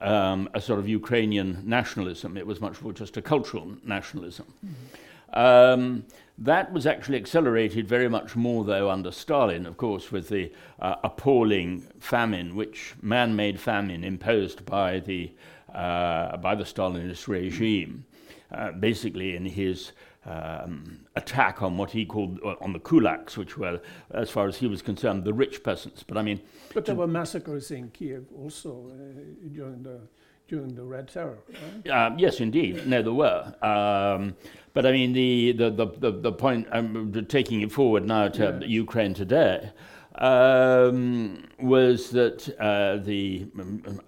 um, 0.00 0.48
a 0.54 0.60
sort 0.60 0.78
of 0.78 0.88
Ukrainian 0.88 1.62
nationalism. 1.64 2.36
It 2.36 2.46
was 2.46 2.60
much 2.60 2.80
more 2.82 2.92
just 2.92 3.16
a 3.16 3.22
cultural 3.22 3.76
nationalism. 3.84 4.46
Mm-hmm. 4.64 5.38
Um, 5.38 6.04
that 6.38 6.72
was 6.72 6.86
actually 6.86 7.18
accelerated 7.18 7.88
very 7.88 8.08
much 8.08 8.36
more, 8.36 8.64
though, 8.64 8.90
under 8.90 9.10
Stalin, 9.10 9.66
of 9.66 9.76
course, 9.76 10.12
with 10.12 10.28
the 10.28 10.52
uh, 10.80 10.96
appalling 11.02 11.80
famine, 11.98 12.54
which 12.54 12.94
man-made 13.02 13.58
famine 13.58 14.04
imposed 14.04 14.64
by 14.66 15.00
the 15.00 15.32
uh, 15.74 16.36
by 16.38 16.54
the 16.54 16.64
Stalinist 16.64 17.28
regime, 17.28 18.06
uh, 18.50 18.72
basically 18.72 19.36
in 19.36 19.44
his 19.44 19.92
um, 20.26 21.06
attack 21.14 21.62
on 21.62 21.76
what 21.76 21.90
he 21.90 22.04
called 22.04 22.40
uh, 22.44 22.54
on 22.60 22.72
the 22.72 22.80
kulaks, 22.80 23.36
which 23.36 23.56
were, 23.56 23.80
as 24.10 24.28
far 24.30 24.48
as 24.48 24.56
he 24.56 24.66
was 24.66 24.82
concerned, 24.82 25.24
the 25.24 25.32
rich 25.32 25.62
peasants. 25.62 26.02
But 26.02 26.18
I 26.18 26.22
mean, 26.22 26.40
but 26.74 26.84
there 26.84 26.94
were 26.94 27.06
massacres 27.06 27.70
in 27.70 27.90
Kiev 27.90 28.26
also 28.36 28.90
uh, 28.90 29.48
during 29.52 29.82
the 29.82 30.00
during 30.48 30.74
the 30.74 30.84
Red 30.84 31.08
Terror. 31.08 31.38
Right? 31.48 31.90
Uh, 31.90 32.14
yes, 32.18 32.40
indeed. 32.40 32.86
No, 32.86 33.02
there 33.02 33.12
were. 33.12 33.54
Um, 33.62 34.36
but 34.74 34.84
I 34.84 34.92
mean, 34.92 35.12
the 35.12 35.52
the 35.52 35.70
the 35.70 35.86
the, 35.86 36.10
the 36.12 36.32
point. 36.32 36.66
I'm 36.72 37.12
taking 37.26 37.60
it 37.60 37.70
forward 37.70 38.04
now 38.04 38.28
to 38.28 38.58
yes. 38.60 38.68
Ukraine 38.68 39.14
today. 39.14 39.70
Um, 40.18 41.44
was 41.58 42.10
that 42.10 42.48
uh, 42.58 42.96
the 43.04 43.46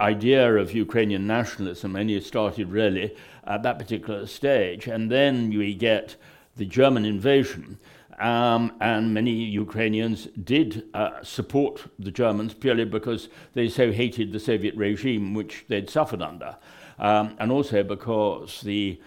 idea 0.01 0.57
of 0.57 0.73
Ukrainian 0.73 1.27
nationalism 1.27 1.97
only 1.97 2.19
started 2.23 2.71
really 2.71 3.15
at 3.47 3.63
that 3.63 3.79
particular 3.79 4.27
stage, 4.27 4.87
and 4.87 5.11
then 5.11 5.51
we 5.51 5.75
get 5.75 6.17
the 6.57 6.65
German 6.65 7.05
invasion. 7.05 7.79
Um, 8.19 8.73
and 8.81 9.15
many 9.15 9.31
Ukrainians 9.31 10.27
did 10.43 10.89
uh, 10.95 11.23
support 11.23 11.85
the 11.99 12.11
Germans 12.11 12.53
purely 12.53 12.85
because 12.85 13.29
they 13.53 13.69
so 13.69 13.93
hated 13.93 14.33
the 14.33 14.41
Soviet 14.41 14.75
regime 14.77 15.35
which 15.35 15.67
they'd 15.69 15.91
suffered 15.91 16.23
under, 16.23 16.57
um, 16.99 17.37
and 17.39 17.53
also 17.53 17.83
because 17.83 18.63
the 18.63 19.01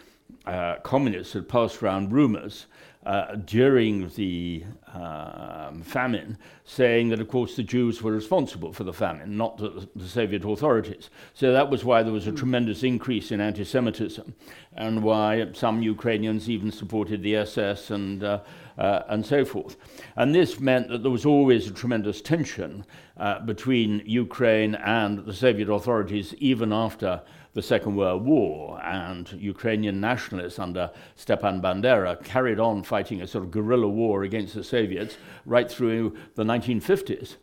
uh, 0.46 0.76
communists 0.84 1.34
had 1.34 1.50
passed 1.50 1.84
around 1.84 2.14
rumors 2.14 2.68
uh, 3.06 3.36
during 3.46 4.10
the 4.10 4.64
um, 4.94 5.82
famine, 5.82 6.38
saying 6.66 7.10
that, 7.10 7.20
of 7.20 7.28
course, 7.28 7.56
the 7.56 7.64
Jews 7.64 8.04
were 8.04 8.12
responsible 8.12 8.74
for 8.74 8.84
the 8.84 8.94
famine, 8.94 9.36
not 9.38 9.58
the, 9.58 9.88
the 9.96 10.08
Soviet 10.08 10.46
authorities. 10.46 11.10
So 11.34 11.52
that 11.52 11.70
was 11.70 11.84
why 11.84 12.04
there 12.04 12.14
was 12.14 12.28
a 12.28 12.32
tremendous 12.32 12.84
increase 12.84 13.32
in 13.32 13.42
anti 13.42 13.64
Semitism, 13.64 14.36
and 14.74 15.02
why 15.02 15.48
some 15.54 15.82
Ukrainians 15.82 16.50
even 16.50 16.72
supported 16.72 17.24
the 17.24 17.38
SS 17.38 17.90
and, 17.90 18.24
uh, 18.24 18.42
uh, 18.78 19.02
and 19.10 19.26
so 19.26 19.46
forth. 19.46 19.78
And 20.16 20.36
this 20.36 20.60
meant 20.60 20.90
that 20.90 21.02
there 21.02 21.12
was 21.12 21.26
always 21.26 21.68
a 21.68 21.74
tremendous 21.74 22.22
tension 22.22 22.86
uh, 23.18 23.40
between 23.40 24.04
Ukraine 24.06 24.76
and 24.76 25.26
the 25.26 25.34
Soviet 25.34 25.70
authorities, 25.70 26.36
even 26.36 26.72
after 26.72 27.22
the 27.54 27.62
Second 27.62 27.96
World 27.96 28.24
War, 28.26 28.82
and 28.84 29.32
Ukrainian 29.34 30.00
nationalists 30.00 30.60
under 30.60 30.92
Stepan 31.16 31.62
Bandera 31.62 32.24
carried 32.24 32.60
on 32.60 32.84
fighting 32.84 33.22
a 33.22 33.28
sort 33.28 33.44
of 33.44 33.52
guerrilla 33.52 33.90
war 33.90 34.24
against 34.24 34.56
the 34.56 34.64
Soviets 34.64 35.18
right 35.46 35.70
through 35.70 36.16
the 36.36 36.44
1950s. 36.44 37.36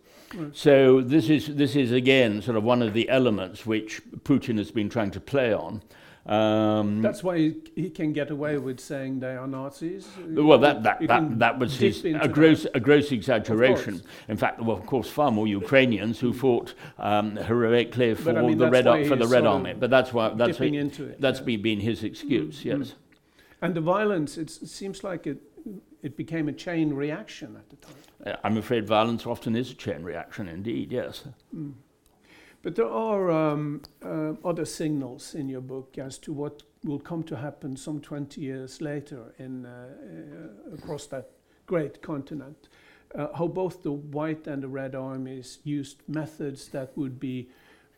So 0.52 1.00
this 1.00 1.30
is 1.30 1.56
this 1.56 1.74
is 1.74 1.90
again 1.90 2.42
sort 2.42 2.56
of 2.56 2.64
one 2.64 2.82
of 2.82 2.92
the 2.92 3.08
elements 3.08 3.64
which 3.64 4.02
Putin 4.24 4.58
has 4.58 4.70
been 4.70 4.90
trying 4.90 5.10
to 5.12 5.20
play 5.20 5.54
on. 5.54 5.82
Um, 6.28 7.00
That's 7.00 7.22
why 7.22 7.38
he, 7.38 7.56
he, 7.74 7.88
can 7.88 8.12
get 8.12 8.30
away 8.30 8.58
with 8.58 8.80
saying 8.80 9.20
they 9.20 9.34
are 9.34 9.46
Nazis. 9.46 10.06
Well, 10.28 10.58
that 10.58 10.82
that, 10.82 11.06
that, 11.06 11.38
that 11.38 11.58
was 11.58 11.78
his, 11.78 12.04
a 12.04 12.28
gross 12.28 12.66
a 12.74 12.80
gross 12.80 13.12
exaggeration. 13.12 14.02
In 14.28 14.36
fact, 14.36 14.58
there 14.58 14.66
were 14.66 14.74
of 14.74 14.84
course 14.84 15.08
far 15.08 15.30
more 15.30 15.46
Ukrainians 15.46 16.20
who 16.20 16.34
fought 16.34 16.74
um, 16.98 17.36
heroically 17.36 18.14
for 18.14 18.38
I 18.38 18.42
mean, 18.42 18.58
the 18.58 18.68
red 18.68 18.84
for 19.08 19.16
the 19.16 19.26
Red 19.26 19.46
Army. 19.46 19.72
But 19.72 19.88
that's 19.88 20.12
why 20.12 20.28
that's 20.34 20.58
he, 20.58 20.76
it, 20.76 21.18
that's 21.18 21.38
yeah. 21.40 21.46
been, 21.46 21.62
been 21.62 21.80
his 21.80 22.04
excuse. 22.04 22.58
Mm-hmm. 22.58 22.82
Yes. 22.82 22.94
And 23.62 23.74
the 23.74 23.80
violence, 23.80 24.36
it 24.36 24.50
seems 24.50 25.02
like 25.02 25.26
it 25.26 25.38
it 26.02 26.14
became 26.14 26.48
a 26.48 26.52
chain 26.52 26.92
reaction 26.92 27.56
at 27.56 27.70
the 27.70 27.76
time. 27.76 27.96
Uh, 28.26 28.36
I'm 28.44 28.58
afraid 28.58 28.86
violence 28.86 29.26
often 29.26 29.56
is 29.56 29.70
a 29.70 29.74
chain 29.74 30.02
reaction, 30.02 30.46
indeed. 30.46 30.92
Yes. 30.92 31.24
Mm. 31.56 31.72
But 32.62 32.74
there 32.74 32.88
are 32.88 33.30
um, 33.30 33.82
uh, 34.04 34.32
other 34.44 34.64
signals 34.64 35.34
in 35.34 35.48
your 35.48 35.60
book 35.60 35.96
as 35.98 36.18
to 36.18 36.32
what 36.32 36.62
will 36.84 36.98
come 36.98 37.22
to 37.24 37.36
happen 37.36 37.76
some 37.76 38.00
20 38.00 38.40
years 38.40 38.80
later 38.80 39.32
in, 39.38 39.66
uh, 39.66 39.88
uh, 40.70 40.74
across 40.74 41.06
that 41.06 41.30
great 41.66 42.02
continent. 42.02 42.68
Uh, 43.14 43.28
how 43.36 43.46
both 43.46 43.82
the 43.82 43.92
White 43.92 44.46
and 44.46 44.62
the 44.62 44.68
Red 44.68 44.94
Armies 44.94 45.58
used 45.64 46.02
methods 46.08 46.68
that 46.68 46.96
would 46.96 47.18
be, 47.18 47.48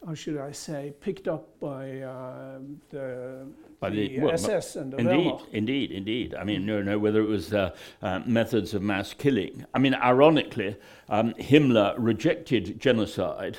how 0.06 0.14
should 0.14 0.38
I 0.38 0.52
say, 0.52 0.94
picked 1.00 1.26
up 1.26 1.58
by 1.58 2.02
um, 2.02 2.80
the 2.90 3.46
by 3.80 3.90
the, 3.90 4.08
the 4.08 4.20
well, 4.20 4.34
SS 4.34 4.76
and 4.76 4.92
the 4.92 4.98
indeed, 4.98 5.32
Wehrmacht. 5.32 5.48
Indeed, 5.52 5.90
indeed. 5.90 6.34
I 6.34 6.44
mean, 6.44 6.66
no, 6.66 6.82
no, 6.82 6.98
whether 6.98 7.20
it 7.20 7.28
was 7.28 7.52
uh, 7.52 7.74
uh, 8.02 8.20
methods 8.26 8.74
of 8.74 8.82
mass 8.82 9.14
killing. 9.14 9.64
I 9.74 9.78
mean, 9.78 9.94
ironically, 9.94 10.76
um, 11.08 11.32
Himmler 11.34 11.94
rejected 11.98 12.78
genocide 12.78 13.56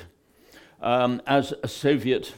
um, 0.82 1.22
as 1.26 1.54
a 1.62 1.68
Soviet, 1.68 2.34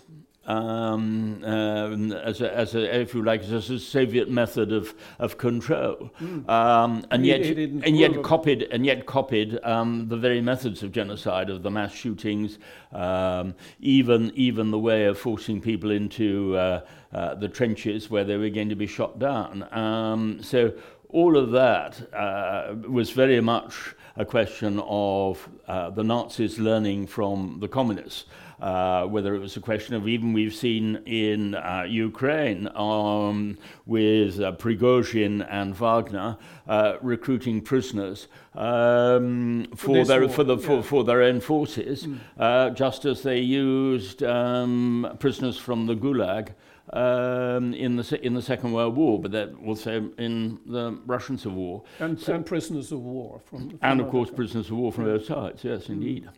um, 0.46 1.42
uh, 1.42 1.90
as, 2.18 2.42
a, 2.42 2.54
as 2.54 2.74
a, 2.74 3.00
if 3.00 3.14
you 3.14 3.22
like, 3.22 3.42
as 3.42 3.70
a 3.70 3.78
Soviet 3.78 4.30
method 4.30 4.72
of, 4.72 4.94
of 5.18 5.38
control, 5.38 6.10
mm. 6.20 6.48
um, 6.48 7.04
and 7.10 7.24
yet 7.24 7.40
and 7.40 7.96
yet 7.96 8.22
copied 8.22 8.64
and 8.64 8.84
yet 8.84 9.06
copied 9.06 9.58
um, 9.64 10.08
the 10.08 10.16
very 10.16 10.42
methods 10.42 10.82
of 10.82 10.92
genocide, 10.92 11.48
of 11.48 11.62
the 11.62 11.70
mass 11.70 11.92
shootings, 11.92 12.58
um, 12.92 13.54
even 13.80 14.30
even 14.34 14.70
the 14.70 14.78
way 14.78 15.06
of 15.06 15.18
forcing 15.18 15.60
people 15.60 15.90
into 15.90 16.56
uh, 16.56 16.80
uh, 17.12 17.34
the 17.36 17.48
trenches 17.48 18.10
where 18.10 18.24
they 18.24 18.36
were 18.36 18.50
going 18.50 18.68
to 18.68 18.76
be 18.76 18.86
shot 18.86 19.18
down. 19.18 19.66
Um, 19.72 20.42
so 20.42 20.74
all 21.08 21.38
of 21.38 21.52
that 21.52 22.12
uh, 22.12 22.74
was 22.88 23.10
very 23.10 23.40
much 23.40 23.94
a 24.16 24.24
question 24.24 24.80
of 24.86 25.48
uh, 25.66 25.90
the 25.90 26.04
Nazis 26.04 26.58
learning 26.58 27.06
from 27.06 27.58
the 27.60 27.68
communists. 27.68 28.26
Uh, 28.60 29.04
whether 29.06 29.34
it 29.34 29.40
was 29.40 29.56
a 29.56 29.60
question 29.60 29.94
of 29.94 30.06
even 30.06 30.32
we've 30.32 30.54
seen 30.54 30.96
in 31.06 31.54
uh, 31.56 31.84
Ukraine 31.86 32.68
um, 32.76 33.58
with 33.84 34.40
uh, 34.40 34.52
Prigozhin 34.52 35.46
and 35.50 35.74
Wagner 35.74 36.38
uh, 36.68 36.94
recruiting 37.02 37.60
prisoners 37.60 38.28
um, 38.54 39.66
for, 39.74 39.76
for 39.76 40.04
their 40.04 40.20
war, 40.20 40.28
for 40.30 40.44
the 40.44 40.56
yeah. 40.56 40.66
for, 40.66 40.82
for, 40.82 41.04
their 41.04 41.22
own 41.22 41.40
forces, 41.40 42.06
mm. 42.06 42.74
just 42.74 43.04
as 43.04 43.22
they 43.22 43.40
used 43.40 44.22
um, 44.22 45.14
prisoners 45.18 45.58
from 45.58 45.86
the 45.86 45.94
Gulag. 45.94 46.54
Um, 46.92 47.72
in 47.72 47.96
the 47.96 48.20
in 48.22 48.34
the 48.34 48.42
Second 48.42 48.72
World 48.72 48.94
War, 48.94 49.18
but 49.18 49.32
that 49.32 49.54
also 49.64 50.10
in 50.18 50.58
the 50.66 50.98
Russian 51.06 51.38
Civil 51.38 51.56
War, 51.56 51.82
and, 51.98 52.20
so, 52.20 52.34
and 52.34 52.44
prisoners 52.44 52.92
of 52.92 53.00
war 53.00 53.40
from, 53.46 53.70
from 53.70 53.78
and 53.80 54.00
of 54.02 54.10
course 54.10 54.30
prisoners 54.30 54.68
of 54.68 54.76
war 54.76 54.92
from 54.92 55.04
both 55.04 55.24
sides. 55.24 55.64
Yes, 55.64 55.88
indeed. 55.88 56.28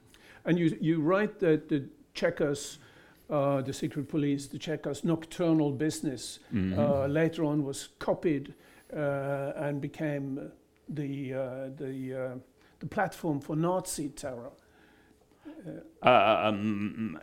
And 0.45 0.57
you 0.57 0.79
you 0.81 1.01
write 1.01 1.41
that 1.41 1.69
the 1.69 1.89
Cheka's, 2.15 2.79
uh, 3.29 3.61
the 3.63 3.73
secret 3.73 4.09
police, 4.09 4.47
the 4.47 4.59
Cheka's 4.59 5.03
nocturnal 5.03 5.73
business 5.73 6.39
mm-hmm. 6.55 6.79
uh, 6.79 7.09
later 7.09 7.45
on 7.45 7.65
was 7.65 7.89
copied 7.99 8.55
uh, 8.97 9.53
and 9.57 9.81
became 9.81 10.53
the 10.89 11.35
uh, 11.35 11.69
the 11.77 12.15
uh, 12.15 12.35
the 12.79 12.87
platform 12.87 13.41
for 13.41 13.57
Nazi 13.57 14.11
terror. 14.11 14.53
Uh, 16.03 16.43
um, 16.45 17.19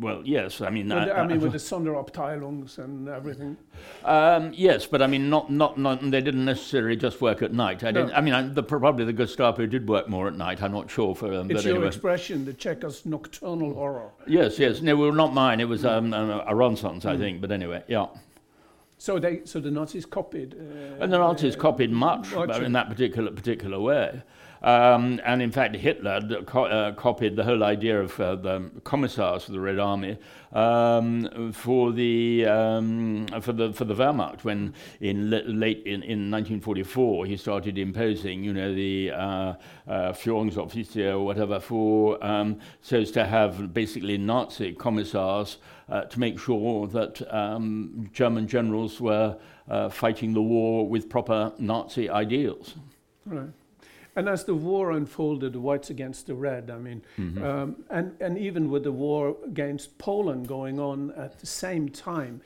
well, 0.00 0.22
yes. 0.24 0.62
I 0.62 0.70
mean, 0.70 0.90
I, 0.90 1.10
I 1.10 1.26
mean, 1.26 1.40
with 1.40 1.52
the 1.52 1.58
Sonderabteilungs 1.70 2.78
and 2.78 3.08
everything. 3.08 3.56
Um, 4.04 4.52
yes, 4.54 4.86
but 4.86 5.02
I 5.02 5.06
mean, 5.06 5.28
not, 5.28 5.50
not, 5.50 5.76
not. 5.76 6.00
They 6.00 6.22
didn't 6.22 6.44
necessarily 6.44 6.96
just 6.96 7.20
work 7.20 7.42
at 7.42 7.52
night. 7.52 7.84
I 7.84 7.90
no. 7.90 8.00
didn't. 8.00 8.16
I 8.16 8.20
mean, 8.22 8.32
I, 8.32 8.42
the, 8.42 8.62
probably 8.62 9.04
the 9.04 9.12
Gestapo 9.12 9.66
did 9.66 9.86
work 9.88 10.08
more 10.08 10.26
at 10.28 10.36
night. 10.36 10.62
I'm 10.62 10.72
not 10.72 10.90
sure 10.90 11.14
for 11.14 11.28
them. 11.28 11.50
It's 11.50 11.64
your 11.64 11.74
anyway. 11.74 11.88
expression, 11.88 12.44
the 12.46 12.54
Cheka's 12.54 13.04
nocturnal 13.04 13.74
horror. 13.74 14.10
Yes, 14.26 14.58
yes. 14.58 14.80
No, 14.80 14.96
well, 14.96 15.12
not 15.12 15.34
mine. 15.34 15.60
It 15.60 15.68
was 15.68 15.84
um, 15.84 16.14
uh, 16.14 16.44
Aronson's, 16.46 17.04
I 17.04 17.16
mm. 17.16 17.18
think. 17.18 17.40
But 17.42 17.52
anyway, 17.52 17.82
yeah. 17.88 18.06
So 18.96 19.18
they, 19.18 19.44
so 19.44 19.60
the 19.60 19.70
Nazis 19.70 20.06
copied. 20.06 20.54
Uh, 20.54 21.02
And 21.02 21.12
the 21.12 21.18
Nazis 21.18 21.56
uh, 21.56 21.58
copied 21.58 21.90
much 21.90 22.32
much 22.34 22.62
in 22.62 22.72
that 22.72 22.88
particular 22.88 23.30
particular 23.32 23.78
way. 23.78 24.22
Um, 24.64 25.20
and 25.26 25.42
in 25.42 25.52
fact, 25.52 25.76
Hitler 25.76 26.22
co- 26.46 26.64
uh, 26.64 26.92
copied 26.92 27.36
the 27.36 27.44
whole 27.44 27.62
idea 27.62 28.00
of 28.00 28.18
uh, 28.18 28.36
the 28.36 28.70
commissars 28.82 29.46
of 29.46 29.52
the 29.52 29.60
Red 29.60 29.78
Army 29.78 30.16
um, 30.54 31.52
for 31.52 31.92
the 31.92 32.46
um, 32.46 33.26
for 33.42 33.52
the 33.52 33.74
for 33.74 33.84
the 33.84 33.94
Wehrmacht. 33.94 34.42
When 34.42 34.72
in 35.00 35.34
l- 35.34 35.42
late 35.44 35.82
in, 35.84 36.02
in 36.02 36.30
1944 36.30 37.26
he 37.26 37.36
started 37.36 37.76
imposing, 37.76 38.42
you 38.42 38.54
know, 38.54 38.74
the 38.74 39.10
uh, 39.10 39.16
uh, 39.16 40.12
Führungsoffizier 40.12 41.12
or 41.12 41.26
whatever 41.26 41.60
for 41.60 42.24
um, 42.24 42.58
so 42.80 43.00
as 43.00 43.10
to 43.10 43.26
have 43.26 43.74
basically 43.74 44.16
Nazi 44.16 44.72
commissars 44.72 45.58
uh, 45.90 46.04
to 46.04 46.18
make 46.18 46.38
sure 46.40 46.86
that 46.86 47.20
um, 47.34 48.08
German 48.14 48.48
generals 48.48 48.98
were 48.98 49.36
uh, 49.68 49.90
fighting 49.90 50.32
the 50.32 50.42
war 50.42 50.88
with 50.88 51.10
proper 51.10 51.52
Nazi 51.58 52.08
ideals. 52.08 52.76
Right. 53.26 53.50
And 54.16 54.28
as 54.28 54.44
the 54.44 54.54
war 54.54 54.92
unfolded, 54.92 55.52
the 55.52 55.60
whites 55.60 55.90
against 55.90 56.26
the 56.26 56.34
red, 56.34 56.70
I 56.70 56.78
mean, 56.78 57.02
Mm-hmm. 57.18 57.44
um, 57.44 57.84
and, 57.90 58.14
and 58.20 58.38
even 58.38 58.70
with 58.70 58.84
the 58.84 58.92
war 58.92 59.36
against 59.44 59.98
Poland 59.98 60.46
going 60.48 60.78
on 60.78 61.10
at 61.12 61.38
the 61.40 61.46
same 61.46 61.88
time, 61.88 62.40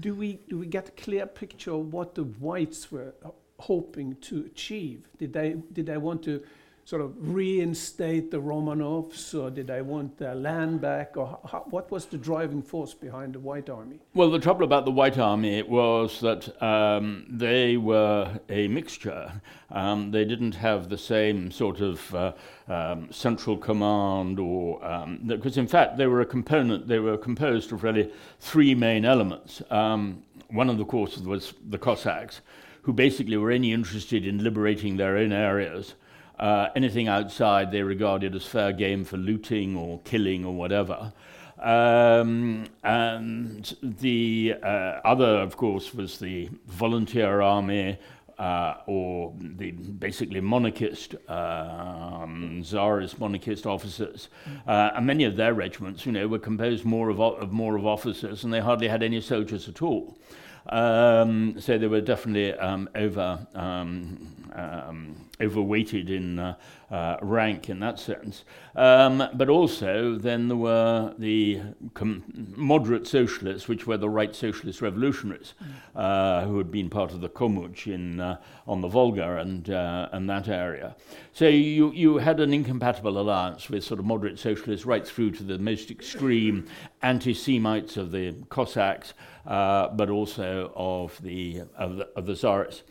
do 0.00 0.14
we, 0.14 0.38
do 0.48 0.58
we 0.58 0.66
get 0.66 0.88
a 0.88 0.92
clear 0.92 1.26
picture 1.26 1.72
of 1.72 1.92
what 1.92 2.14
the 2.14 2.24
whites 2.24 2.92
were 2.92 3.14
hoping 3.58 4.16
to 4.22 4.44
achieve? 4.46 5.08
Did 5.18 5.32
they, 5.32 5.56
did 5.72 5.86
they 5.86 5.96
want 5.98 6.22
to 6.24 6.42
sort 6.84 7.00
of 7.00 7.12
reinstate 7.16 8.30
the 8.30 8.40
Romanovs, 8.40 9.40
or 9.40 9.50
did 9.50 9.68
they 9.68 9.82
want 9.82 10.18
their 10.18 10.34
land 10.34 10.80
back, 10.80 11.16
or 11.16 11.26
ho- 11.26 11.40
ho- 11.44 11.66
what 11.70 11.90
was 11.90 12.06
the 12.06 12.18
driving 12.18 12.62
force 12.62 12.92
behind 12.92 13.34
the 13.34 13.38
White 13.38 13.70
Army? 13.70 14.00
Well, 14.14 14.30
the 14.30 14.40
trouble 14.40 14.64
about 14.64 14.84
the 14.84 14.90
White 14.90 15.16
Army 15.16 15.62
was 15.62 16.20
that 16.20 16.60
um, 16.62 17.24
they 17.28 17.76
were 17.76 18.40
a 18.48 18.66
mixture. 18.68 19.40
Um, 19.70 20.10
they 20.10 20.24
didn't 20.24 20.56
have 20.56 20.88
the 20.88 20.98
same 20.98 21.50
sort 21.50 21.80
of 21.80 22.14
uh, 22.14 22.32
um, 22.68 23.10
central 23.12 23.56
command, 23.56 24.38
or 24.38 24.80
because 25.26 25.56
in 25.56 25.68
fact 25.68 25.96
they 25.96 26.06
were 26.06 26.20
a 26.20 26.26
component. 26.26 26.88
They 26.88 26.98
were 26.98 27.16
composed 27.16 27.72
of 27.72 27.84
really 27.84 28.10
three 28.40 28.74
main 28.74 29.04
elements. 29.04 29.62
Um, 29.70 30.24
one 30.50 30.68
of 30.68 30.78
the 30.78 30.84
courses 30.84 31.22
was 31.22 31.54
the 31.70 31.78
Cossacks, 31.78 32.40
who 32.82 32.92
basically 32.92 33.36
were 33.36 33.52
only 33.52 33.72
interested 33.72 34.26
in 34.26 34.42
liberating 34.42 34.96
their 34.96 35.16
own 35.16 35.32
areas. 35.32 35.94
Uh, 36.42 36.68
anything 36.74 37.06
outside 37.06 37.70
they 37.70 37.82
regarded 37.84 38.34
as 38.34 38.44
fair 38.44 38.72
game 38.72 39.04
for 39.04 39.16
looting 39.16 39.76
or 39.76 40.00
killing 40.00 40.44
or 40.44 40.52
whatever. 40.52 41.12
Um, 41.60 42.66
and 42.82 43.76
the 43.80 44.56
uh, 44.60 44.66
other, 45.04 45.36
of 45.46 45.56
course, 45.56 45.94
was 45.94 46.18
the 46.18 46.50
volunteer 46.66 47.40
army, 47.42 47.96
uh, 48.40 48.74
or 48.86 49.32
the 49.38 49.70
basically 49.70 50.40
monarchist, 50.40 51.14
um, 51.28 52.60
czarist 52.64 53.20
monarchist 53.20 53.64
officers. 53.64 54.28
Uh, 54.66 54.90
and 54.96 55.06
many 55.06 55.22
of 55.22 55.36
their 55.36 55.54
regiments, 55.54 56.04
you 56.04 56.10
know, 56.10 56.26
were 56.26 56.40
composed 56.40 56.84
more 56.84 57.08
of, 57.08 57.20
of 57.20 57.52
more 57.52 57.76
of 57.76 57.86
officers, 57.86 58.42
and 58.42 58.52
they 58.52 58.58
hardly 58.58 58.88
had 58.88 59.04
any 59.04 59.20
soldiers 59.20 59.68
at 59.68 59.80
all. 59.80 60.18
Um, 60.66 61.60
so 61.60 61.78
they 61.78 61.86
were 61.86 62.00
definitely 62.00 62.54
um, 62.54 62.88
over 62.94 63.46
um, 63.54 64.50
um, 64.54 65.30
overweighted 65.40 66.10
in 66.10 66.38
uh, 66.38 66.56
uh, 66.92 67.16
rank 67.22 67.70
in 67.70 67.80
that 67.80 67.98
sense. 67.98 68.44
Um, 68.76 69.26
but 69.34 69.48
also, 69.48 70.16
then 70.18 70.48
there 70.48 70.56
were 70.58 71.14
the 71.18 71.62
com- 71.94 72.22
moderate 72.54 73.06
socialists, 73.06 73.66
which 73.66 73.86
were 73.86 73.96
the 73.96 74.10
right 74.10 74.36
socialist 74.36 74.82
revolutionaries, 74.82 75.54
uh, 75.96 76.44
who 76.44 76.58
had 76.58 76.70
been 76.70 76.90
part 76.90 77.12
of 77.12 77.22
the 77.22 77.30
Komuch 77.30 77.92
in 77.92 78.20
uh, 78.20 78.36
on 78.66 78.82
the 78.82 78.88
Volga 78.88 79.38
and 79.38 79.70
uh, 79.70 80.10
and 80.12 80.28
that 80.28 80.48
area. 80.48 80.94
So 81.32 81.48
you 81.48 81.92
you 81.92 82.18
had 82.18 82.40
an 82.40 82.52
incompatible 82.52 83.18
alliance 83.18 83.70
with 83.70 83.84
sort 83.84 83.98
of 83.98 84.04
moderate 84.06 84.38
socialists 84.38 84.84
right 84.84 85.06
through 85.06 85.30
to 85.32 85.42
the 85.42 85.58
most 85.58 85.90
extreme 85.90 86.66
anti-Semites 87.00 87.96
of 87.96 88.12
the 88.12 88.34
Cossacks, 88.50 89.14
uh, 89.46 89.88
but 89.88 90.10
also 90.10 90.72
of 90.76 91.20
the 91.22 91.62
of 91.76 91.96
the, 91.96 92.08
of 92.16 92.26
the 92.26 92.34
Tsarists. 92.34 92.82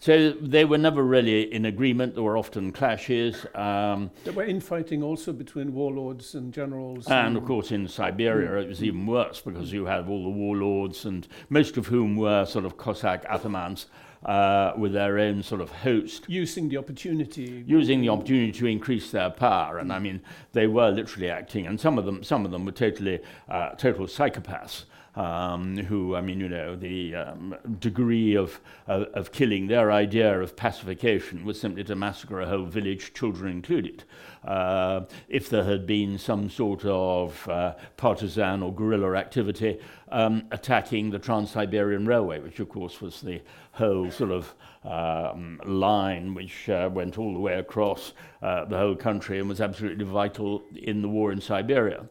So 0.00 0.32
they 0.32 0.64
were 0.64 0.78
never 0.78 1.02
really 1.04 1.52
in 1.52 1.66
agreement. 1.66 2.14
There 2.14 2.22
were 2.22 2.38
often 2.38 2.72
clashes, 2.72 3.44
um, 3.54 4.10
There 4.24 4.32
were 4.32 4.44
infighting 4.44 5.02
also 5.02 5.30
between 5.30 5.74
warlords 5.74 6.34
and 6.34 6.54
generals. 6.54 7.06
and 7.06 7.36
of 7.36 7.44
course 7.44 7.70
in 7.70 7.86
Siberia 7.86 8.62
it 8.62 8.68
was 8.68 8.82
even 8.82 9.06
worse 9.06 9.42
because 9.42 9.70
you 9.72 9.84
had 9.84 10.08
all 10.08 10.22
the 10.22 10.30
warlords, 10.30 11.04
and 11.04 11.28
most 11.50 11.76
of 11.76 11.86
whom 11.86 12.16
were 12.16 12.46
sort 12.46 12.64
of 12.64 12.78
Cossack 12.78 13.26
atamans 13.28 13.86
uh, 14.24 14.72
with 14.78 14.94
their 14.94 15.18
own 15.18 15.42
sort 15.42 15.60
of 15.60 15.70
host. 15.70 16.24
using 16.28 16.70
the 16.70 16.78
opportunity. 16.78 17.62
using 17.66 18.00
the 18.00 18.08
opportunity 18.08 18.52
to 18.52 18.66
increase 18.66 19.10
their 19.10 19.28
power. 19.28 19.78
And 19.78 19.92
I 19.92 19.98
mean, 19.98 20.22
they 20.52 20.66
were 20.66 20.90
literally 20.90 21.28
acting, 21.28 21.66
and 21.66 21.78
some 21.78 21.98
of 21.98 22.06
them, 22.06 22.22
some 22.22 22.46
of 22.46 22.50
them 22.52 22.64
were 22.64 22.72
totally, 22.72 23.18
uh, 23.50 23.70
total 23.70 24.06
psychopaths. 24.06 24.84
Um, 25.16 25.76
who, 25.76 26.14
I 26.14 26.20
mean, 26.20 26.38
you 26.38 26.48
know, 26.48 26.76
the 26.76 27.16
um, 27.16 27.56
degree 27.80 28.36
of, 28.36 28.60
of, 28.86 29.02
of 29.14 29.32
killing, 29.32 29.66
their 29.66 29.90
idea 29.90 30.40
of 30.40 30.54
pacification 30.54 31.44
was 31.44 31.60
simply 31.60 31.82
to 31.84 31.96
massacre 31.96 32.40
a 32.40 32.46
whole 32.46 32.64
village, 32.64 33.12
children 33.12 33.50
included. 33.50 34.04
Uh, 34.44 35.02
if 35.28 35.50
there 35.50 35.64
had 35.64 35.84
been 35.84 36.16
some 36.16 36.48
sort 36.48 36.84
of 36.84 37.48
uh, 37.48 37.74
partisan 37.96 38.62
or 38.62 38.72
guerrilla 38.72 39.16
activity 39.16 39.78
um, 40.12 40.44
attacking 40.52 41.10
the 41.10 41.18
Trans 41.18 41.50
Siberian 41.50 42.06
Railway, 42.06 42.38
which 42.38 42.60
of 42.60 42.68
course 42.68 43.00
was 43.00 43.20
the 43.20 43.42
whole 43.72 44.10
sort 44.10 44.30
of 44.30 44.54
um, 44.84 45.60
line 45.64 46.34
which 46.34 46.68
uh, 46.68 46.88
went 46.92 47.18
all 47.18 47.34
the 47.34 47.40
way 47.40 47.58
across 47.58 48.12
uh, 48.42 48.64
the 48.64 48.78
whole 48.78 48.96
country 48.96 49.38
and 49.38 49.48
was 49.48 49.60
absolutely 49.60 50.04
vital 50.04 50.62
in 50.74 51.02
the 51.02 51.08
war 51.08 51.32
in 51.32 51.40
Siberia. 51.40 52.06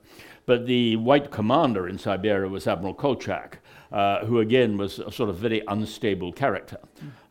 But 0.49 0.65
the 0.65 0.95
white 0.95 1.29
commander 1.29 1.87
in 1.87 1.99
Siberia 1.99 2.49
was 2.49 2.65
Admiral 2.65 2.95
Kolchak, 2.95 3.59
uh, 3.91 4.25
who 4.25 4.39
again 4.39 4.77
was 4.77 4.97
a 4.97 5.11
sort 5.11 5.29
of 5.29 5.35
very 5.35 5.61
unstable 5.67 6.33
character. 6.33 6.79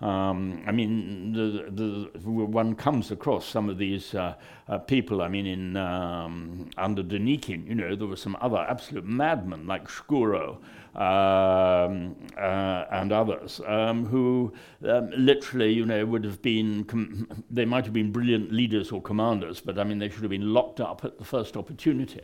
Um, 0.00 0.62
I 0.68 0.70
mean, 0.70 1.32
the, 1.32 1.68
the, 1.68 2.30
one 2.30 2.76
comes 2.76 3.10
across 3.10 3.44
some 3.44 3.68
of 3.68 3.76
these 3.76 4.14
uh, 4.14 4.36
uh, 4.68 4.78
people. 4.78 5.20
I 5.20 5.26
mean, 5.26 5.46
in 5.46 5.76
um, 5.76 6.70
under 6.78 7.02
Denikin, 7.02 7.66
you 7.66 7.74
know, 7.74 7.96
there 7.96 8.06
were 8.06 8.14
some 8.14 8.36
other 8.40 8.58
absolute 8.58 9.04
madmen 9.04 9.66
like 9.66 9.88
Shkuro 9.88 10.58
um, 10.98 12.16
uh, 12.36 12.84
and 12.90 13.12
others 13.12 13.60
um, 13.66 14.04
who 14.04 14.52
um, 14.84 15.10
literally, 15.16 15.72
you 15.72 15.86
know, 15.86 16.04
would 16.04 16.24
have 16.24 16.42
been. 16.42 16.84
Com- 16.84 17.44
they 17.50 17.64
might 17.64 17.84
have 17.84 17.94
been 17.94 18.10
brilliant 18.10 18.50
leaders 18.52 18.90
or 18.90 19.00
commanders, 19.00 19.60
but 19.60 19.78
I 19.78 19.84
mean, 19.84 19.98
they 19.98 20.08
should 20.08 20.22
have 20.22 20.30
been 20.30 20.52
locked 20.52 20.80
up 20.80 21.04
at 21.04 21.16
the 21.16 21.24
first 21.24 21.56
opportunity. 21.56 22.22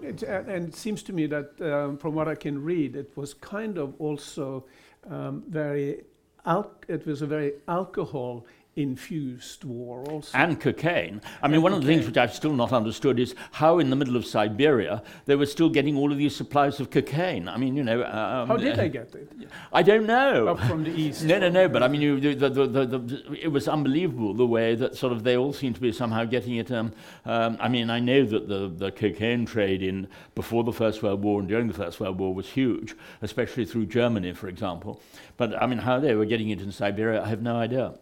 It, 0.00 0.22
and 0.22 0.48
and 0.48 0.68
it 0.68 0.76
seems 0.76 1.02
to 1.04 1.12
me 1.12 1.26
that, 1.26 1.60
um, 1.60 1.98
from 1.98 2.14
what 2.14 2.28
I 2.28 2.36
can 2.36 2.62
read, 2.62 2.94
it 2.94 3.10
was 3.16 3.34
kind 3.34 3.78
of 3.78 3.94
also 3.98 4.64
um, 5.10 5.42
very. 5.48 6.04
Al- 6.46 6.80
it 6.86 7.04
was 7.04 7.20
a 7.20 7.26
very 7.26 7.54
alcohol 7.66 8.46
infused 8.78 9.64
war 9.64 10.04
also. 10.08 10.38
and 10.38 10.60
cocaine. 10.60 11.20
I 11.42 11.48
mean, 11.48 11.62
one 11.62 11.72
of 11.72 11.80
the 11.80 11.86
things 11.86 12.06
which 12.06 12.16
I've 12.16 12.32
still 12.32 12.54
not 12.54 12.72
understood 12.72 13.18
is 13.18 13.34
how, 13.52 13.78
in 13.78 13.90
the 13.90 13.96
middle 13.96 14.16
of 14.16 14.24
Siberia, 14.24 15.02
they 15.26 15.34
were 15.34 15.46
still 15.46 15.68
getting 15.68 15.96
all 15.96 16.12
of 16.12 16.18
these 16.18 16.34
supplies 16.34 16.78
of 16.80 16.90
cocaine. 16.90 17.48
I 17.48 17.56
mean, 17.56 17.76
you 17.76 17.82
know. 17.82 18.04
Um, 18.04 18.48
How 18.48 18.56
did 18.56 18.76
they 18.76 18.88
get 18.88 19.14
it? 19.14 19.48
I 19.72 19.82
don't 19.82 20.06
know. 20.06 20.48
Up 20.48 20.60
from 20.60 20.84
the 20.84 20.90
east. 20.90 21.24
No, 21.24 21.38
no, 21.38 21.48
no. 21.48 21.68
But 21.68 21.82
I 21.82 21.88
mean, 21.88 22.00
you, 22.00 22.20
the, 22.20 22.48
the, 22.48 22.66
the, 22.66 22.86
the, 22.86 23.38
it 23.42 23.48
was 23.48 23.66
unbelievable 23.68 24.32
the 24.34 24.46
way 24.46 24.74
that 24.76 24.96
sort 24.96 25.12
of 25.12 25.24
they 25.24 25.36
all 25.36 25.52
seem 25.52 25.74
to 25.74 25.80
be 25.80 25.92
somehow 25.92 26.24
getting 26.24 26.56
it. 26.56 26.70
Um, 26.70 26.92
um, 27.24 27.56
I 27.60 27.68
mean, 27.68 27.90
I 27.90 27.98
know 27.98 28.24
that 28.24 28.48
the, 28.48 28.68
the 28.68 28.92
cocaine 28.92 29.44
trade 29.44 29.82
in 29.82 30.06
before 30.34 30.62
the 30.62 30.72
First 30.72 31.02
World 31.02 31.22
War 31.22 31.40
and 31.40 31.48
during 31.48 31.66
the 31.66 31.74
First 31.74 31.98
World 31.98 32.18
War 32.18 32.32
was 32.32 32.48
huge, 32.50 32.94
especially 33.22 33.64
through 33.64 33.86
Germany, 33.86 34.32
for 34.32 34.48
example. 34.48 35.00
But 35.36 35.60
I 35.60 35.66
mean, 35.66 35.78
how 35.78 35.98
they 35.98 36.14
were 36.14 36.26
getting 36.26 36.50
it 36.50 36.60
in 36.60 36.70
Siberia, 36.70 37.22
I 37.22 37.28
have 37.28 37.42
no 37.42 37.56
idea. 37.56 37.94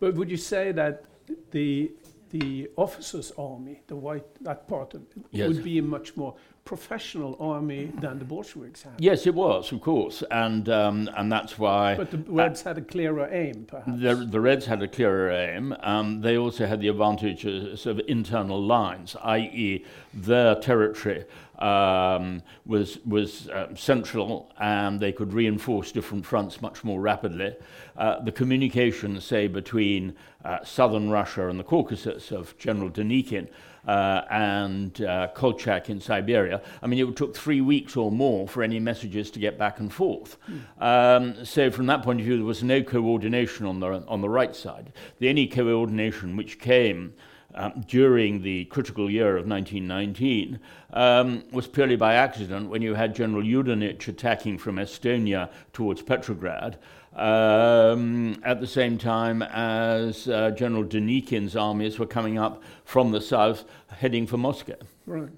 But 0.00 0.14
would 0.14 0.30
you 0.30 0.36
say 0.36 0.72
that 0.72 1.04
the 1.52 1.92
the 2.30 2.70
officers' 2.76 3.32
army, 3.36 3.82
the 3.88 3.96
white 3.96 4.24
that 4.44 4.66
part 4.68 4.94
of 4.94 5.02
it, 5.02 5.24
Yes. 5.32 5.48
would 5.48 5.64
be 5.64 5.80
much 5.80 6.16
more 6.16 6.34
professional 6.70 7.36
army 7.40 7.90
than 7.98 8.20
the 8.20 8.24
Bolsheviks 8.24 8.84
had? 8.84 8.92
Yes, 8.98 9.26
it 9.26 9.34
was, 9.34 9.72
of 9.72 9.80
course, 9.80 10.22
and 10.30 10.68
um, 10.68 11.10
and 11.16 11.26
that's 11.32 11.58
why. 11.58 11.96
But 11.96 12.12
the 12.12 12.18
Reds 12.18 12.62
had 12.62 12.78
a 12.78 12.80
clearer 12.80 13.28
aim, 13.32 13.64
perhaps. 13.66 14.00
The, 14.00 14.14
the 14.14 14.40
Reds 14.40 14.66
had 14.66 14.80
a 14.80 14.86
clearer 14.86 15.32
aim. 15.32 15.74
Um, 15.80 16.20
they 16.20 16.36
also 16.38 16.66
had 16.66 16.80
the 16.80 16.86
advantages 16.86 17.86
of 17.86 18.00
internal 18.06 18.62
lines, 18.62 19.16
i.e., 19.24 19.84
their 20.14 20.54
territory 20.54 21.24
um, 21.58 22.40
was 22.64 22.98
was 23.04 23.48
uh, 23.48 23.74
central, 23.74 24.52
and 24.60 25.00
they 25.00 25.10
could 25.10 25.32
reinforce 25.32 25.90
different 25.90 26.24
fronts 26.24 26.62
much 26.62 26.84
more 26.84 27.00
rapidly. 27.00 27.56
Uh, 27.96 28.20
the 28.20 28.32
communication, 28.32 29.20
say, 29.20 29.48
between 29.48 30.14
uh, 30.44 30.58
southern 30.62 31.10
Russia 31.10 31.48
and 31.48 31.58
the 31.58 31.64
Caucasus 31.64 32.30
of 32.30 32.56
General 32.58 32.90
Denikin 32.90 33.48
uh, 33.86 34.22
and 34.30 35.00
uh, 35.02 35.28
Kolchak 35.34 35.88
in 35.90 36.00
Siberia. 36.00 36.62
I 36.82 36.86
mean, 36.86 37.06
it 37.06 37.16
took 37.16 37.36
three 37.36 37.60
weeks 37.60 37.96
or 37.96 38.10
more 38.12 38.46
for 38.48 38.62
any 38.62 38.78
messages 38.78 39.30
to 39.32 39.38
get 39.38 39.58
back 39.58 39.80
and 39.80 39.92
forth. 39.92 40.36
Mm. 40.48 40.82
Um, 40.82 41.44
so, 41.44 41.70
from 41.70 41.86
that 41.86 42.02
point 42.02 42.20
of 42.20 42.26
view, 42.26 42.36
there 42.36 42.46
was 42.46 42.62
no 42.62 42.82
coordination 42.82 43.66
on 43.66 43.80
the, 43.80 44.04
on 44.06 44.20
the 44.20 44.28
right 44.28 44.54
side. 44.54 44.92
The 45.18 45.28
only 45.28 45.46
coordination 45.46 46.36
which 46.36 46.58
came 46.58 47.14
um, 47.54 47.84
during 47.86 48.42
the 48.42 48.66
critical 48.66 49.10
year 49.10 49.36
of 49.36 49.46
1919 49.46 50.60
um, 50.92 51.42
was 51.52 51.66
purely 51.66 51.96
by 51.96 52.14
accident 52.14 52.68
when 52.68 52.82
you 52.82 52.94
had 52.94 53.14
General 53.14 53.42
Yudenich 53.42 54.06
attacking 54.08 54.58
from 54.58 54.76
Estonia 54.76 55.50
towards 55.72 56.02
Petrograd 56.02 56.78
um, 57.14 58.40
at 58.44 58.60
the 58.60 58.66
same 58.66 58.98
time 58.98 59.42
as 59.42 60.28
uh, 60.28 60.50
General 60.50 60.84
Denikin's 60.84 61.56
armies 61.56 61.98
were 61.98 62.06
coming 62.06 62.38
up 62.38 62.62
from 62.84 63.10
the 63.10 63.20
south 63.20 63.64
heading 63.88 64.26
for 64.26 64.36
Moscow. 64.36 64.76
Right. 65.06 65.30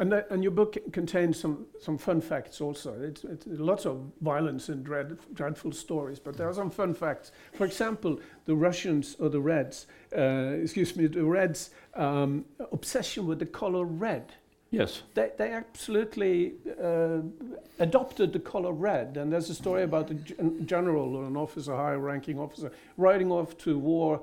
And, 0.00 0.10
that, 0.12 0.30
and 0.30 0.42
your 0.42 0.52
book 0.52 0.78
contains 0.92 1.38
some, 1.38 1.66
some 1.78 1.98
fun 1.98 2.22
facts 2.22 2.62
also. 2.62 2.98
It's, 3.02 3.22
it's 3.22 3.44
lots 3.46 3.84
of 3.84 4.00
violence 4.22 4.70
and 4.70 4.82
dread, 4.82 5.18
dreadful 5.34 5.72
stories, 5.72 6.18
but 6.18 6.38
there 6.38 6.48
are 6.48 6.54
some 6.54 6.70
fun 6.70 6.94
facts. 6.94 7.32
For 7.52 7.66
example, 7.66 8.18
the 8.46 8.54
Russians 8.54 9.14
or 9.18 9.28
the 9.28 9.40
Reds, 9.40 9.86
uh, 10.16 10.56
excuse 10.62 10.96
me, 10.96 11.06
the 11.06 11.24
Reds' 11.24 11.70
um, 11.94 12.46
obsession 12.72 13.26
with 13.26 13.40
the 13.40 13.46
color 13.46 13.84
red. 13.84 14.32
Yes. 14.70 15.02
They, 15.14 15.30
they 15.36 15.50
absolutely 15.50 16.54
uh, 16.82 17.18
adopted 17.80 18.32
the 18.32 18.38
color 18.38 18.72
red. 18.72 19.16
And 19.16 19.32
there's 19.32 19.50
a 19.50 19.54
story 19.54 19.82
about 19.82 20.10
a 20.10 20.14
general 20.64 21.16
or 21.16 21.24
an 21.24 21.36
officer, 21.36 21.74
high 21.74 21.94
ranking 21.94 22.38
officer, 22.38 22.70
riding 22.96 23.32
off 23.32 23.58
to 23.58 23.78
war 23.78 24.22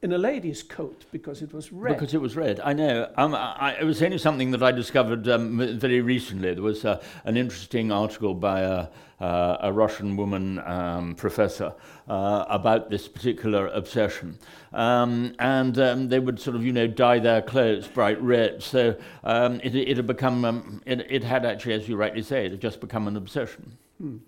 in 0.00 0.12
a 0.12 0.18
lady's 0.18 0.62
coat 0.62 1.04
because 1.10 1.42
it 1.42 1.52
was 1.52 1.72
red. 1.72 1.94
Because 1.94 2.14
it 2.14 2.20
was 2.20 2.36
red, 2.36 2.60
I 2.60 2.72
know. 2.72 3.10
Um, 3.16 3.34
I, 3.34 3.76
it 3.80 3.84
was 3.84 4.00
only 4.02 4.18
something 4.18 4.52
that 4.52 4.62
I 4.62 4.70
discovered 4.70 5.28
um, 5.28 5.78
very 5.78 6.00
recently. 6.00 6.54
There 6.54 6.62
was 6.62 6.84
uh, 6.84 7.02
an 7.24 7.36
interesting 7.36 7.90
article 7.90 8.34
by 8.34 8.60
a, 8.60 8.88
uh, 9.20 9.56
a 9.60 9.72
Russian 9.72 10.16
woman 10.16 10.60
um, 10.60 11.16
professor 11.16 11.72
uh, 12.08 12.44
about 12.48 12.90
this 12.90 13.08
particular 13.08 13.66
obsession. 13.68 14.38
Um, 14.72 15.34
and 15.40 15.76
um, 15.80 16.08
they 16.08 16.20
would 16.20 16.38
sort 16.38 16.54
of, 16.54 16.64
you 16.64 16.72
know, 16.72 16.86
dye 16.86 17.18
their 17.18 17.42
clothes 17.42 17.88
bright 17.88 18.22
red. 18.22 18.62
So 18.62 18.96
um, 19.24 19.60
it, 19.64 19.74
it 19.74 19.96
had 19.96 20.06
become, 20.06 20.80
it, 20.86 21.06
it 21.10 21.24
had 21.24 21.44
actually, 21.44 21.74
as 21.74 21.88
you 21.88 21.96
rightly 21.96 22.22
say, 22.22 22.46
it 22.46 22.52
had 22.52 22.60
just 22.60 22.80
become 22.80 23.08
an 23.08 23.16
obsession. 23.16 23.76
Hmm. 23.98 24.18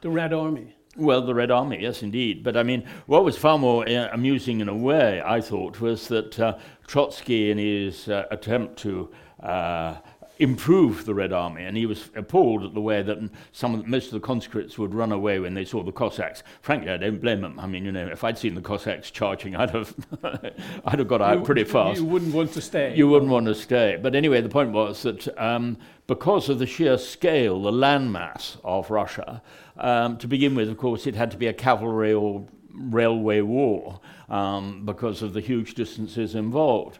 The 0.00 0.10
Red 0.10 0.32
Army. 0.32 0.74
Well, 0.96 1.22
the 1.22 1.34
Red 1.34 1.50
Army, 1.50 1.78
yes, 1.80 2.02
indeed. 2.02 2.42
But 2.42 2.56
I 2.56 2.62
mean, 2.62 2.84
what 3.06 3.24
was 3.24 3.38
far 3.38 3.58
more 3.58 3.88
uh, 3.88 4.08
amusing 4.12 4.60
in 4.60 4.68
a 4.68 4.76
way, 4.76 5.22
I 5.24 5.40
thought, 5.40 5.80
was 5.80 6.08
that 6.08 6.38
uh, 6.38 6.58
Trotsky, 6.86 7.50
in 7.50 7.58
his 7.58 8.08
uh, 8.08 8.26
attempt 8.30 8.76
to 8.80 9.08
uh, 9.40 9.96
improve 10.40 11.04
the 11.04 11.14
Red 11.14 11.32
Army, 11.32 11.64
and 11.64 11.76
he 11.76 11.84
was 11.84 12.10
appalled 12.16 12.64
at 12.64 12.74
the 12.74 12.80
way 12.80 13.02
that 13.02 13.18
some 13.52 13.74
of 13.74 13.82
the, 13.82 13.86
most 13.86 14.06
of 14.06 14.12
the 14.12 14.20
conscripts 14.20 14.78
would 14.78 14.94
run 14.94 15.12
away 15.12 15.38
when 15.38 15.52
they 15.52 15.66
saw 15.66 15.82
the 15.82 15.92
Cossacks. 15.92 16.42
Frankly, 16.62 16.90
I 16.90 16.96
don't 16.96 17.20
blame 17.20 17.42
them. 17.42 17.60
I 17.60 17.66
mean, 17.66 17.84
you 17.84 17.92
know, 17.92 18.06
if 18.06 18.24
I'd 18.24 18.38
seen 18.38 18.54
the 18.54 18.62
Cossacks 18.62 19.10
charging, 19.10 19.54
I'd 19.56 19.70
have, 19.70 19.94
I'd 20.84 20.98
have 20.98 21.08
got 21.08 21.20
out 21.20 21.38
you, 21.38 21.44
pretty 21.44 21.64
fast. 21.64 22.00
You 22.00 22.06
wouldn't 22.06 22.34
want 22.34 22.52
to 22.54 22.62
stay. 22.62 22.96
You 22.96 23.06
wouldn't 23.06 23.30
want 23.30 23.46
to 23.46 23.54
stay. 23.54 23.98
But 24.02 24.14
anyway, 24.14 24.40
the 24.40 24.48
point 24.48 24.72
was 24.72 25.02
that 25.02 25.28
um, 25.38 25.76
because 26.06 26.48
of 26.48 26.58
the 26.58 26.66
sheer 26.66 26.96
scale, 26.96 27.62
the 27.62 27.70
landmass 27.70 28.56
of 28.64 28.90
Russia, 28.90 29.42
um, 29.80 30.16
to 30.18 30.28
begin 30.28 30.54
with, 30.54 30.68
of 30.68 30.76
course, 30.76 31.06
it 31.06 31.14
had 31.14 31.30
to 31.30 31.36
be 31.36 31.46
a 31.46 31.52
cavalry 31.52 32.12
or 32.12 32.46
railway 32.72 33.40
war 33.40 34.00
um, 34.28 34.84
because 34.84 35.22
of 35.22 35.32
the 35.32 35.40
huge 35.40 35.74
distances 35.74 36.34
involved. 36.34 36.98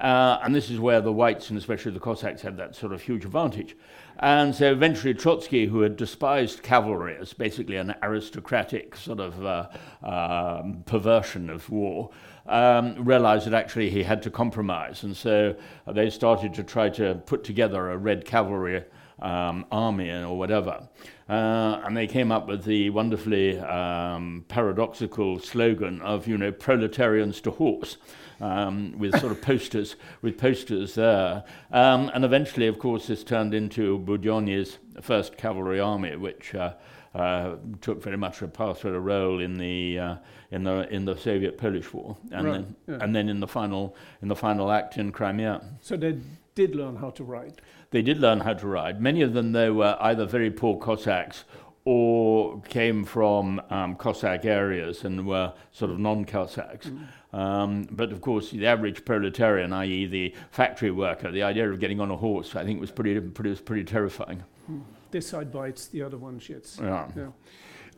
Uh, 0.00 0.38
and 0.42 0.54
this 0.54 0.70
is 0.70 0.80
where 0.80 1.02
the 1.02 1.12
whites 1.12 1.50
and 1.50 1.58
especially 1.58 1.92
the 1.92 2.00
Cossacks 2.00 2.40
had 2.40 2.56
that 2.56 2.74
sort 2.74 2.92
of 2.92 3.02
huge 3.02 3.24
advantage. 3.24 3.76
And 4.18 4.54
so 4.54 4.72
eventually 4.72 5.12
Trotsky, 5.12 5.66
who 5.66 5.80
had 5.80 5.96
despised 5.96 6.62
cavalry 6.62 7.16
as 7.20 7.32
basically 7.32 7.76
an 7.76 7.94
aristocratic 8.02 8.96
sort 8.96 9.20
of 9.20 9.44
uh, 9.44 9.68
uh, 10.02 10.62
perversion 10.86 11.50
of 11.50 11.68
war, 11.68 12.10
um, 12.46 13.04
realized 13.04 13.46
that 13.46 13.54
actually 13.54 13.90
he 13.90 14.02
had 14.02 14.22
to 14.22 14.30
compromise. 14.30 15.02
And 15.02 15.14
so 15.16 15.54
they 15.86 16.08
started 16.08 16.54
to 16.54 16.62
try 16.62 16.88
to 16.90 17.16
put 17.26 17.44
together 17.44 17.90
a 17.90 17.96
red 17.98 18.24
cavalry 18.24 18.84
um, 19.20 19.66
army 19.70 20.10
or 20.10 20.36
whatever. 20.36 20.88
Uh, 21.28 21.80
and 21.84 21.96
they 21.96 22.06
came 22.06 22.32
up 22.32 22.48
with 22.48 22.64
the 22.64 22.90
wonderfully 22.90 23.58
um, 23.60 24.44
paradoxical 24.48 25.38
slogan 25.38 26.00
of, 26.02 26.26
you 26.26 26.36
know, 26.36 26.50
proletarians 26.50 27.40
to 27.40 27.52
horse 27.52 27.98
um, 28.40 28.98
with 28.98 29.18
sort 29.20 29.30
of 29.30 29.40
posters, 29.42 29.96
with 30.22 30.38
posters 30.38 30.94
there. 30.94 31.44
Um, 31.70 32.10
and 32.14 32.24
eventually, 32.24 32.66
of 32.66 32.78
course, 32.78 33.06
this 33.06 33.22
turned 33.22 33.54
into 33.54 33.98
Budyonny's 34.00 34.78
first 35.00 35.36
cavalry 35.36 35.78
army, 35.78 36.16
which 36.16 36.54
uh, 36.54 36.72
uh, 37.14 37.56
took 37.80 38.02
very 38.02 38.16
much 38.16 38.42
a 38.42 38.48
part 38.48 38.84
of 38.84 38.94
a 38.94 39.00
role 39.00 39.40
in 39.40 39.56
the 39.58 39.98
uh, 39.98 40.16
in 40.50 40.64
the 40.64 40.92
in 40.92 41.04
the 41.04 41.16
Soviet-Polish 41.16 41.92
War, 41.92 42.16
and 42.32 42.46
right, 42.46 42.52
then 42.52 42.76
yeah. 42.86 43.04
and 43.04 43.14
then 43.14 43.28
in 43.28 43.40
the 43.40 43.48
final 43.48 43.96
in 44.22 44.28
the 44.28 44.36
final 44.36 44.70
act 44.70 44.96
in 44.96 45.12
Crimea. 45.12 45.60
So 45.80 45.96
they 45.96 46.18
did 46.54 46.74
learn 46.74 46.96
how 46.96 47.10
to 47.10 47.24
ride. 47.24 47.60
They 47.90 48.02
did 48.02 48.18
learn 48.18 48.40
how 48.40 48.54
to 48.54 48.66
ride. 48.66 49.00
Many 49.00 49.22
of 49.22 49.32
them, 49.32 49.52
though, 49.52 49.72
were 49.74 49.96
either 50.00 50.24
very 50.24 50.50
poor 50.50 50.76
Cossacks 50.78 51.44
or 51.84 52.60
came 52.62 53.04
from 53.04 53.60
um, 53.70 53.96
Cossack 53.96 54.44
areas 54.44 55.04
and 55.04 55.26
were 55.26 55.52
sort 55.72 55.90
of 55.90 55.98
non-Cossacks. 55.98 56.86
Mm. 56.88 57.06
Um, 57.32 57.88
but 57.90 58.12
of 58.12 58.20
course, 58.20 58.50
the 58.50 58.66
average 58.66 59.04
proletarian, 59.04 59.72
i.e., 59.72 60.06
the 60.06 60.34
factory 60.50 60.90
worker, 60.90 61.30
the 61.32 61.42
idea 61.42 61.70
of 61.70 61.80
getting 61.80 62.00
on 62.00 62.10
a 62.10 62.16
horse, 62.16 62.54
I 62.54 62.64
think, 62.64 62.80
was 62.80 62.90
pretty, 62.90 63.18
pretty, 63.20 63.50
was 63.50 63.60
pretty 63.60 63.84
terrifying. 63.84 64.42
Mm. 64.70 64.82
This 65.10 65.28
side 65.28 65.50
bites, 65.50 65.88
the 65.88 66.02
other 66.02 66.16
one 66.16 66.38
shits. 66.38 66.80
Yeah. 66.80 67.08
yeah. 67.16 67.30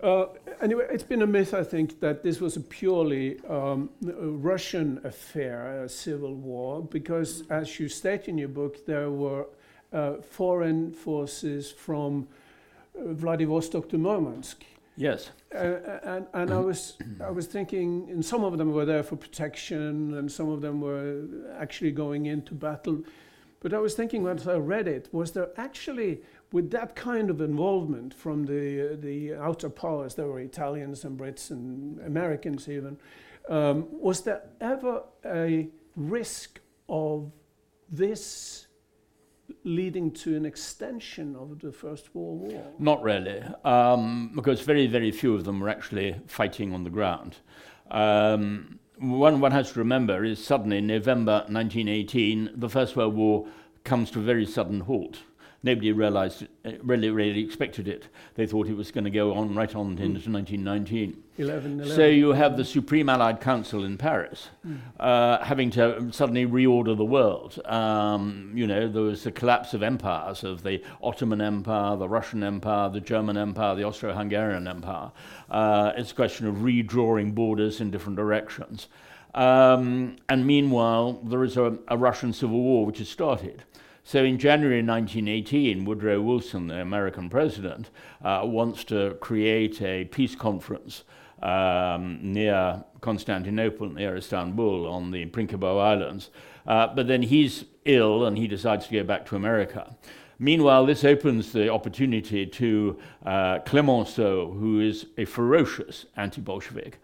Uh, 0.02 0.26
anyway, 0.60 0.86
it's 0.90 1.04
been 1.04 1.22
a 1.22 1.26
myth, 1.26 1.54
I 1.54 1.62
think, 1.62 2.00
that 2.00 2.22
this 2.22 2.40
was 2.40 2.56
a 2.56 2.60
purely 2.60 3.38
um, 3.48 3.90
a 4.06 4.26
Russian 4.26 5.00
affair, 5.04 5.84
a 5.84 5.88
civil 5.88 6.34
war, 6.34 6.82
because, 6.82 7.44
as 7.50 7.78
you 7.78 7.88
state 7.88 8.26
in 8.26 8.38
your 8.38 8.48
book, 8.48 8.84
there 8.86 9.10
were 9.10 9.46
uh, 9.92 10.14
foreign 10.22 10.92
forces 10.92 11.70
from 11.70 12.28
uh, 12.98 13.12
Vladivostok 13.12 13.88
to 13.90 13.98
Murmansk. 13.98 14.64
Yes. 14.96 15.30
Uh, 15.54 15.78
and 16.04 16.26
and 16.34 16.52
I 16.52 16.58
was 16.58 16.98
I 17.20 17.30
was 17.30 17.46
thinking, 17.46 18.08
and 18.10 18.24
some 18.24 18.44
of 18.44 18.58
them 18.58 18.72
were 18.72 18.84
there 18.84 19.02
for 19.02 19.16
protection, 19.16 20.14
and 20.14 20.30
some 20.30 20.50
of 20.50 20.60
them 20.60 20.80
were 20.80 21.24
actually 21.58 21.92
going 21.92 22.26
into 22.26 22.54
battle. 22.54 23.02
But 23.60 23.72
I 23.72 23.78
was 23.78 23.94
thinking 23.94 24.22
once 24.24 24.46
I 24.46 24.56
read 24.56 24.88
it, 24.88 25.08
was 25.12 25.32
there 25.32 25.50
actually, 25.56 26.20
with 26.52 26.70
that 26.72 26.96
kind 26.96 27.30
of 27.30 27.40
involvement 27.40 28.12
from 28.12 28.44
the 28.44 28.92
uh, 28.92 28.96
the 29.00 29.34
outer 29.34 29.70
powers, 29.70 30.14
there 30.14 30.26
were 30.26 30.40
Italians 30.40 31.04
and 31.04 31.18
Brits 31.18 31.50
and 31.50 32.00
Americans 32.00 32.68
even, 32.68 32.98
um, 33.48 33.86
was 33.90 34.22
there 34.22 34.42
ever 34.60 35.04
a 35.24 35.68
risk 35.96 36.60
of 36.88 37.32
this 37.90 38.66
leading 39.64 40.10
to 40.10 40.36
an 40.36 40.44
extension 40.44 41.36
of 41.36 41.60
the 41.60 41.72
First 41.72 42.14
World 42.14 42.52
War? 42.52 42.72
Not 42.78 43.02
really, 43.02 43.42
um, 43.64 44.32
because 44.34 44.60
very, 44.62 44.86
very 44.86 45.10
few 45.10 45.34
of 45.34 45.44
them 45.44 45.60
were 45.60 45.68
actually 45.68 46.16
fighting 46.26 46.72
on 46.74 46.84
the 46.84 46.90
ground. 46.90 47.36
Um, 47.90 48.78
one 48.98 49.40
one 49.40 49.52
has 49.52 49.72
to 49.72 49.78
remember 49.80 50.24
is 50.24 50.42
suddenly 50.42 50.80
November 50.80 51.44
1918, 51.48 52.52
the 52.54 52.68
First 52.68 52.96
World 52.96 53.14
War 53.14 53.46
comes 53.84 54.10
to 54.12 54.20
a 54.20 54.22
very 54.22 54.46
sudden 54.46 54.80
halt. 54.80 55.18
Nobody 55.64 55.92
realized, 55.92 56.44
uh, 56.64 56.72
really, 56.82 57.08
really 57.10 57.40
expected 57.40 57.86
it. 57.86 58.08
They 58.34 58.46
thought 58.46 58.66
it 58.66 58.76
was 58.76 58.90
going 58.90 59.04
to 59.04 59.10
go 59.10 59.32
on 59.34 59.54
right 59.54 59.72
on 59.76 59.92
into 59.98 60.28
1919. 60.28 61.22
11, 61.38 61.80
11. 61.80 61.94
So 61.96 62.06
you 62.06 62.30
have 62.32 62.56
the 62.56 62.64
Supreme 62.64 63.08
Allied 63.08 63.40
Council 63.40 63.84
in 63.84 63.96
Paris 63.96 64.48
Mm. 64.66 64.78
uh, 64.98 65.44
having 65.44 65.70
to 65.70 66.10
suddenly 66.12 66.46
reorder 66.46 66.96
the 66.96 67.04
world. 67.04 67.60
Um, 67.64 68.50
you 68.56 68.66
know, 68.66 68.88
there 68.88 69.02
was 69.02 69.22
the 69.22 69.30
collapse 69.30 69.72
of 69.72 69.84
empires, 69.84 70.42
of 70.42 70.64
the 70.64 70.82
Ottoman 71.00 71.40
Empire, 71.40 71.96
the 71.96 72.08
Russian 72.08 72.42
Empire, 72.42 72.88
the 72.88 73.00
German 73.00 73.36
Empire, 73.36 73.76
the 73.76 73.84
Austro-Hungarian 73.84 74.66
Empire. 74.66 75.12
Uh, 75.48 75.92
it's 75.96 76.10
a 76.10 76.14
question 76.14 76.48
of 76.48 76.56
redrawing 76.56 77.34
borders 77.36 77.80
in 77.80 77.90
different 77.92 78.16
directions. 78.16 78.88
Um, 79.34 80.16
and 80.28 80.46
meanwhile, 80.46 81.14
there 81.24 81.42
is 81.44 81.56
a, 81.56 81.78
a 81.88 81.96
Russian 81.96 82.32
civil 82.32 82.60
war 82.60 82.84
which 82.84 82.98
has 82.98 83.08
started. 83.08 83.62
So 84.04 84.24
in 84.24 84.38
January 84.38 84.82
1918, 84.82 85.84
Woodrow 85.84 86.20
Wilson, 86.20 86.66
the 86.66 86.80
American 86.80 87.30
president, 87.30 87.90
uh, 88.24 88.42
wants 88.44 88.82
to 88.84 89.16
create 89.20 89.80
a 89.80 90.06
peace 90.06 90.34
conference 90.34 91.04
um, 91.40 92.18
near 92.20 92.84
Constantinople, 93.00 93.90
near 93.90 94.16
Istanbul, 94.16 94.88
on 94.88 95.12
the 95.12 95.26
Prinkipo 95.26 95.80
Islands. 95.80 96.30
Uh, 96.66 96.88
but 96.88 97.06
then 97.06 97.22
he's 97.22 97.64
ill 97.84 98.26
and 98.26 98.36
he 98.36 98.48
decides 98.48 98.86
to 98.88 98.92
go 98.92 99.04
back 99.04 99.24
to 99.26 99.36
America. 99.36 99.94
Meanwhile, 100.38 100.86
this 100.86 101.04
opens 101.04 101.52
the 101.52 101.68
opportunity 101.68 102.44
to 102.46 102.98
uh, 103.24 103.60
Clemenceau, 103.60 104.52
who 104.52 104.80
is 104.80 105.06
a 105.16 105.24
ferocious 105.24 106.06
anti 106.16 106.40
Bolshevik. 106.40 106.98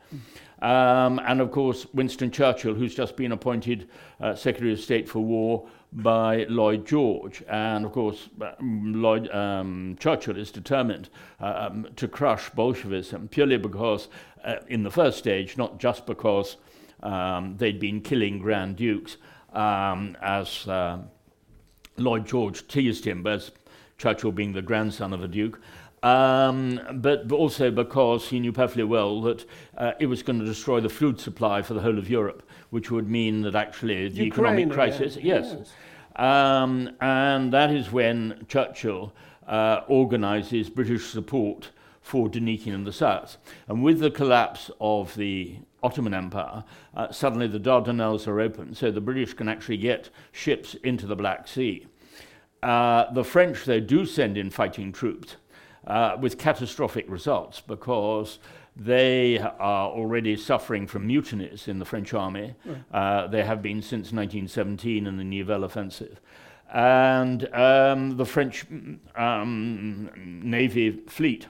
Um, 0.60 1.20
and 1.24 1.40
of 1.40 1.52
course, 1.52 1.86
Winston 1.94 2.32
Churchill, 2.32 2.74
who's 2.74 2.96
just 2.96 3.16
been 3.16 3.30
appointed 3.30 3.88
uh, 4.20 4.34
Secretary 4.34 4.72
of 4.72 4.80
State 4.80 5.08
for 5.08 5.20
War 5.20 5.68
by 5.92 6.44
Lloyd 6.48 6.86
George. 6.86 7.42
And 7.48 7.84
of 7.84 7.92
course, 7.92 8.28
um, 8.40 9.02
Lloyd, 9.02 9.30
um, 9.30 9.96
Churchill 9.98 10.36
is 10.36 10.50
determined 10.50 11.08
uh, 11.40 11.68
um, 11.70 11.88
to 11.96 12.08
crush 12.08 12.50
Bolshevism 12.50 13.28
purely 13.28 13.56
because, 13.56 14.08
uh, 14.44 14.56
in 14.68 14.82
the 14.82 14.90
first 14.90 15.18
stage, 15.18 15.56
not 15.56 15.78
just 15.78 16.06
because 16.06 16.56
um, 17.02 17.56
they'd 17.56 17.80
been 17.80 18.00
killing 18.00 18.38
Grand 18.38 18.76
Dukes, 18.76 19.16
um, 19.52 20.16
as 20.20 20.66
uh, 20.68 20.98
Lloyd 21.96 22.26
George 22.26 22.66
teased 22.68 23.04
him, 23.04 23.26
as 23.26 23.50
Churchill 23.96 24.32
being 24.32 24.52
the 24.52 24.62
grandson 24.62 25.12
of 25.12 25.22
a 25.22 25.28
Duke. 25.28 25.60
Um, 26.02 26.80
but, 26.92 27.30
also 27.32 27.72
because 27.72 28.28
he 28.28 28.38
knew 28.38 28.52
perfectly 28.52 28.84
well 28.84 29.20
that 29.22 29.44
uh, 29.76 29.92
it 29.98 30.06
was 30.06 30.22
going 30.22 30.38
to 30.38 30.44
destroy 30.44 30.80
the 30.80 30.88
food 30.88 31.18
supply 31.18 31.62
for 31.62 31.74
the 31.74 31.80
whole 31.80 31.98
of 31.98 32.08
Europe, 32.08 32.47
which 32.70 32.90
would 32.90 33.08
mean 33.08 33.42
that 33.42 33.54
actually 33.54 34.08
the 34.08 34.24
Ukraine, 34.24 34.52
economic 34.52 34.70
crisis, 34.70 35.16
yeah. 35.16 35.36
yes. 35.36 35.56
yes. 35.58 35.72
Um, 36.16 36.90
and 37.00 37.52
that 37.52 37.70
is 37.70 37.92
when 37.92 38.44
Churchill 38.48 39.12
uh, 39.46 39.82
organizes 39.86 40.68
British 40.68 41.06
support 41.06 41.70
for 42.00 42.28
Denikin 42.28 42.74
and 42.74 42.86
the 42.86 42.92
South. 42.92 43.36
And 43.68 43.82
with 43.82 44.00
the 44.00 44.10
collapse 44.10 44.70
of 44.80 45.14
the 45.14 45.56
Ottoman 45.82 46.14
Empire, 46.14 46.64
uh, 46.96 47.12
suddenly 47.12 47.46
the 47.46 47.60
Dardanelles 47.60 48.26
are 48.26 48.40
open, 48.40 48.74
so 48.74 48.90
the 48.90 49.00
British 49.00 49.34
can 49.34 49.48
actually 49.48 49.76
get 49.76 50.10
ships 50.32 50.74
into 50.82 51.06
the 51.06 51.14
Black 51.14 51.46
Sea. 51.46 51.86
Uh, 52.62 53.12
the 53.12 53.22
French, 53.22 53.64
they 53.64 53.80
do 53.80 54.04
send 54.04 54.36
in 54.36 54.50
fighting 54.50 54.90
troops 54.90 55.36
uh, 55.86 56.16
with 56.20 56.38
catastrophic 56.38 57.08
results 57.08 57.60
because 57.60 58.38
they 58.78 59.38
are 59.38 59.88
already 59.88 60.36
suffering 60.36 60.86
from 60.86 61.06
mutinies 61.06 61.66
in 61.66 61.80
the 61.80 61.84
French 61.84 62.14
army. 62.14 62.54
Uh, 62.92 63.26
they 63.26 63.42
have 63.42 63.60
been 63.60 63.82
since 63.82 64.12
1917 64.12 65.06
in 65.06 65.16
the 65.16 65.24
Nivelle 65.24 65.64
offensive. 65.64 66.20
And 66.72 67.52
um, 67.54 68.16
the 68.16 68.24
French 68.24 68.66
um, 69.16 70.10
Navy 70.16 70.92
fleet 71.08 71.48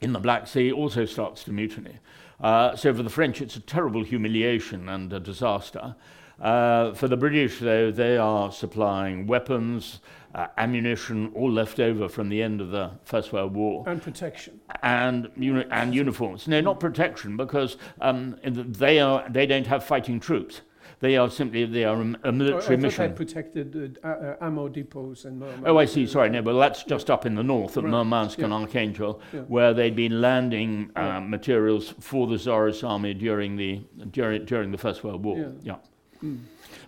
in 0.00 0.12
the 0.12 0.18
Black 0.18 0.46
Sea 0.46 0.70
also 0.70 1.06
starts 1.06 1.44
to 1.44 1.52
mutiny. 1.52 1.98
Uh, 2.40 2.76
so 2.76 2.92
for 2.92 3.02
the 3.02 3.10
French, 3.10 3.40
it's 3.40 3.56
a 3.56 3.60
terrible 3.60 4.02
humiliation 4.02 4.88
and 4.88 5.12
a 5.12 5.20
disaster. 5.20 5.94
Uh, 6.40 6.92
for 6.92 7.08
the 7.08 7.16
British, 7.16 7.60
though, 7.60 7.90
they 7.90 8.18
are 8.18 8.50
supplying 8.50 9.26
weapons, 9.26 10.00
uh, 10.34 10.46
ammunition, 10.58 11.30
all 11.34 11.50
left 11.50 11.78
over 11.80 12.08
from 12.08 12.28
the 12.28 12.42
end 12.42 12.60
of 12.60 12.70
the 12.70 12.90
First 13.04 13.32
World 13.32 13.54
War. 13.54 13.84
And 13.86 14.02
protection. 14.02 14.60
And, 14.82 15.30
uni- 15.36 15.66
and 15.70 15.94
uniforms. 15.94 16.48
No, 16.48 16.60
not 16.60 16.80
protection, 16.80 17.36
because 17.36 17.76
um, 18.00 18.36
they, 18.44 18.98
are, 19.00 19.24
they 19.30 19.46
don't 19.46 19.66
have 19.66 19.84
fighting 19.84 20.18
troops. 20.20 20.62
They 21.00 21.16
are 21.16 21.28
simply 21.28 21.66
they 21.66 21.84
are 21.84 22.00
a, 22.00 22.28
a 22.28 22.32
military 22.32 22.76
I, 22.76 22.78
I 22.78 22.82
mission. 22.82 23.10
They 23.10 23.16
protected 23.16 23.98
uh, 24.02 24.06
uh, 24.08 24.36
ammo 24.40 24.68
depots 24.68 25.24
in 25.26 25.38
Murmansk. 25.38 25.62
Oh, 25.66 25.76
I 25.76 25.84
see. 25.84 26.06
Sorry, 26.06 26.30
no, 26.30 26.40
but 26.40 26.58
that's 26.58 26.82
just 26.84 27.10
up 27.10 27.26
in 27.26 27.34
the 27.34 27.42
north 27.42 27.76
at 27.76 27.84
Right. 27.84 27.90
Murmansk 27.90 28.38
and 28.38 28.52
Archangel, 28.52 29.20
Yeah. 29.32 29.40
where 29.40 29.74
they'd 29.74 29.96
been 29.96 30.20
landing 30.22 30.90
uh, 30.96 31.00
Yeah. 31.00 31.20
materials 31.20 31.94
for 32.00 32.26
the 32.26 32.38
Tsarist 32.38 32.84
army 32.84 33.12
during 33.12 33.56
the 33.56 33.82
during 34.12 34.44
during 34.46 34.70
the 34.70 34.78
First 34.78 35.04
World 35.04 35.24
War. 35.24 35.52
Yeah. 35.62 35.76
Mm. 36.22 36.40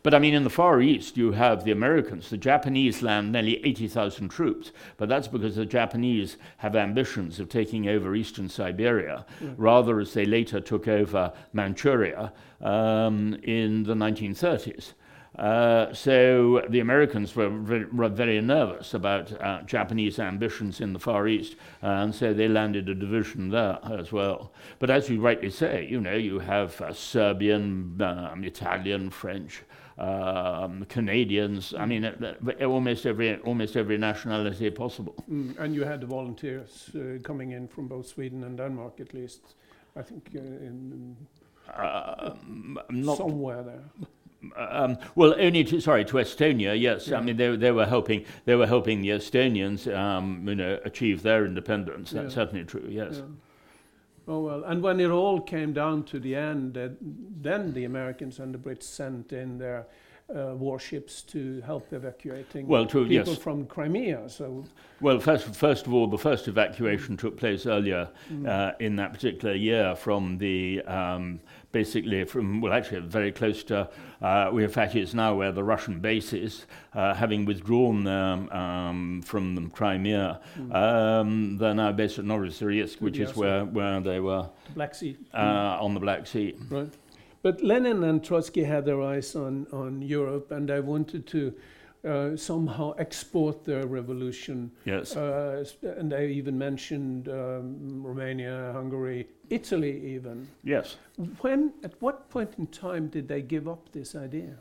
But 0.06 0.14
I 0.14 0.20
mean, 0.20 0.34
in 0.34 0.44
the 0.44 0.50
Far 0.50 0.80
East, 0.80 1.16
you 1.16 1.32
have 1.32 1.64
the 1.64 1.72
Americans. 1.72 2.30
The 2.30 2.36
Japanese 2.36 3.02
land 3.02 3.32
nearly 3.32 3.56
80,000 3.66 4.28
troops, 4.28 4.70
but 4.98 5.08
that's 5.08 5.26
because 5.26 5.56
the 5.56 5.66
Japanese 5.66 6.36
have 6.58 6.76
ambitions 6.76 7.40
of 7.40 7.48
taking 7.48 7.88
over 7.88 8.14
eastern 8.14 8.48
Siberia, 8.48 9.26
rather 9.56 9.98
as 9.98 10.14
they 10.14 10.24
later 10.24 10.60
took 10.60 10.86
over 10.86 11.32
Manchuria 11.52 12.32
um, 12.60 13.34
in 13.42 13.82
the 13.82 13.94
1930s. 13.94 14.92
Uh, 15.40 15.92
so 15.92 16.64
the 16.68 16.80
Americans 16.80 17.36
were 17.36 17.48
very, 17.48 17.84
were 17.86 18.08
very 18.08 18.40
nervous 18.40 18.94
about 18.94 19.32
uh, 19.42 19.60
Japanese 19.62 20.20
ambitions 20.20 20.80
in 20.80 20.92
the 20.92 20.98
Far 21.00 21.26
East, 21.26 21.56
and 21.82 22.14
so 22.14 22.32
they 22.32 22.46
landed 22.46 22.88
a 22.88 22.94
division 22.94 23.50
there 23.50 23.78
as 23.90 24.12
well. 24.12 24.52
But 24.78 24.88
as 24.88 25.10
you 25.10 25.20
rightly 25.20 25.50
say, 25.50 25.86
you 25.90 26.00
know, 26.00 26.14
you 26.14 26.38
have 26.38 26.80
uh, 26.80 26.92
Serbian, 26.94 28.00
um, 28.00 28.44
Italian, 28.44 29.10
French, 29.10 29.62
um, 29.98 30.84
Canadians. 30.88 31.74
I 31.74 31.86
mean, 31.86 32.04
uh, 32.04 32.34
uh, 32.60 32.64
almost 32.64 33.06
every 33.06 33.36
almost 33.38 33.76
every 33.76 33.98
nationality 33.98 34.70
possible. 34.70 35.14
Mm, 35.30 35.58
and 35.58 35.74
you 35.74 35.84
had 35.84 36.00
the 36.00 36.06
volunteers 36.06 36.90
uh, 36.94 37.18
coming 37.22 37.52
in 37.52 37.68
from 37.68 37.88
both 37.88 38.06
Sweden 38.06 38.44
and 38.44 38.58
Denmark, 38.58 39.00
at 39.00 39.14
least. 39.14 39.54
I 39.96 40.02
think 40.02 40.30
uh, 40.34 40.38
in 40.40 41.16
not 42.90 43.16
somewhere 43.16 43.62
there. 43.62 43.84
Um, 44.56 44.98
well, 45.14 45.34
only 45.38 45.64
to 45.64 45.80
sorry 45.80 46.04
to 46.04 46.16
Estonia. 46.18 46.78
Yes, 46.80 47.08
Yeah. 47.08 47.18
I 47.18 47.20
mean 47.22 47.36
they, 47.36 47.56
they 47.56 47.72
were 47.72 47.86
helping 47.86 48.24
they 48.44 48.54
were 48.54 48.66
helping 48.66 49.00
the 49.02 49.08
Estonians, 49.10 49.92
um, 49.92 50.46
you 50.48 50.54
know, 50.54 50.78
achieve 50.84 51.22
their 51.22 51.44
independence. 51.46 52.10
That's 52.10 52.30
Yeah. 52.30 52.42
certainly 52.44 52.64
true. 52.64 52.86
Yes. 52.88 53.16
Yeah. 53.16 53.22
Oh 54.28 54.40
well, 54.40 54.64
and 54.64 54.82
when 54.82 54.98
it 55.00 55.10
all 55.10 55.40
came 55.40 55.72
down 55.72 56.02
to 56.04 56.18
the 56.18 56.34
end, 56.34 56.76
uh, 56.76 56.88
then 57.00 57.72
the 57.72 57.84
Americans 57.84 58.40
and 58.40 58.52
the 58.52 58.58
Brits 58.58 58.82
sent 58.82 59.32
in 59.32 59.58
their 59.58 59.86
uh, 60.34 60.54
warships 60.56 61.22
to 61.22 61.60
help 61.60 61.92
evacuating 61.92 62.66
Well, 62.66 62.86
to- 62.86 63.06
people 63.06 63.32
yes. 63.34 63.38
from 63.38 63.66
Crimea. 63.66 64.28
So 64.28 64.64
Well, 65.00 65.20
first 65.20 65.54
first 65.54 65.86
of 65.86 65.94
all, 65.94 66.08
the 66.08 66.18
first 66.18 66.48
evacuation 66.48 67.16
took 67.16 67.36
place 67.36 67.66
earlier 67.66 68.08
mm, 68.28 68.48
uh, 68.48 68.72
in 68.80 68.96
that 68.96 69.12
particular 69.12 69.54
year 69.54 69.94
from 69.94 70.38
the 70.38 70.82
um, 70.82 71.38
basically 71.72 72.24
from 72.24 72.60
well 72.60 72.72
actually 72.72 73.00
very 73.00 73.32
close 73.32 73.62
to 73.64 73.88
uh, 74.22 74.50
we 74.52 74.64
in 74.64 74.70
fact 74.70 74.94
it's 74.94 75.14
now 75.14 75.34
where 75.34 75.52
the 75.52 75.62
Russian 75.62 76.00
base 76.00 76.32
is 76.32 76.66
uh, 76.94 77.14
having 77.14 77.44
withdrawn 77.44 78.04
them 78.04 78.48
um, 78.50 79.22
from 79.22 79.54
the 79.54 79.68
Crimea. 79.70 80.40
Mm, 80.58 80.74
um, 80.74 81.58
they're 81.58 81.74
now 81.74 81.92
based 81.92 82.18
at 82.18 82.24
Novorossiysk 82.24 83.00
which 83.00 83.18
is 83.18 83.36
where 83.36 83.64
where 83.64 84.00
they 84.00 84.20
were 84.20 84.48
Black 84.74 84.94
Sea. 84.94 85.16
uh, 85.34 85.78
on 85.80 85.94
the 85.94 86.00
Black 86.00 86.26
Sea. 86.26 86.54
Right. 86.70 86.92
But 87.42 87.62
Lenin 87.62 88.02
and 88.02 88.24
Trotsky 88.24 88.64
had 88.64 88.84
their 88.84 89.00
eyes 89.02 89.36
on, 89.36 89.66
on 89.72 90.02
Europe 90.02 90.50
and 90.50 90.70
I 90.70 90.80
wanted 90.80 91.26
to 91.28 91.54
uh, 92.06 92.36
somehow 92.36 92.94
export 92.98 93.64
their 93.64 93.86
revolution. 93.86 94.70
yes 94.84 95.16
Uh, 95.16 95.64
and 95.98 96.10
they 96.12 96.28
even 96.28 96.56
mentioned 96.58 97.28
um, 97.28 98.02
Romania, 98.06 98.70
Hungary, 98.72 99.26
Italy, 99.50 100.14
even. 100.14 100.46
yes 100.64 100.96
When, 101.40 101.72
at 101.84 101.92
what 102.00 102.28
point 102.30 102.50
in 102.58 102.66
time 102.68 103.08
did 103.08 103.28
they 103.28 103.42
give 103.42 103.68
up 103.68 103.92
this 103.92 104.14
idea? 104.14 104.56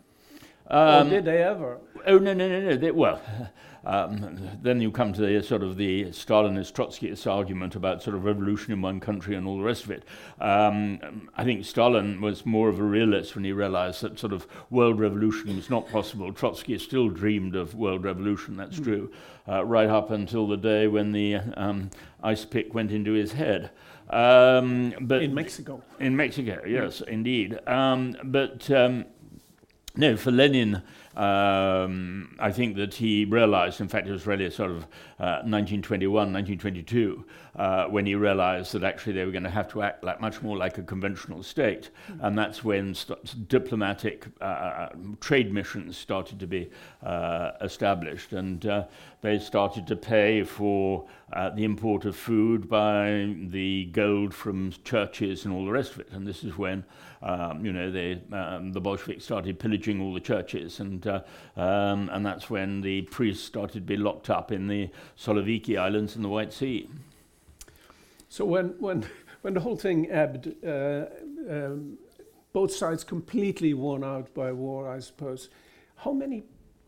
Um, 0.70 1.08
or 1.08 1.10
did 1.10 1.26
they 1.26 1.42
ever? 1.44 1.80
Oh 2.08 2.18
no 2.20 2.34
no 2.34 2.48
no 2.48 2.62
no! 2.62 2.76
They, 2.76 2.92
well, 2.92 3.20
um, 3.86 4.40
then 4.62 4.82
you 4.82 4.92
come 4.92 5.14
to 5.14 5.22
the 5.22 5.42
sort 5.44 5.64
of 5.64 5.78
the 5.78 6.06
Stalinist 6.06 6.74
Trotskyist 6.74 7.30
argument 7.32 7.76
about 7.76 8.02
sort 8.04 8.16
of 8.16 8.26
revolution 8.26 8.74
in 8.74 8.82
one 8.82 9.00
country 9.00 9.36
and 9.36 9.48
all 9.48 9.58
the 9.58 9.64
rest 9.64 9.84
of 9.86 9.92
it. 9.92 10.04
Um, 10.40 11.30
I 11.36 11.44
think 11.44 11.66
Stalin 11.66 12.22
was 12.22 12.46
more 12.46 12.70
of 12.70 12.80
a 12.80 12.84
realist 12.84 13.36
when 13.36 13.44
he 13.44 13.52
realised 13.52 14.02
that 14.02 14.18
sort 14.20 14.34
of 14.34 14.48
world 14.70 15.00
revolution 15.00 15.56
was 15.56 15.70
not 15.70 15.88
possible. 15.90 16.32
Trotsky 16.34 16.78
still 16.80 17.10
dreamed 17.10 17.56
of 17.56 17.76
world 17.76 18.04
revolution. 18.04 18.58
That's 18.58 18.80
Mm. 18.80 18.84
true, 18.84 19.12
uh, 19.48 19.64
right 19.66 19.90
up 19.90 20.10
until 20.12 20.48
the 20.48 20.58
day 20.58 20.88
when 20.88 21.12
the 21.12 21.36
um, 21.56 21.90
ice 22.24 22.46
pick 22.46 22.74
went 22.74 22.92
into 22.92 23.14
his 23.14 23.34
head. 23.34 23.72
Um, 24.10 24.94
but 25.02 25.24
In 25.24 25.34
Mexico. 25.34 25.82
in 26.00 26.16
Mexico, 26.16 26.62
yes, 26.68 27.02
indeed. 27.02 27.58
Um, 27.68 28.16
but 28.24 28.70
um, 28.70 29.06
no, 29.98 30.18
for 30.18 30.32
Lenin, 30.32 30.82
um, 31.16 32.36
I 32.40 32.52
think 32.52 32.76
that 32.76 32.94
he 32.94 33.24
realized, 33.24 33.80
in 33.80 33.88
fact, 33.88 34.08
it 34.08 34.12
was 34.12 34.28
really 34.28 34.50
sort 34.50 34.72
of 34.72 34.84
uh, 35.18 35.42
1921, 35.44 36.34
1922, 36.34 37.26
uh, 37.56 37.86
when 37.86 38.06
he 38.06 38.16
realized 38.16 38.74
that 38.74 38.84
actually 38.84 39.14
they 39.14 39.24
were 39.24 39.32
going 39.32 39.44
to 39.44 39.50
have 39.50 39.70
to 39.70 39.82
act 39.82 40.04
like 40.04 40.20
much 40.20 40.42
more 40.42 40.58
like 40.58 40.78
a 40.78 40.84
conventional 40.84 41.42
state. 41.42 41.90
And 42.20 42.38
that's 42.38 42.66
when 42.66 42.94
st- 42.94 43.48
diplomatic 43.48 44.28
uh, 44.42 44.90
trade 45.22 45.54
missions 45.54 45.98
started 45.98 46.40
to 46.42 46.48
be 46.48 46.70
uh, 47.02 47.52
established. 47.62 48.34
And 48.34 48.66
uh, 48.66 48.86
they 49.22 49.40
started 49.40 49.88
to 49.88 49.96
pay 49.96 50.44
for 50.44 51.08
uh, 51.32 51.50
the 51.50 51.64
import 51.64 52.04
of 52.04 52.18
food 52.18 52.68
by 52.68 53.34
the 53.48 53.86
gold 53.86 54.34
from 54.34 54.74
churches 54.84 55.46
and 55.46 55.54
all 55.54 55.66
the 55.66 55.72
rest 55.72 55.94
of 55.94 56.02
it. 56.02 56.10
And 56.12 56.28
this 56.28 56.44
is 56.44 56.58
when, 56.58 56.84
um, 57.26 57.66
you 57.66 57.74
know, 57.74 57.90
they, 57.90 58.22
um, 58.32 58.72
the 58.72 58.80
Bolsheviks 58.80 59.26
started 59.26 59.58
pillaging 59.60 60.00
all 60.00 60.14
the 60.14 60.20
churches, 60.20 60.80
and 60.80 61.06
uh, 61.08 61.22
um, 61.58 62.10
and 62.14 62.24
that's 62.24 62.50
when 62.50 62.82
the 62.82 63.02
priests 63.02 63.44
started 63.44 63.74
to 63.74 63.82
be 63.82 63.98
locked 63.98 64.30
up 64.30 64.52
in 64.52 64.68
the 64.68 64.90
Solovki 65.18 65.78
Islands 65.78 66.16
in 66.16 66.22
the 66.22 66.30
White 66.30 66.54
Sea. 66.54 66.88
So 68.30 68.46
when, 68.46 68.76
when, 68.80 69.06
when 69.42 69.54
the 69.56 69.60
whole 69.60 69.76
thing 69.76 70.12
ebbed, 70.12 70.54
uh, 70.64 71.06
um, 71.50 71.98
both 72.54 72.72
sides 72.72 73.04
completely 73.04 73.74
worn 73.74 74.04
out 74.04 74.34
by 74.34 74.52
war, 74.52 74.90
I 74.90 75.00
suppose, 75.00 75.50
how 75.96 76.12
many, 76.12 76.44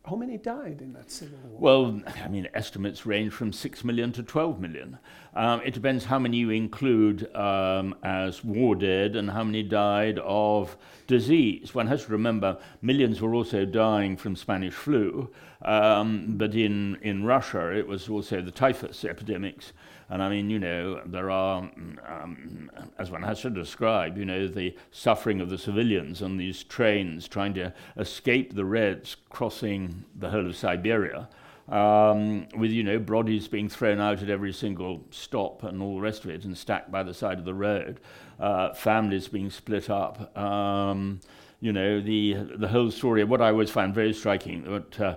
How 0.07 0.15
many 0.15 0.37
died 0.37 0.81
in 0.81 0.93
that 0.93 1.11
civil 1.11 1.37
war? 1.43 1.59
Well, 1.59 2.01
I 2.23 2.29
mean, 2.29 2.47
estimates 2.53 3.05
range 3.05 3.33
from 3.33 3.51
6 3.51 3.83
million 3.83 4.13
to 4.13 4.23
12 4.23 4.61
million. 4.61 4.99
Um, 5.35 5.61
it 5.65 5.73
depends 5.73 6.05
how 6.05 6.17
many 6.17 6.37
you 6.37 6.49
include 6.49 7.35
um, 7.35 7.93
as 8.03 8.41
war 8.41 8.75
dead 8.75 9.17
and 9.17 9.29
how 9.29 9.43
many 9.43 9.63
died 9.63 10.17
of 10.19 10.77
disease. 11.07 11.75
One 11.75 11.87
has 11.87 12.05
to 12.05 12.11
remember 12.13 12.57
millions 12.81 13.19
were 13.19 13.35
also 13.35 13.65
dying 13.65 14.15
from 14.15 14.37
Spanish 14.37 14.73
flu, 14.73 15.29
um, 15.63 16.37
but 16.37 16.55
in, 16.55 16.95
in 17.01 17.25
Russia 17.25 17.75
it 17.75 17.85
was 17.85 18.07
also 18.07 18.41
the 18.41 18.51
typhus 18.51 19.03
epidemics. 19.03 19.73
And 20.09 20.23
I 20.23 20.29
mean, 20.29 20.49
you 20.49 20.59
know, 20.59 21.01
there 21.05 21.29
are, 21.29 21.69
um, 22.07 22.71
as 22.97 23.11
one 23.11 23.23
has 23.23 23.41
to 23.41 23.49
describe, 23.49 24.17
you 24.17 24.25
know, 24.25 24.47
the 24.47 24.75
suffering 24.91 25.41
of 25.41 25.49
the 25.49 25.57
civilians 25.57 26.21
on 26.21 26.37
these 26.37 26.63
trains 26.63 27.27
trying 27.27 27.53
to 27.55 27.73
escape 27.97 28.55
the 28.55 28.63
Reds 28.63 29.17
crossing 29.29 30.05
the 30.17 30.29
whole 30.29 30.47
of 30.47 30.55
Siberia. 30.55 31.27
Um, 31.69 32.47
with 32.55 32.71
you 32.71 32.81
know 32.81 32.97
bodies 32.97 33.49
being 33.49 33.67
thrown 33.67 33.99
out 33.99 34.23
at 34.23 34.29
every 34.29 34.53
single 34.53 35.03
stop 35.11 35.63
and 35.63 35.81
all 35.81 35.95
the 35.95 36.01
rest 36.01 36.23
of 36.23 36.29
it, 36.29 36.45
and 36.45 36.57
stacked 36.57 36.89
by 36.89 37.03
the 37.03 37.13
side 37.13 37.39
of 37.39 37.43
the 37.43 37.53
road, 37.53 37.99
uh, 38.39 38.73
families 38.73 39.27
being 39.27 39.49
split 39.49 39.89
up. 39.89 40.37
Um, 40.37 41.19
you 41.59 41.73
know, 41.73 41.99
the, 41.99 42.33
the 42.33 42.67
whole 42.67 42.91
story, 42.91 43.23
what 43.23 43.41
I 43.41 43.49
always 43.49 43.71
find 43.71 43.93
very 43.93 44.13
striking, 44.13 44.63
that 44.63 45.01
uh, 45.01 45.15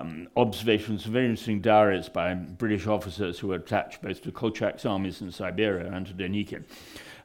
um, 0.00 0.28
observations, 0.36 1.04
very 1.04 1.26
interesting 1.26 1.60
diaries 1.60 2.08
by 2.08 2.32
British 2.34 2.86
officers 2.86 3.38
who 3.38 3.48
were 3.48 3.56
attached 3.56 4.00
both 4.00 4.22
to 4.22 4.32
Kolchak's 4.32 4.86
armies 4.86 5.20
in 5.20 5.30
Siberia 5.30 5.92
and 5.92 6.06
to 6.06 6.14
Denikin. 6.14 6.64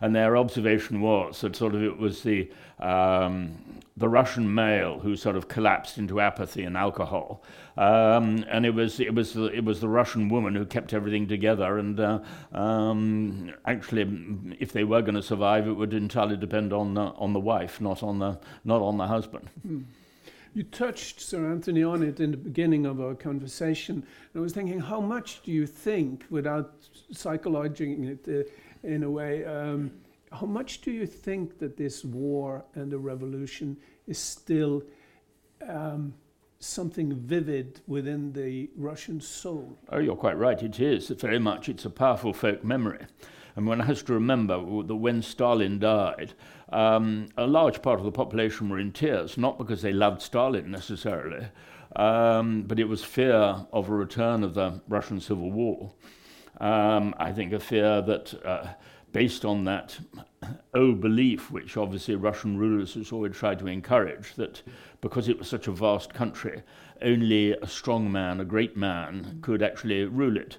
And 0.03 0.13
their 0.13 0.35
observation 0.35 0.99
was 0.99 1.39
that 1.39 1.55
sort 1.55 1.73
of 1.73 1.81
it 1.81 1.97
was 1.97 2.23
the, 2.23 2.51
um, 2.81 3.55
the 3.95 4.09
Russian 4.09 4.53
male 4.53 4.99
who 4.99 5.15
sort 5.15 5.37
of 5.37 5.47
collapsed 5.47 5.97
into 5.97 6.19
apathy 6.19 6.63
and 6.63 6.75
alcohol. 6.75 7.41
Um, 7.77 8.43
and 8.49 8.65
it 8.65 8.71
was, 8.71 8.99
it, 8.99 9.15
was 9.15 9.31
the, 9.31 9.45
it 9.45 9.63
was 9.63 9.79
the 9.79 9.87
Russian 9.87 10.27
woman 10.27 10.55
who 10.55 10.65
kept 10.65 10.93
everything 10.93 11.25
together. 11.25 11.77
And 11.77 11.97
uh, 12.01 12.19
um, 12.51 13.53
actually, 13.65 14.05
if 14.59 14.73
they 14.73 14.83
were 14.83 15.01
going 15.01 15.15
to 15.15 15.23
survive, 15.23 15.69
it 15.69 15.71
would 15.71 15.93
entirely 15.93 16.35
depend 16.35 16.73
on, 16.73 16.97
uh, 16.97 17.13
on 17.15 17.31
the 17.31 17.39
wife, 17.39 17.79
not 17.79 18.03
on 18.03 18.19
the, 18.19 18.37
not 18.65 18.81
on 18.81 18.97
the 18.97 19.07
husband. 19.07 19.49
Mm. 19.65 19.85
You 20.53 20.63
touched, 20.63 21.21
Sir 21.21 21.49
Anthony, 21.49 21.81
on 21.81 22.03
it 22.03 22.19
in 22.19 22.31
the 22.31 22.37
beginning 22.37 22.85
of 22.85 22.99
our 22.99 23.15
conversation. 23.15 23.95
And 23.95 24.35
I 24.35 24.39
was 24.41 24.51
thinking, 24.51 24.81
how 24.81 24.99
much 24.99 25.41
do 25.43 25.51
you 25.53 25.65
think, 25.65 26.25
without 26.29 26.73
psychologizing 27.11 28.05
it 28.05 28.27
uh, 28.27 28.49
in 28.83 29.03
a 29.03 29.09
way, 29.09 29.45
um, 29.45 29.91
how 30.31 30.45
much 30.45 30.81
do 30.81 30.91
you 30.91 31.05
think 31.05 31.59
that 31.59 31.77
this 31.77 32.03
war 32.03 32.63
and 32.75 32.91
the 32.91 32.97
revolution 32.97 33.77
is 34.07 34.17
still 34.17 34.83
um, 35.67 36.13
something 36.59 37.15
vivid 37.15 37.81
within 37.87 38.33
the 38.33 38.69
Russian 38.75 39.21
soul? 39.21 39.77
Oh, 39.89 39.99
you're 39.99 40.15
quite 40.15 40.37
right. 40.37 40.61
It 40.61 40.79
is. 40.79 41.09
Very 41.09 41.39
much. 41.39 41.69
It's 41.69 41.85
a 41.85 41.89
powerful 41.89 42.33
folk 42.33 42.63
memory. 42.63 43.05
And 43.55 43.67
one 43.67 43.81
has 43.81 44.01
to 44.03 44.13
remember 44.13 44.55
that 44.83 44.95
when 44.95 45.21
Stalin 45.21 45.77
died, 45.77 46.33
um, 46.69 47.27
a 47.37 47.45
large 47.45 47.83
part 47.83 47.99
of 47.99 48.05
the 48.05 48.11
population 48.11 48.69
were 48.69 48.79
in 48.79 48.91
tears, 48.91 49.37
not 49.37 49.59
because 49.59 49.83
they 49.83 49.93
loved 49.93 50.23
Stalin 50.23 50.71
necessarily, 50.71 51.45
um, 51.95 52.63
but 52.63 52.79
it 52.79 52.89
was 52.89 53.03
fear 53.03 53.67
of 53.71 53.89
a 53.89 53.93
return 53.93 54.43
of 54.43 54.55
the 54.55 54.81
Russian 54.87 55.19
Civil 55.19 55.51
War. 55.51 55.93
Um, 56.59 57.13
I 57.17 57.31
think 57.31 57.53
a 57.53 57.59
fear 57.59 58.01
that, 58.01 58.33
uh, 58.45 58.67
based 59.11 59.45
on 59.45 59.63
that 59.65 59.97
old 60.73 61.01
belief, 61.01 61.51
which 61.51 61.77
obviously 61.77 62.15
Russian 62.15 62.57
rulers 62.57 62.93
has 62.95 63.11
always 63.11 63.35
tried 63.35 63.59
to 63.59 63.67
encourage, 63.67 64.35
that 64.35 64.61
because 65.01 65.27
it 65.27 65.37
was 65.37 65.47
such 65.47 65.67
a 65.67 65.71
vast 65.71 66.13
country, 66.13 66.63
only 67.01 67.53
a 67.53 67.67
strong 67.67 68.11
man, 68.11 68.39
a 68.39 68.45
great 68.45 68.77
man, 68.77 69.39
could 69.41 69.61
actually 69.61 70.05
rule 70.05 70.37
it. 70.37 70.57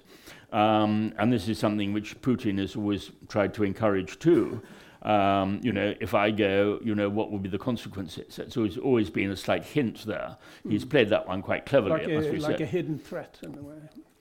Um, 0.51 1.13
and 1.17 1.33
this 1.33 1.49
is 1.49 1.59
something 1.59 1.91
which 1.91 2.21
Putin 2.21 2.59
has 2.59 2.75
always 2.75 3.11
tried 3.27 3.53
to 3.55 3.63
encourage 3.63 4.19
too. 4.19 4.61
Um, 5.01 5.59
you 5.61 5.71
know, 5.71 5.93
if 6.01 6.15
I 6.15 6.31
go, 6.31 6.79
you 6.83 6.95
know, 6.95 7.09
what 7.09 7.31
will 7.31 7.39
be 7.39 7.49
the 7.49 7.59
consequences? 7.59 8.39
So 8.49 8.63
it's 8.63 8.77
always 8.77 9.09
been 9.09 9.29
a 9.29 9.35
slight 9.35 9.63
hint 9.63 10.05
there. 10.05 10.37
Mm. 10.65 10.71
He's 10.71 10.83
hmm. 10.83 10.89
played 10.89 11.09
that 11.09 11.27
one 11.27 11.43
quite 11.43 11.65
cleverly, 11.67 11.91
like 11.91 12.07
it 12.07 12.15
must 12.15 12.29
a, 12.29 12.31
be 12.31 12.37
like 12.37 12.51
said. 12.53 12.59
Like 12.59 12.61
a 12.61 12.65
hidden 12.65 12.97
threat, 12.97 13.37
in 13.43 13.55
a 13.55 13.61
way. 13.61 13.75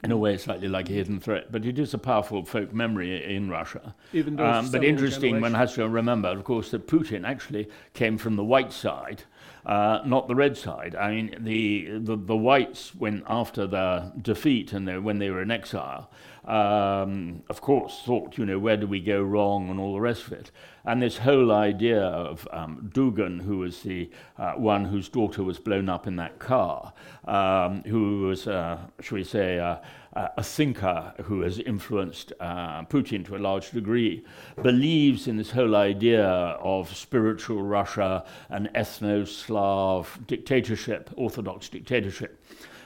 In 0.05 0.13
a 0.13 0.17
way 0.17 0.37
slightly 0.37 0.69
like 0.69 0.91
a 0.91 0.93
hidden 0.93 1.19
threat, 1.19 1.51
but 1.51 1.65
it 1.65 1.79
is 1.79 1.95
a 1.95 1.99
powerful 1.99 2.45
folk 2.45 2.75
memory 2.75 3.35
in 3.35 3.49
Russia. 3.49 3.95
Even 4.13 4.37
though 4.37 4.47
um, 4.47 4.71
but 4.71 4.85
interesting, 4.85 5.41
one 5.41 5.55
has 5.55 5.75
to 5.75 5.89
remember, 5.89 6.29
of 6.29 6.45
course, 6.45 6.71
that 6.71 6.87
Putin 6.87 7.27
actually 7.27 7.69
came 7.95 8.19
from 8.19 8.37
the 8.37 8.45
white 8.45 8.73
side, 8.73 9.23
uh, 9.65 10.01
not 10.05 10.29
the 10.29 10.35
red 10.35 10.59
side. 10.59 10.95
I 10.95 11.11
mean, 11.11 11.37
the, 11.41 11.99
the, 11.99 12.17
the 12.17 12.37
whites, 12.37 12.95
when 12.95 13.23
after 13.27 13.67
the 13.67 14.13
defeat 14.21 14.75
and 14.75 15.03
when 15.03 15.19
they 15.19 15.31
were 15.31 15.41
in 15.41 15.51
exile, 15.51 16.11
um, 16.47 17.43
of 17.49 17.61
course, 17.61 18.03
thought, 18.05 18.37
you 18.37 18.45
know, 18.45 18.59
where 18.59 18.77
do 18.77 18.87
we 18.87 19.01
go 19.01 19.23
wrong 19.23 19.71
and 19.71 19.81
all 19.81 19.95
the 19.95 20.01
rest 20.01 20.27
of 20.27 20.33
it. 20.35 20.51
And 20.85 21.01
this 21.01 21.17
whole 21.17 21.51
idea 21.51 22.03
of 22.03 22.47
um, 22.53 22.91
Dugin, 22.95 23.41
who 23.41 23.59
was 23.59 23.83
the 23.83 24.11
uh, 24.37 24.53
one 24.53 24.85
whose 24.85 25.09
daughter 25.09 25.43
was 25.43 25.59
blown 25.59 25.89
up 25.89 26.07
in 26.07 26.17
that 26.17 26.39
car, 26.39 26.93
um, 27.27 27.83
who 27.85 28.23
was, 28.23 28.47
uh, 28.47 28.79
shall 29.01 29.17
we 29.17 29.25
say, 29.25 29.59
uh, 29.59 29.77
a 30.15 30.43
thinker 30.43 31.13
who 31.25 31.41
has 31.41 31.59
influenced 31.59 32.33
uh, 32.39 32.83
Putin 32.85 33.25
to 33.25 33.37
a 33.37 33.39
large 33.39 33.71
degree, 33.71 34.25
believes 34.63 35.27
in 35.27 35.37
this 35.37 35.51
whole 35.51 35.75
idea 35.75 36.25
of 36.25 36.95
spiritual 36.95 37.63
Russia, 37.63 38.25
an 38.51 38.69
ethno 38.75 39.27
Slav 39.27 40.21
dictatorship, 40.27 41.11
Orthodox 41.17 41.69
dictatorship 41.69 42.41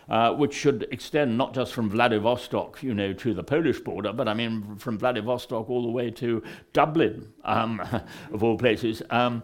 uh, 0.08 0.32
which 0.32 0.54
should 0.54 0.88
extend 0.90 1.36
not 1.36 1.54
just 1.54 1.72
from 1.72 1.90
Vladivostok, 1.90 2.82
you 2.82 2.94
know, 2.94 3.12
to 3.12 3.34
the 3.34 3.42
Polish 3.42 3.80
border, 3.80 4.12
but 4.12 4.28
I 4.28 4.34
mean 4.34 4.76
from 4.76 4.98
Vladivostok 4.98 5.68
all 5.68 5.82
the 5.82 5.90
way 5.90 6.10
to 6.12 6.42
Dublin, 6.72 7.32
um, 7.44 7.80
of 8.32 8.42
all 8.42 8.56
places. 8.56 9.02
Um, 9.10 9.42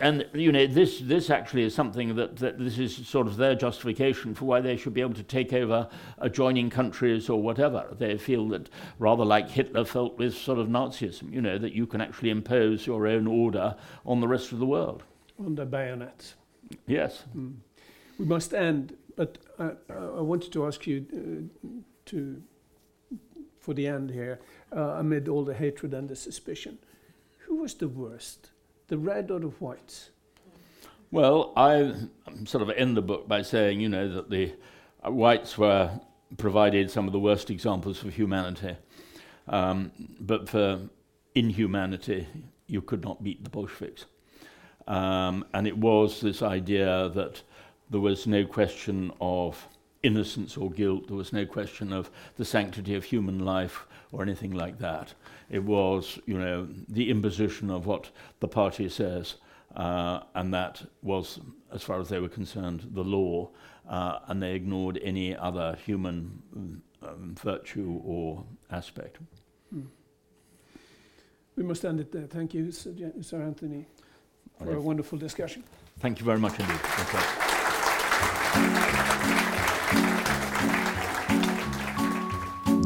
and 0.00 0.26
you 0.34 0.50
know 0.50 0.66
this 0.66 0.98
this 1.00 1.30
actually 1.30 1.62
is 1.62 1.74
something 1.74 2.16
that, 2.16 2.36
that 2.36 2.58
this 2.58 2.78
is 2.78 3.06
sort 3.06 3.26
of 3.28 3.36
their 3.36 3.54
justification 3.54 4.34
for 4.34 4.46
why 4.46 4.60
they 4.60 4.76
should 4.76 4.94
be 4.94 5.00
able 5.00 5.14
to 5.14 5.22
take 5.22 5.52
over 5.52 5.88
adjoining 6.18 6.70
countries 6.70 7.28
or 7.28 7.40
whatever. 7.40 7.86
They 7.98 8.18
feel 8.18 8.48
that 8.48 8.68
rather 8.98 9.24
like 9.24 9.48
Hitler 9.48 9.84
felt 9.84 10.18
with 10.18 10.36
sort 10.36 10.58
of 10.58 10.66
Nazism, 10.66 11.32
you 11.32 11.40
know, 11.40 11.56
that 11.56 11.72
you 11.72 11.86
can 11.86 12.00
actually 12.00 12.30
impose 12.30 12.86
your 12.86 13.06
own 13.06 13.26
order 13.26 13.76
on 14.04 14.20
the 14.20 14.28
rest 14.28 14.50
of 14.52 14.58
the 14.58 14.66
world. 14.66 15.04
under 15.38 15.64
bayonets. 15.64 16.34
Yes. 16.86 17.24
Mm. 17.36 17.54
We 18.18 18.24
must 18.24 18.54
end 18.54 18.96
but 19.16 19.38
uh, 19.58 19.70
I 19.90 20.20
wanted 20.20 20.52
to 20.52 20.66
ask 20.66 20.86
you 20.86 21.06
uh, 21.12 21.68
to, 22.06 22.42
for 23.60 23.74
the 23.74 23.86
end 23.86 24.10
here, 24.10 24.40
uh, 24.74 24.96
amid 24.98 25.28
all 25.28 25.44
the 25.44 25.54
hatred 25.54 25.94
and 25.94 26.08
the 26.08 26.16
suspicion, 26.16 26.78
who 27.38 27.56
was 27.56 27.74
the 27.74 27.88
worst, 27.88 28.50
the 28.88 28.98
red 28.98 29.30
or 29.30 29.40
the 29.40 29.48
whites? 29.48 30.10
Well, 31.10 31.52
I 31.56 31.92
sort 32.46 32.62
of 32.62 32.70
end 32.70 32.96
the 32.96 33.02
book 33.02 33.28
by 33.28 33.42
saying, 33.42 33.80
you 33.80 33.88
know, 33.88 34.08
that 34.08 34.30
the 34.30 34.54
whites 35.04 35.58
were 35.58 36.00
provided 36.38 36.90
some 36.90 37.06
of 37.06 37.12
the 37.12 37.18
worst 37.18 37.50
examples 37.50 38.02
of 38.02 38.14
humanity. 38.14 38.76
Um, 39.48 39.92
but 40.18 40.48
for 40.48 40.80
inhumanity, 41.34 42.26
you 42.66 42.80
could 42.80 43.04
not 43.04 43.22
beat 43.22 43.44
the 43.44 43.50
Bolsheviks. 43.50 44.06
Um, 44.86 45.44
and 45.52 45.66
it 45.66 45.76
was 45.76 46.20
this 46.20 46.42
idea 46.42 47.10
that 47.14 47.42
there 47.92 48.00
was 48.00 48.26
no 48.26 48.44
question 48.44 49.12
of 49.20 49.68
innocence 50.02 50.56
or 50.56 50.70
guilt. 50.70 51.06
There 51.08 51.16
was 51.16 51.32
no 51.32 51.46
question 51.46 51.92
of 51.92 52.10
the 52.36 52.44
sanctity 52.44 52.94
of 52.94 53.04
human 53.04 53.38
life 53.44 53.86
or 54.10 54.22
anything 54.22 54.52
like 54.52 54.78
that. 54.78 55.14
It 55.50 55.62
was, 55.62 56.18
you 56.26 56.38
know, 56.38 56.68
the 56.88 57.10
imposition 57.10 57.70
of 57.70 57.86
what 57.86 58.10
the 58.40 58.48
party 58.48 58.88
says, 58.88 59.36
uh, 59.76 60.20
and 60.34 60.52
that 60.54 60.82
was, 61.02 61.38
as 61.72 61.82
far 61.82 62.00
as 62.00 62.08
they 62.08 62.18
were 62.18 62.28
concerned, 62.28 62.88
the 62.92 63.04
law, 63.04 63.50
uh, 63.88 64.18
and 64.26 64.42
they 64.42 64.54
ignored 64.54 64.98
any 65.02 65.36
other 65.36 65.76
human 65.84 66.42
um, 67.02 67.34
virtue 67.34 68.00
or 68.04 68.44
aspect. 68.70 69.18
Hmm. 69.70 69.82
We 71.56 71.62
must 71.62 71.84
end 71.84 72.00
it 72.00 72.10
there. 72.10 72.26
Thank 72.26 72.54
you, 72.54 72.72
Sir 72.72 73.42
Anthony, 73.42 73.86
for 74.58 74.68
okay. 74.68 74.76
a 74.76 74.80
wonderful 74.80 75.18
discussion. 75.18 75.62
Thank 75.98 76.18
you 76.18 76.24
very 76.24 76.38
much 76.38 76.58
indeed. 76.58 76.80